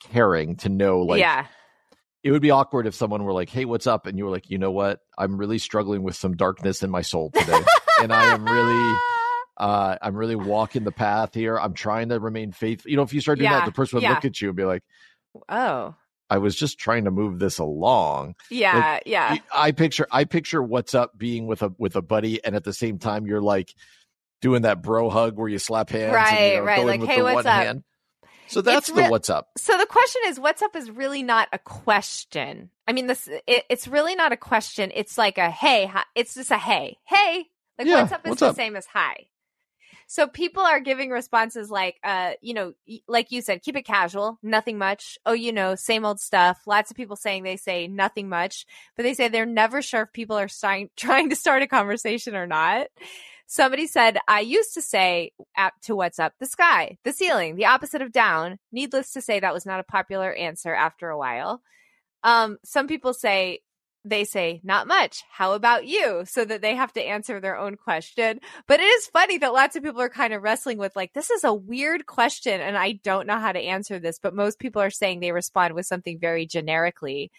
caring 0.00 0.56
to 0.56 0.68
know 0.68 1.00
like 1.00 1.20
yeah. 1.20 1.46
It 2.22 2.30
would 2.30 2.40
be 2.40 2.50
awkward 2.50 2.86
if 2.86 2.94
someone 2.94 3.22
were 3.22 3.34
like, 3.34 3.50
"Hey, 3.50 3.66
what's 3.66 3.86
up?" 3.86 4.06
and 4.06 4.16
you 4.16 4.24
were 4.24 4.30
like, 4.30 4.48
"You 4.48 4.56
know 4.56 4.70
what? 4.70 5.00
I'm 5.18 5.36
really 5.36 5.58
struggling 5.58 6.02
with 6.02 6.16
some 6.16 6.36
darkness 6.36 6.82
in 6.82 6.90
my 6.90 7.02
soul 7.02 7.30
today, 7.30 7.60
and 8.02 8.12
I 8.12 8.34
am 8.34 8.44
really." 8.44 8.98
Uh, 9.56 9.96
I'm 10.02 10.16
really 10.16 10.34
walking 10.34 10.82
the 10.82 10.90
path 10.90 11.32
here. 11.32 11.56
I'm 11.56 11.74
trying 11.74 12.08
to 12.08 12.18
remain 12.18 12.50
faithful. 12.50 12.90
You 12.90 12.96
know, 12.96 13.04
if 13.04 13.14
you 13.14 13.20
start 13.20 13.38
doing 13.38 13.48
yeah, 13.48 13.60
that, 13.60 13.66
the 13.66 13.70
person 13.70 13.98
would 13.98 14.02
yeah. 14.02 14.10
look 14.10 14.24
at 14.24 14.40
you 14.40 14.48
and 14.48 14.56
be 14.56 14.64
like, 14.64 14.82
"Oh, 15.48 15.94
I 16.30 16.38
was 16.38 16.56
just 16.56 16.78
trying 16.78 17.04
to 17.04 17.10
move 17.10 17.38
this 17.38 17.58
along. 17.58 18.34
Yeah, 18.50 18.94
like, 18.94 19.02
yeah. 19.06 19.36
I 19.54 19.72
picture 19.72 20.06
I 20.10 20.24
picture 20.24 20.62
what's 20.62 20.94
up 20.94 21.16
being 21.16 21.46
with 21.46 21.62
a 21.62 21.72
with 21.78 21.96
a 21.96 22.02
buddy, 22.02 22.44
and 22.44 22.56
at 22.56 22.64
the 22.64 22.72
same 22.72 22.98
time 22.98 23.26
you're 23.26 23.42
like 23.42 23.74
doing 24.40 24.62
that 24.62 24.82
bro 24.82 25.10
hug 25.10 25.36
where 25.36 25.48
you 25.48 25.58
slap 25.58 25.90
hands, 25.90 26.14
right? 26.14 26.32
And, 26.32 26.52
you 26.52 26.60
know, 26.60 26.66
right. 26.66 26.84
Like, 26.84 27.02
hey, 27.04 27.22
what's 27.22 27.46
up? 27.46 27.62
Hand. 27.62 27.84
So 28.46 28.60
that's 28.60 28.90
re- 28.90 29.04
the 29.04 29.10
what's 29.10 29.30
up. 29.30 29.48
So 29.56 29.76
the 29.78 29.86
question 29.86 30.22
is, 30.26 30.38
what's 30.38 30.62
up 30.62 30.76
is 30.76 30.90
really 30.90 31.22
not 31.22 31.48
a 31.52 31.58
question. 31.58 32.70
I 32.86 32.92
mean, 32.92 33.06
this 33.06 33.28
it, 33.46 33.64
it's 33.68 33.88
really 33.88 34.14
not 34.14 34.32
a 34.32 34.36
question. 34.36 34.92
It's 34.94 35.16
like 35.16 35.38
a 35.38 35.50
hey. 35.50 35.86
Hi, 35.86 36.04
it's 36.14 36.34
just 36.34 36.50
a 36.50 36.58
hey, 36.58 36.98
hey. 37.04 37.46
Like 37.78 37.88
yeah, 37.88 38.02
what's 38.02 38.12
up 38.12 38.26
is 38.26 38.30
what's 38.30 38.40
the 38.40 38.48
up? 38.48 38.56
same 38.56 38.76
as 38.76 38.86
hi. 38.86 39.26
So 40.06 40.26
people 40.26 40.62
are 40.62 40.80
giving 40.80 41.10
responses 41.10 41.70
like, 41.70 41.98
uh, 42.04 42.32
you 42.40 42.54
know, 42.54 42.74
like 43.08 43.32
you 43.32 43.40
said, 43.40 43.62
keep 43.62 43.76
it 43.76 43.86
casual, 43.86 44.38
nothing 44.42 44.78
much. 44.78 45.18
Oh, 45.24 45.32
you 45.32 45.52
know, 45.52 45.74
same 45.74 46.04
old 46.04 46.20
stuff. 46.20 46.62
Lots 46.66 46.90
of 46.90 46.96
people 46.96 47.16
saying 47.16 47.42
they 47.42 47.56
say 47.56 47.88
nothing 47.88 48.28
much, 48.28 48.66
but 48.96 49.02
they 49.02 49.14
say 49.14 49.28
they're 49.28 49.46
never 49.46 49.82
sure 49.82 50.02
if 50.02 50.12
people 50.12 50.36
are 50.36 50.48
starting, 50.48 50.90
trying 50.96 51.30
to 51.30 51.36
start 51.36 51.62
a 51.62 51.66
conversation 51.66 52.34
or 52.34 52.46
not. 52.46 52.88
Somebody 53.46 53.86
said, 53.86 54.18
I 54.26 54.40
used 54.40 54.74
to 54.74 54.82
say 54.82 55.32
to 55.82 55.94
what's 55.94 56.18
up, 56.18 56.32
the 56.40 56.46
sky, 56.46 56.96
the 57.04 57.12
ceiling, 57.12 57.56
the 57.56 57.66
opposite 57.66 58.00
of 58.00 58.10
down. 58.10 58.58
Needless 58.72 59.12
to 59.12 59.20
say, 59.20 59.40
that 59.40 59.52
was 59.52 59.66
not 59.66 59.80
a 59.80 59.84
popular 59.84 60.32
answer 60.32 60.74
after 60.74 61.10
a 61.10 61.18
while. 61.18 61.60
Um, 62.22 62.56
some 62.64 62.88
people 62.88 63.12
say 63.12 63.60
they 64.04 64.24
say, 64.24 64.60
not 64.62 64.86
much. 64.86 65.22
How 65.30 65.52
about 65.54 65.86
you? 65.86 66.24
So 66.26 66.44
that 66.44 66.62
they 66.62 66.74
have 66.74 66.92
to 66.92 67.02
answer 67.02 67.40
their 67.40 67.56
own 67.56 67.76
question. 67.76 68.40
But 68.68 68.80
it 68.80 68.84
is 68.84 69.06
funny 69.06 69.38
that 69.38 69.52
lots 69.52 69.76
of 69.76 69.82
people 69.82 70.00
are 70.00 70.08
kind 70.08 70.32
of 70.32 70.42
wrestling 70.42 70.78
with 70.78 70.94
like, 70.94 71.12
this 71.12 71.30
is 71.30 71.44
a 71.44 71.54
weird 71.54 72.06
question 72.06 72.60
and 72.60 72.76
I 72.76 72.92
don't 73.02 73.26
know 73.26 73.38
how 73.38 73.52
to 73.52 73.58
answer 73.58 73.98
this. 73.98 74.18
But 74.18 74.34
most 74.34 74.58
people 74.58 74.82
are 74.82 74.90
saying 74.90 75.20
they 75.20 75.32
respond 75.32 75.74
with 75.74 75.86
something 75.86 76.18
very 76.18 76.46
generically. 76.46 77.30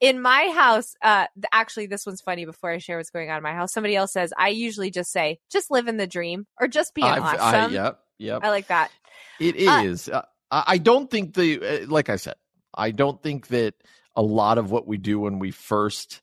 In 0.00 0.20
my 0.20 0.52
house, 0.54 0.94
uh, 1.02 1.26
actually, 1.52 1.86
this 1.86 2.04
one's 2.04 2.20
funny 2.20 2.44
before 2.44 2.72
I 2.72 2.78
share 2.78 2.96
what's 2.96 3.10
going 3.10 3.30
on 3.30 3.36
in 3.36 3.42
my 3.42 3.54
house. 3.54 3.72
Somebody 3.72 3.94
else 3.94 4.12
says, 4.12 4.32
I 4.36 4.48
usually 4.48 4.90
just 4.90 5.12
say, 5.12 5.38
just 5.50 5.70
live 5.70 5.86
in 5.86 5.96
the 5.96 6.08
dream 6.08 6.46
or 6.60 6.68
just 6.68 6.94
be 6.94 7.02
awesome. 7.02 7.38
I, 7.40 7.66
yep. 7.68 8.00
Yep. 8.18 8.40
I 8.42 8.50
like 8.50 8.66
that. 8.68 8.90
It 9.38 9.56
is. 9.56 10.08
uh. 10.08 10.22
Uh, 10.50 10.64
I 10.66 10.76
don't 10.76 11.10
think 11.10 11.32
the, 11.32 11.84
uh, 11.84 11.86
like 11.88 12.10
I 12.10 12.16
said, 12.16 12.34
I 12.74 12.90
don't 12.90 13.22
think 13.22 13.46
that 13.46 13.72
a 14.16 14.22
lot 14.22 14.58
of 14.58 14.70
what 14.70 14.86
we 14.86 14.98
do 14.98 15.20
when 15.20 15.38
we 15.38 15.50
first 15.50 16.22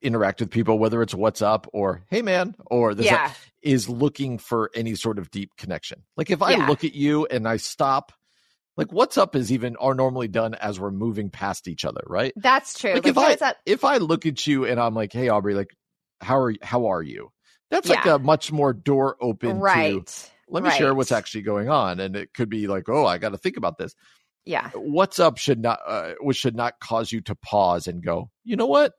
interact 0.00 0.40
with 0.40 0.50
people, 0.50 0.78
whether 0.78 1.02
it's 1.02 1.14
what's 1.14 1.42
up 1.42 1.68
or 1.72 2.02
hey 2.08 2.22
man 2.22 2.54
or 2.66 2.94
this 2.94 3.06
yeah. 3.06 3.32
is 3.62 3.88
looking 3.88 4.38
for 4.38 4.70
any 4.74 4.94
sort 4.94 5.18
of 5.18 5.30
deep 5.30 5.56
connection. 5.56 6.02
Like 6.16 6.30
if 6.30 6.42
I 6.42 6.52
yeah. 6.52 6.66
look 6.66 6.84
at 6.84 6.94
you 6.94 7.26
and 7.26 7.46
I 7.46 7.56
stop, 7.56 8.12
like 8.76 8.92
what's 8.92 9.16
up 9.16 9.36
is 9.36 9.52
even 9.52 9.76
are 9.76 9.94
normally 9.94 10.28
done 10.28 10.54
as 10.54 10.80
we're 10.80 10.90
moving 10.90 11.30
past 11.30 11.68
each 11.68 11.84
other, 11.84 12.02
right? 12.06 12.32
That's 12.36 12.78
true. 12.78 12.94
Like, 12.94 13.04
like 13.04 13.36
if 13.36 13.42
I 13.42 13.54
if 13.64 13.84
I 13.84 13.98
look 13.98 14.26
at 14.26 14.46
you 14.46 14.64
and 14.64 14.80
I'm 14.80 14.94
like, 14.94 15.12
hey 15.12 15.28
Aubrey, 15.28 15.54
like 15.54 15.74
how 16.20 16.38
are 16.38 16.54
how 16.62 16.86
are 16.86 17.02
you? 17.02 17.30
That's 17.70 17.88
yeah. 17.88 17.96
like 17.96 18.06
a 18.06 18.18
much 18.18 18.52
more 18.52 18.72
door 18.72 19.16
open 19.20 19.58
right. 19.58 20.04
to 20.04 20.30
let 20.48 20.62
me 20.62 20.68
right. 20.68 20.78
share 20.78 20.94
what's 20.94 21.12
actually 21.12 21.42
going 21.42 21.70
on. 21.70 22.00
And 22.00 22.14
it 22.14 22.34
could 22.34 22.50
be 22.50 22.66
like, 22.66 22.88
oh, 22.88 23.06
I 23.06 23.18
got 23.18 23.30
to 23.30 23.38
think 23.38 23.56
about 23.56 23.78
this 23.78 23.94
yeah 24.44 24.70
what's 24.74 25.18
up 25.18 25.38
should 25.38 25.60
not 25.60 25.78
uh, 25.86 26.12
which 26.20 26.36
should 26.36 26.56
not 26.56 26.78
cause 26.80 27.12
you 27.12 27.20
to 27.20 27.34
pause 27.34 27.86
and 27.86 28.02
go 28.04 28.30
you 28.44 28.56
know 28.56 28.66
what 28.66 28.92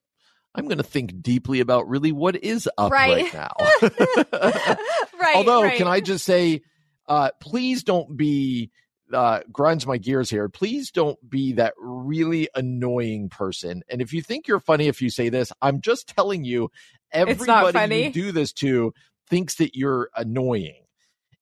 i'm 0.55 0.65
going 0.65 0.77
to 0.77 0.83
think 0.83 1.21
deeply 1.21 1.59
about 1.59 1.87
really 1.87 2.11
what 2.11 2.35
is 2.35 2.69
up 2.77 2.91
right, 2.91 3.23
right 3.23 3.33
now 3.33 3.53
right 5.19 5.35
although 5.35 5.63
right. 5.63 5.77
can 5.77 5.87
i 5.87 5.99
just 5.99 6.25
say 6.25 6.61
uh, 7.07 7.29
please 7.41 7.83
don't 7.83 8.15
be 8.15 8.71
uh, 9.13 9.41
grinds 9.51 9.85
my 9.85 9.97
gears 9.97 10.29
here. 10.29 10.49
Please 10.49 10.91
don't 10.91 11.17
be 11.27 11.53
that 11.53 11.73
really 11.77 12.49
annoying 12.55 13.29
person. 13.29 13.83
And 13.89 14.01
if 14.01 14.13
you 14.13 14.21
think 14.21 14.47
you're 14.47 14.59
funny 14.59 14.87
if 14.87 15.01
you 15.01 15.09
say 15.09 15.29
this, 15.29 15.51
I'm 15.61 15.81
just 15.81 16.07
telling 16.07 16.43
you, 16.43 16.71
everybody 17.11 18.05
you 18.05 18.11
do 18.11 18.31
this 18.31 18.53
to 18.53 18.93
thinks 19.29 19.55
that 19.55 19.75
you're 19.75 20.09
annoying. 20.15 20.79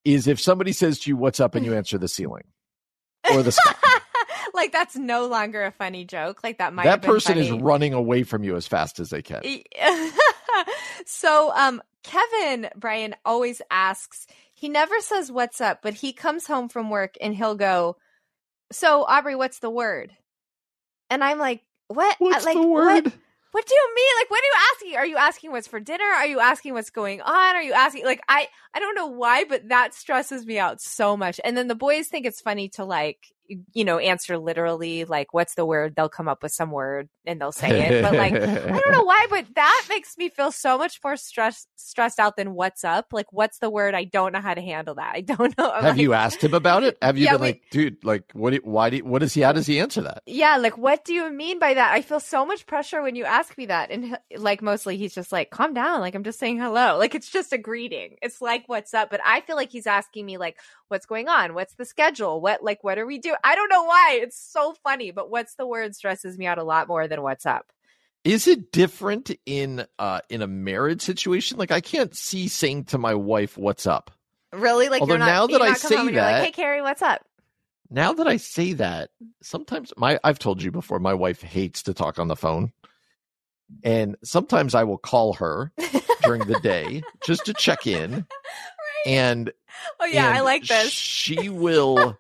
Is 0.04 0.28
if 0.28 0.42
somebody 0.42 0.74
says 0.74 0.98
to 1.00 1.12
you, 1.12 1.16
"What's 1.16 1.40
up?" 1.40 1.54
and 1.54 1.64
you 1.64 1.76
answer 1.76 2.00
the 2.00 2.08
ceiling 2.08 2.46
or 3.32 3.44
the 3.44 3.52
sky. 3.52 3.76
like 4.54 4.72
that's 4.72 4.96
no 4.96 5.28
longer 5.28 5.64
a 5.64 5.72
funny 5.72 6.06
joke. 6.06 6.44
Like 6.44 6.58
that 6.60 6.74
might 6.74 6.86
that 6.86 7.02
person 7.02 7.36
funny. 7.36 7.48
is 7.48 7.52
running 7.52 7.94
away 7.94 8.24
from 8.24 8.44
you 8.44 8.56
as 8.56 8.68
fast 8.68 9.00
as 9.00 9.10
they 9.10 9.22
can. 9.22 9.42
so, 11.06 11.52
um, 11.56 11.82
Kevin 12.04 12.70
Brian 12.76 13.16
always 13.26 13.62
asks. 13.70 14.28
He 14.54 14.70
never 14.70 15.00
says 15.00 15.32
what's 15.32 15.60
up, 15.60 15.82
but 15.82 15.96
he 15.96 16.14
comes 16.14 16.46
home 16.46 16.70
from 16.70 16.90
work 16.90 17.16
and 17.20 17.36
he'll 17.36 17.56
go. 17.56 17.98
So 18.72 19.04
Aubrey, 19.04 19.36
what's 19.36 19.60
the 19.60 19.70
word? 19.70 20.12
And 21.10 21.24
I'm 21.24 21.40
like, 21.40 21.64
what? 21.88 22.16
What's 22.20 22.46
like, 22.46 22.56
the 22.56 22.68
word? 22.68 23.06
What? 23.06 23.14
what 23.52 23.68
do 23.68 23.76
you 23.76 23.96
mean? 23.96 24.22
Like, 24.22 24.32
what 24.32 24.42
are 24.42 24.46
you 24.46 24.54
asking? 24.74 24.98
Are 24.98 25.06
you 25.06 25.18
asking 25.18 25.52
what's 25.52 25.68
for 25.68 25.80
dinner? 25.80 26.06
Are 26.06 26.26
you 26.26 26.40
asking 26.40 26.74
what's 26.74 26.90
going 26.90 27.22
on? 27.22 27.56
Are 27.56 27.62
you 27.62 27.74
asking 27.74 28.06
like 28.06 28.22
I 28.30 28.48
I 28.74 28.80
don't 28.80 28.96
know 28.96 29.08
why, 29.08 29.44
but 29.44 29.70
that 29.70 29.94
stresses 29.94 30.46
me 30.46 30.58
out 30.58 30.82
so 30.82 31.18
much. 31.18 31.40
And 31.44 31.58
then 31.58 31.68
the 31.68 31.76
boys 31.76 32.08
think 32.08 32.26
it's 32.26 32.42
funny 32.42 32.70
to 32.70 32.86
like 32.86 33.28
you 33.74 33.86
know, 33.86 33.98
answer 33.98 34.38
literally 34.38 35.06
like 35.06 35.34
what's 35.34 35.56
the 35.56 35.66
word? 35.66 35.96
They'll 35.96 36.10
come 36.10 36.28
up 36.28 36.44
with 36.44 36.52
some 36.52 36.72
word 36.72 37.10
and 37.26 37.40
they'll 37.40 37.52
say 37.52 37.70
it. 37.70 38.02
But 38.02 38.14
like 38.14 38.34
I 38.34 38.80
don't 38.80 38.92
know 38.92 39.04
why, 39.06 39.28
but 39.30 39.46
that 39.56 39.86
makes 39.90 40.18
me 40.18 40.30
feel 40.30 40.52
so 40.52 40.78
much 40.78 41.00
more 41.04 41.16
stressed 41.16 41.68
stressed 41.76 42.20
out 42.20 42.36
than 42.36 42.54
what's 42.54 42.84
up. 42.84 43.08
Like 43.12 43.32
what's 43.32 43.60
the 43.60 43.70
word? 43.70 43.96
I 43.96 44.06
don't 44.06 44.34
know 44.34 44.42
how 44.42 44.54
to 44.54 44.62
handle 44.62 44.96
that. 44.96 45.12
I 45.16 45.22
don't 45.22 45.58
know. 45.58 45.72
Have 45.72 45.84
like, 45.84 45.98
you 45.98 46.14
asked 46.14 46.44
him 46.44 46.54
about 46.54 46.84
it? 46.84 46.98
Have 47.02 47.18
you 47.18 47.26
yeah, 47.26 47.34
been 47.34 47.42
we, 47.42 47.48
like, 47.48 47.64
dude, 47.72 48.04
like 48.04 48.32
what 48.34 48.54
why 48.64 48.90
do 48.90 49.04
what 49.04 49.20
does 49.20 49.34
he 49.34 49.42
how 49.42 49.52
does 49.52 49.68
he 49.68 49.80
answer 49.80 50.02
that? 50.02 50.24
Yeah, 50.26 50.58
like 50.58 50.78
what 50.78 51.06
do 51.06 51.14
you 51.14 51.32
mean 51.32 51.60
by 51.60 51.74
that? 51.74 51.94
I 51.94 52.02
feel 52.02 52.20
so 52.20 52.46
much 52.46 52.66
pressure 52.66 53.02
when 53.02 53.16
you 53.16 53.26
ask 53.26 53.58
me 53.58 53.68
that. 53.68 53.92
And 53.92 54.18
like 54.38 54.62
mostly 54.62 54.98
he's 54.98 55.14
just 55.14 55.32
like, 55.32 55.50
calm 55.50 55.74
down. 55.74 56.02
Like 56.02 56.16
I'm 56.16 56.24
just 56.24 56.40
saying 56.40 56.60
hello. 56.60 56.98
Like 56.98 57.16
it's 57.16 57.30
just 57.30 57.54
a 57.54 57.58
greeting. 57.58 58.16
It's 58.22 58.42
like 58.42 58.64
what's 58.68 58.94
up. 58.94 59.10
But 59.10 59.22
I 59.26 59.42
feel 59.42 59.56
like 59.56 59.72
he's 59.72 59.88
asking 59.88 60.26
me 60.26 60.38
like, 60.38 60.58
what's 60.88 61.06
going 61.06 61.30
on? 61.30 61.54
What's 61.54 61.76
the 61.76 61.86
schedule? 61.86 62.42
What 62.42 62.64
like 62.64 62.84
what 62.84 63.00
are 63.00 63.06
we 63.06 63.18
doing? 63.18 63.38
I 63.44 63.56
don't 63.56 63.70
know 63.70 63.84
why. 63.84 64.20
It's 64.22 64.40
so 64.40 64.74
funny, 64.84 65.12
but 65.12 65.30
what's 65.30 65.56
the 65.56 65.66
word 65.66 65.96
stresses 65.96 66.38
me 66.38 66.46
out 66.46 66.58
a 66.58 66.64
lot 66.64 66.88
more 66.88 67.08
than 67.08 67.22
what's 67.22 67.46
up. 67.46 67.72
Is 68.24 68.48
it 68.48 68.72
different 68.72 69.32
in 69.46 69.86
uh 69.98 70.22
in 70.30 70.42
a 70.42 70.48
marriage 70.48 71.02
situation? 71.02 71.58
Like 71.58 71.72
I 71.72 71.82
can't 71.82 72.16
see 72.16 72.48
saying 72.48 72.86
to 72.86 72.98
my 72.98 73.16
wife, 73.16 73.58
"What's 73.58 73.88
up?" 73.88 74.12
Really? 74.54 74.90
Like 74.90 75.02
Although 75.02 75.18
not, 75.18 75.26
now 75.26 75.48
that 75.48 75.62
I 75.62 75.74
say 75.74 75.96
that, 75.96 76.14
like, 76.14 76.44
"Hey, 76.44 76.52
Carrie, 76.52 76.82
what's 76.82 77.02
up?" 77.02 77.26
Now 77.90 78.14
that 78.14 78.28
I 78.28 78.38
say 78.38 78.74
that, 78.74 79.10
sometimes 79.42 79.92
my 79.98 80.20
I've 80.24 80.40
told 80.40 80.62
you 80.62 80.72
before, 80.72 81.00
my 81.00 81.14
wife 81.14 81.42
hates 81.42 81.84
to 81.84 81.94
talk 81.94 82.20
on 82.20 82.28
the 82.28 82.36
phone, 82.36 82.72
and 83.84 84.16
sometimes 84.24 84.76
I 84.76 84.84
will 84.84 84.98
call 84.98 85.34
her 85.34 85.72
during 86.24 86.46
the 86.46 86.60
day 86.60 87.02
just 87.26 87.46
to 87.46 87.54
check 87.54 87.88
in, 87.88 88.12
right. 88.14 89.08
and 89.08 89.52
oh 90.00 90.06
yeah, 90.06 90.28
and 90.28 90.38
I 90.38 90.42
like 90.42 90.68
this. 90.68 90.92
She 90.92 91.50
will 91.50 92.18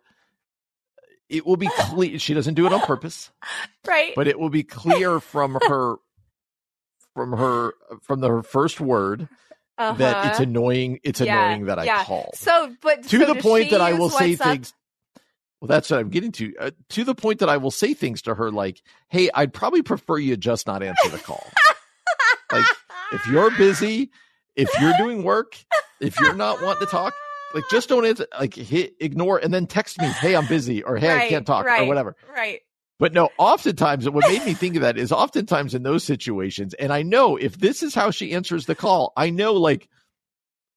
it 1.32 1.46
will 1.46 1.58
be 1.58 1.70
clear 1.80 2.20
she 2.20 2.34
doesn't 2.34 2.54
do 2.54 2.66
it 2.66 2.74
on 2.74 2.82
purpose 2.82 3.32
right 3.88 4.14
but 4.16 4.28
it 4.28 4.38
will 4.40 4.50
be 4.50 4.64
clear 4.64 5.20
from 5.20 5.58
her 5.68 5.96
from 7.16 7.32
her 7.32 7.74
from 8.02 8.20
the, 8.20 8.28
her 8.28 8.44
first 8.44 8.80
word 8.80 9.28
uh-huh. 9.78 9.94
that 9.98 10.26
it's 10.28 10.36
uh-huh. 10.36 10.44
annoying 10.44 11.00
it's 11.04 11.22
yeah, 11.22 11.46
annoying 11.46 11.66
that 11.66 11.80
i 11.80 11.86
yeah. 11.86 12.04
call 12.04 12.32
so 12.36 12.76
but 12.82 13.04
to 13.04 13.20
so 13.20 13.34
the 13.34 13.42
point 13.42 13.72
that 13.72 13.82
i 13.82 13.94
will 13.94 14.10
say 14.10 14.34
up? 14.34 14.40
things 14.40 14.74
well 15.60 15.68
that's 15.68 15.90
what 15.90 16.00
i'm 16.00 16.10
getting 16.10 16.32
to 16.32 16.54
uh, 16.58 16.72
to 16.90 17.04
the 17.04 17.16
point 17.16 17.40
that 17.40 17.50
i 17.50 17.58
will 17.58 17.72
say 17.72 17.94
things 17.94 18.22
to 18.22 18.36
her 18.36 18.52
like 18.52 18.82
hey 19.10 19.30
i'd 19.34 19.54
probably 19.54 19.82
prefer 19.82 20.18
you 20.18 20.38
just 20.38 20.68
not 20.68 20.84
answer 20.84 21.10
the 21.10 21.18
call 21.18 21.46
like 22.52 22.66
if 23.14 23.26
you're 23.28 23.52
busy 23.52 24.12
if 24.56 24.70
you're 24.80 24.94
doing 24.98 25.24
work 25.24 25.58
if 26.02 26.20
you're 26.20 26.36
not 26.36 26.62
wanting 26.62 26.86
to 26.86 26.92
talk 26.92 27.14
like 27.54 27.64
just 27.70 27.90
don't 27.90 28.06
answer, 28.06 28.28
like 28.40 28.54
hit 28.54 28.96
ignore 29.00 29.38
and 29.38 29.54
then 29.54 29.68
text 29.68 30.00
me, 30.00 30.08
hey, 30.08 30.36
I'm 30.36 30.48
busy, 30.48 30.84
or 30.84 30.98
hey, 30.98 31.10
right, 31.10 31.22
I 31.24 31.30
can't 31.30 31.46
talk, 31.46 31.66
right, 31.66 31.84
or 31.84 31.86
whatever. 31.86 32.16
Right. 32.34 32.62
But 33.00 33.14
no, 33.14 33.30
oftentimes 33.40 34.08
what 34.08 34.28
made 34.28 34.46
me 34.46 34.54
think 34.54 34.76
of 34.76 34.84
that 34.84 34.96
is 34.96 35.12
oftentimes 35.12 35.74
in 35.74 35.82
those 35.82 36.04
situations, 36.04 36.76
and 36.76 36.94
I 36.94 37.02
know 37.02 37.36
if 37.36 37.58
this 37.58 37.82
is 37.82 37.96
how 37.96 38.12
she 38.12 38.34
answers 38.34 38.68
the 38.68 38.76
call, 38.76 39.12
I 39.18 39.32
know 39.32 39.54
like 39.54 39.90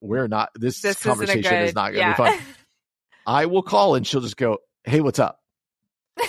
we're 0.00 0.26
not 0.26 0.50
this, 0.54 0.80
this 0.80 1.02
conversation 1.02 1.42
good, 1.42 1.64
is 1.64 1.74
not 1.74 1.92
gonna 1.92 1.98
yeah. 1.98 2.12
be 2.12 2.16
fun. 2.16 2.38
I 3.26 3.46
will 3.46 3.62
call 3.62 3.94
and 3.94 4.06
she'll 4.06 4.20
just 4.20 4.36
go, 4.36 4.58
Hey, 4.84 5.00
what's 5.00 5.18
up? 5.18 5.40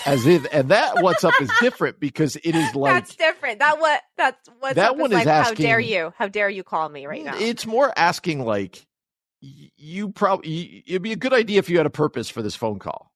As 0.06 0.26
if 0.26 0.46
and 0.52 0.70
that 0.70 1.02
what's 1.02 1.24
up 1.24 1.34
is 1.40 1.50
different 1.62 2.00
because 2.00 2.36
it 2.38 2.56
is 2.56 2.76
like 2.76 2.94
That's 2.94 3.16
different. 3.16 3.60
That 3.60 3.80
what 3.80 4.02
that's 4.18 4.50
what's 4.60 4.76
that 4.76 4.98
one 4.98 5.12
is, 5.12 5.20
like, 5.20 5.28
asking, 5.28 5.66
how 5.66 5.70
dare 5.70 5.80
you? 5.80 6.14
How 6.18 6.28
dare 6.28 6.50
you 6.50 6.64
call 6.64 6.90
me 6.90 7.06
right 7.06 7.24
now? 7.24 7.38
It's 7.38 7.66
more 7.66 7.94
asking 7.96 8.44
like 8.44 8.86
you 9.78 10.10
probably 10.10 10.84
it'd 10.88 11.02
be 11.02 11.12
a 11.12 11.18
good 11.18 11.34
idea 11.34 11.60
if 11.60 11.70
you 11.70 11.78
had 11.78 11.86
a 11.86 11.92
purpose 11.92 12.30
for 12.30 12.42
this 12.42 12.56
phone 12.56 12.80
call. 12.80 13.12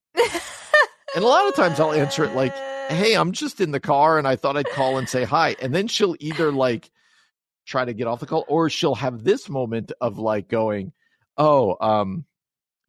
and 1.15 1.23
a 1.23 1.27
lot 1.27 1.47
of 1.47 1.55
times 1.55 1.79
I'll 1.79 1.93
answer 1.93 2.23
it 2.23 2.35
like, 2.35 2.55
"Hey, 2.89 3.15
I'm 3.15 3.31
just 3.31 3.61
in 3.61 3.71
the 3.71 3.79
car 3.79 4.17
and 4.17 4.27
I 4.27 4.35
thought 4.35 4.57
I'd 4.57 4.69
call 4.69 4.97
and 4.97 5.07
say 5.07 5.23
hi." 5.23 5.55
And 5.61 5.73
then 5.73 5.87
she'll 5.87 6.15
either 6.19 6.51
like 6.51 6.89
try 7.65 7.85
to 7.85 7.93
get 7.93 8.07
off 8.07 8.19
the 8.19 8.25
call 8.25 8.45
or 8.47 8.69
she'll 8.69 8.95
have 8.95 9.23
this 9.23 9.49
moment 9.49 9.91
of 10.01 10.17
like 10.17 10.47
going, 10.47 10.93
"Oh, 11.37 11.77
um 11.79 12.25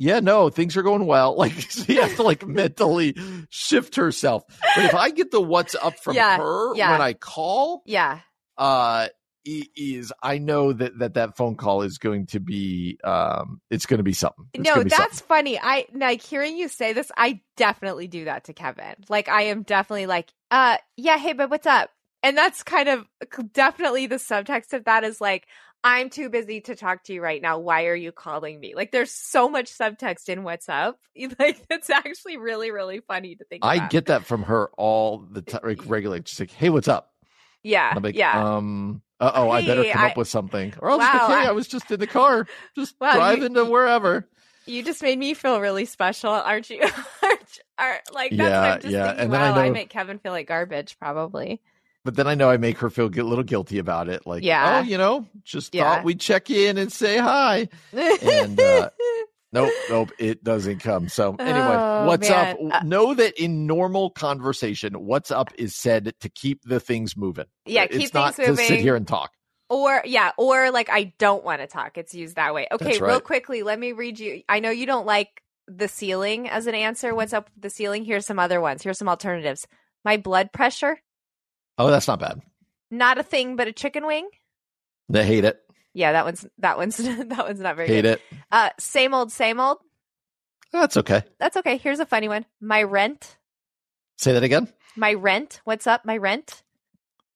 yeah, 0.01 0.21
no, 0.21 0.49
things 0.49 0.79
are 0.79 0.83
going 0.83 1.05
well. 1.07 1.37
Like 1.41 1.53
she 1.53 1.97
has 1.97 2.17
to 2.17 2.23
like 2.23 2.47
mentally 2.47 3.15
shift 3.51 3.97
herself. 3.97 4.45
But 4.75 4.87
if 4.87 4.95
I 4.95 5.11
get 5.11 5.31
the 5.31 5.41
what's 5.41 5.75
up 5.75 5.99
from 6.03 6.17
yeah, 6.17 6.39
her 6.39 6.75
yeah. 6.75 6.93
when 6.93 7.03
I 7.03 7.13
call, 7.13 7.83
yeah, 7.85 8.21
uh, 8.57 9.09
is 9.45 10.13
I 10.23 10.39
know 10.39 10.73
that 10.73 10.99
that 10.99 11.15
that 11.15 11.37
phone 11.37 11.57
call 11.57 11.83
is 11.83 11.99
going 11.99 12.27
to 12.27 12.41
be 12.41 12.99
um 13.05 13.61
it's 13.71 13.87
going 13.87 13.99
to 13.99 14.05
be 14.05 14.13
something. 14.13 14.47
It's 14.55 14.65
no, 14.65 14.83
be 14.83 14.91
that's 14.91 15.19
something. 15.19 15.27
funny. 15.27 15.59
I 15.59 15.87
like 15.95 16.23
hearing 16.23 16.57
you 16.57 16.69
say 16.69 16.93
this. 16.93 17.11
I 17.17 17.41
definitely 17.57 18.09
do 18.09 18.27
that 18.27 18.45
to 18.45 18.53
Kevin. 18.53 18.97
Like 19.09 19.29
I 19.29 19.43
am 19.43 19.63
definitely 19.63 20.07
like, 20.07 20.33
uh, 20.51 20.77
yeah, 20.97 21.19
hey, 21.19 21.33
but 21.33 21.51
what's 21.51 21.67
up? 21.67 21.91
And 22.23 22.37
that's 22.37 22.63
kind 22.63 22.89
of 22.89 23.07
definitely 23.53 24.07
the 24.07 24.17
subtext 24.17 24.75
of 24.75 24.85
that 24.85 25.05
is 25.05 25.21
like, 25.21 25.47
I'm 25.83 26.11
too 26.11 26.29
busy 26.29 26.61
to 26.63 26.77
talk 26.77 27.05
to 27.05 27.15
you 27.15 27.23
right 27.23 27.41
now. 27.41 27.59
Why 27.59 27.87
are 27.87 27.95
you 27.95 28.13
calling 28.13 28.61
me? 28.61 28.75
Like, 28.75 28.93
there's 28.93 29.11
so 29.11 29.49
much 29.49 29.73
subtext 29.73 30.29
in 30.29 30.43
what's 30.43 30.69
up. 30.69 30.99
Like, 31.39 31.65
it's 31.71 31.91
actually 31.91 32.37
really, 32.39 32.71
really 32.71 33.01
funny 33.01 33.35
to 33.37 33.45
think. 33.45 33.65
I 33.65 33.77
about. 33.77 33.91
get 33.91 34.07
that 34.07 34.27
from 34.27 34.45
her 34.45 34.71
all 34.77 35.19
the 35.19 35.43
time, 35.43 35.61
like 35.65 35.81
regularly. 35.87 36.23
Just 36.23 36.41
like, 36.41 36.51
hey, 36.51 36.71
what's 36.71 36.89
up? 36.89 37.13
Yeah, 37.63 37.99
like, 38.01 38.15
yeah. 38.15 38.57
Um, 38.57 39.03
uh 39.21 39.33
oh, 39.35 39.51
I 39.51 39.65
better 39.67 39.85
come 39.85 40.03
I, 40.03 40.11
up 40.11 40.17
with 40.17 40.29
something. 40.29 40.73
Or 40.79 40.91
else, 40.91 41.01
wow, 41.01 41.21
okay, 41.25 41.35
I, 41.35 41.49
I, 41.49 41.53
was 41.53 41.69
just 41.69 41.91
in 41.91 42.01
the 42.01 42.07
car, 42.07 42.47
just 42.75 42.95
wow, 43.01 43.15
driving 43.15 43.55
you, 43.55 43.65
to 43.65 43.71
wherever. 43.71 44.27
You 44.67 44.83
just 44.83 45.03
made 45.03 45.19
me 45.19 45.35
feel 45.35 45.61
really 45.61 45.85
special, 45.85 46.31
aren't 46.31 46.71
you? 46.71 46.81
aren't, 47.23 47.59
are, 47.79 48.01
like, 48.13 48.31
that's 48.35 48.85
yeah, 48.85 48.91
yeah. 48.91 49.07
thinking. 49.07 49.23
And 49.25 49.33
wow, 49.33 49.53
I, 49.53 49.55
know, 49.55 49.61
I 49.61 49.71
make 49.71 49.91
Kevin 49.91 50.19
feel 50.19 50.33
like 50.33 50.47
garbage, 50.47 50.99
probably. 50.99 51.61
But 52.03 52.17
then 52.17 52.27
I 52.27 52.35
know 52.35 52.49
I 52.49 52.57
make 52.57 52.79
her 52.79 52.89
feel 52.89 53.07
a 53.07 53.09
little 53.09 53.45
guilty 53.45 53.79
about 53.79 54.09
it. 54.09 54.27
Like, 54.27 54.43
yeah. 54.43 54.81
oh, 54.83 54.89
you 54.89 54.97
know, 54.97 55.27
just 55.45 55.75
yeah. 55.75 55.83
thought 55.83 56.05
we'd 56.05 56.21
check 56.21 56.49
in 56.49 56.79
and 56.79 56.91
say 56.91 57.19
hi. 57.19 57.69
And 57.93 58.59
uh, 58.59 58.89
Nope, 59.53 59.73
nope, 59.89 60.13
it 60.19 60.45
doesn't 60.45 60.79
come. 60.79 61.09
So 61.09 61.35
anyway, 61.39 61.59
oh, 61.59 62.07
what's 62.07 62.29
man. 62.29 62.57
up? 62.71 62.83
Uh, 62.83 62.85
know 62.85 63.15
that 63.15 63.41
in 63.43 63.67
normal 63.67 64.11
conversation, 64.11 64.95
what's 64.95 65.33
up 65.33 65.53
is 65.59 65.75
said 65.75 66.13
to 66.21 66.29
keep 66.29 66.63
the 66.63 66.79
things 66.79 67.17
moving. 67.17 67.47
Yeah, 67.67 67.85
it's 67.85 67.97
keep 67.97 68.15
not 68.15 68.37
things 68.37 68.51
moving. 68.51 68.67
to 68.67 68.69
sit 68.69 68.81
here 68.81 68.95
and 68.95 69.09
talk. 69.09 69.33
Or 69.69 70.03
yeah, 70.05 70.31
or 70.39 70.71
like 70.71 70.89
I 70.91 71.15
don't 71.19 71.45
want 71.45 71.61
to 71.63 71.67
talk. 71.67 71.99
It's 71.99 72.15
used 72.15 72.37
that 72.37 72.55
way. 72.55 72.69
Okay, 72.71 72.99
right. 72.99 73.03
real 73.03 73.21
quickly, 73.21 73.63
let 73.63 73.79
me 73.79 73.93
read 73.93 74.21
you. 74.21 74.43
I 74.49 74.61
know 74.61 74.71
you 74.71 74.87
don't 74.87 75.07
like 75.07 75.43
the 75.67 75.89
ceiling 75.89 76.49
as 76.49 76.67
an 76.67 76.75
answer. 76.75 77.15
What's 77.15 77.33
up 77.33 77.51
with 77.55 77.63
the 77.63 77.71
ceiling? 77.71 78.05
Here's 78.05 78.27
some 78.27 78.39
other 78.39 78.61
ones. 78.61 78.83
Here's 78.83 78.99
some 78.99 79.09
alternatives. 79.09 79.67
My 80.05 80.17
blood 80.17 80.53
pressure. 80.53 81.01
Oh, 81.77 81.91
that's 81.91 82.09
not 82.09 82.21
bad. 82.21 82.41
Not 82.91 83.19
a 83.19 83.23
thing, 83.23 83.57
but 83.57 83.69
a 83.69 83.73
chicken 83.73 84.07
wing. 84.07 84.29
They 85.09 85.25
hate 85.25 85.45
it. 85.45 85.61
Yeah, 85.93 86.13
that 86.13 86.25
one's 86.25 86.47
that 86.59 86.77
one's 86.77 86.97
that 86.97 87.39
one's 87.39 87.61
not 87.61 87.77
very 87.77 87.89
Hate 87.89 88.03
good. 88.03 88.13
it. 88.13 88.23
Uh, 88.51 88.71
same 88.79 89.15
old, 89.15 89.33
same 89.33 89.61
old. 89.61 89.79
That's 90.73 90.97
okay. 90.97 91.23
That's 91.39 91.57
okay. 91.57 91.79
Here's 91.79 92.01
a 92.01 92.07
funny 92.07 92.29
one. 92.29 92.47
My 92.61 92.83
rent. 92.83 93.37
Say 94.17 94.33
that 94.33 94.45
again. 94.45 94.69
My 94.97 95.15
rent. 95.15 95.61
What's 95.65 95.87
up? 95.87 96.05
My 96.05 96.17
rent. 96.17 96.63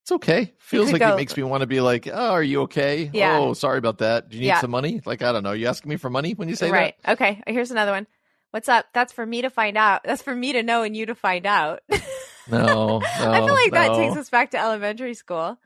It's 0.03 0.13
okay. 0.13 0.53
Feels 0.59 0.93
like 0.93 1.01
go, 1.01 1.15
it 1.15 1.17
makes 1.17 1.37
me 1.37 1.43
want 1.43 1.63
to 1.63 1.67
be 1.67 1.81
like, 1.81 2.07
oh, 2.07 2.33
are 2.33 2.43
you 2.43 2.63
okay? 2.63 3.11
Yeah. 3.13 3.39
Oh, 3.39 3.55
sorry 3.55 3.79
about 3.79 3.99
that. 3.99 4.29
Do 4.29 4.37
you 4.37 4.43
need 4.43 4.49
yeah. 4.49 4.61
some 4.61 4.71
money? 4.71 5.01
Like, 5.05 5.23
I 5.23 5.33
don't 5.33 5.43
know. 5.43 5.53
You 5.53 5.67
asking 5.67 5.89
me 5.89 5.97
for 5.97 6.11
money 6.11 6.35
when 6.35 6.49
you 6.49 6.57
say 6.57 6.71
right. 6.71 6.95
that? 7.03 7.21
Right. 7.21 7.33
Okay. 7.37 7.43
Here's 7.47 7.71
another 7.71 7.93
one. 7.93 8.07
What's 8.51 8.69
up? 8.69 8.85
That's 8.93 9.15
for 9.15 9.25
me 9.25 9.43
to 9.43 9.51
find 9.51 9.79
out. 9.79 10.03
That's 10.05 10.21
for 10.21 10.35
me 10.35 10.53
to 10.53 10.63
know 10.63 10.83
and 10.83 10.95
you 10.95 11.07
to 11.07 11.15
find 11.15 11.47
out. 11.47 11.81
no, 11.91 11.99
no. 12.51 13.01
I 13.03 13.39
feel 13.39 13.55
like 13.55 13.73
no. 13.73 13.81
that 13.81 13.97
takes 13.97 14.17
us 14.17 14.29
back 14.29 14.51
to 14.51 14.61
elementary 14.61 15.15
school. 15.15 15.59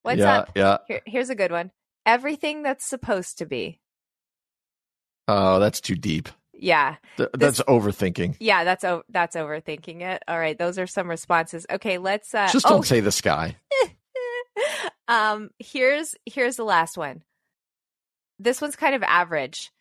What's 0.00 0.20
yeah, 0.20 0.38
up? 0.38 0.52
Yeah. 0.56 0.78
Here, 0.88 1.02
here's 1.04 1.28
a 1.28 1.34
good 1.34 1.52
one 1.52 1.70
everything 2.06 2.62
that's 2.62 2.84
supposed 2.84 3.38
to 3.38 3.46
be. 3.46 3.80
Oh, 5.28 5.58
that's 5.58 5.80
too 5.80 5.94
deep. 5.94 6.28
Yeah. 6.52 6.96
Th- 7.16 7.28
that's 7.34 7.58
this, 7.58 7.66
overthinking. 7.66 8.36
Yeah, 8.38 8.64
that's 8.64 8.84
o- 8.84 9.02
that's 9.08 9.36
overthinking 9.36 10.00
it. 10.02 10.22
All 10.28 10.38
right, 10.38 10.56
those 10.56 10.78
are 10.78 10.86
some 10.86 11.08
responses. 11.08 11.66
Okay, 11.70 11.98
let's 11.98 12.34
uh 12.34 12.48
Just 12.52 12.66
don't 12.66 12.80
oh. 12.80 12.82
say 12.82 13.00
the 13.00 13.12
sky. 13.12 13.56
um 15.08 15.50
here's 15.58 16.14
here's 16.26 16.56
the 16.56 16.64
last 16.64 16.96
one. 16.96 17.22
This 18.38 18.60
one's 18.60 18.76
kind 18.76 18.94
of 18.94 19.02
average, 19.02 19.72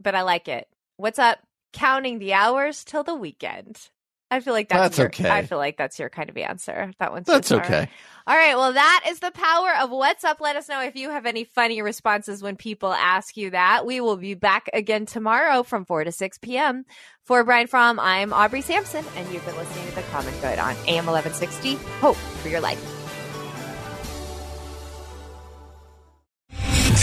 but 0.00 0.14
I 0.14 0.22
like 0.22 0.48
it. 0.48 0.68
What's 0.96 1.18
up? 1.18 1.38
Counting 1.72 2.18
the 2.18 2.32
hours 2.34 2.84
till 2.84 3.04
the 3.04 3.14
weekend. 3.14 3.88
I 4.30 4.40
feel 4.40 4.52
like 4.52 4.68
that's, 4.68 4.96
that's 4.96 4.98
your, 4.98 5.06
okay. 5.06 5.30
I 5.30 5.46
feel 5.46 5.58
like 5.58 5.76
that's 5.76 5.98
your 5.98 6.10
kind 6.10 6.28
of 6.28 6.36
answer. 6.36 6.92
That 6.98 7.12
one's 7.12 7.26
that's 7.26 7.50
okay. 7.50 7.88
All 8.26 8.36
right. 8.36 8.56
Well, 8.56 8.74
that 8.74 9.04
is 9.08 9.20
the 9.20 9.30
power 9.30 9.70
of 9.80 9.90
what's 9.90 10.22
up. 10.22 10.40
Let 10.40 10.56
us 10.56 10.68
know 10.68 10.82
if 10.82 10.96
you 10.96 11.08
have 11.08 11.24
any 11.24 11.44
funny 11.44 11.80
responses 11.80 12.42
when 12.42 12.56
people 12.56 12.92
ask 12.92 13.38
you 13.38 13.50
that. 13.50 13.86
We 13.86 14.02
will 14.02 14.18
be 14.18 14.34
back 14.34 14.68
again 14.74 15.06
tomorrow 15.06 15.62
from 15.62 15.86
4 15.86 16.04
to 16.04 16.12
6 16.12 16.38
p.m. 16.38 16.84
For 17.24 17.42
Brian 17.44 17.68
Fromm, 17.68 17.98
I'm 17.98 18.32
Aubrey 18.32 18.60
Sampson, 18.60 19.04
and 19.16 19.32
you've 19.32 19.44
been 19.46 19.56
listening 19.56 19.86
to 19.88 19.94
The 19.94 20.02
Common 20.02 20.34
Good 20.40 20.58
on 20.58 20.74
AM 20.86 21.06
1160. 21.06 21.74
Hope 22.00 22.16
for 22.16 22.48
your 22.48 22.60
life. 22.60 22.97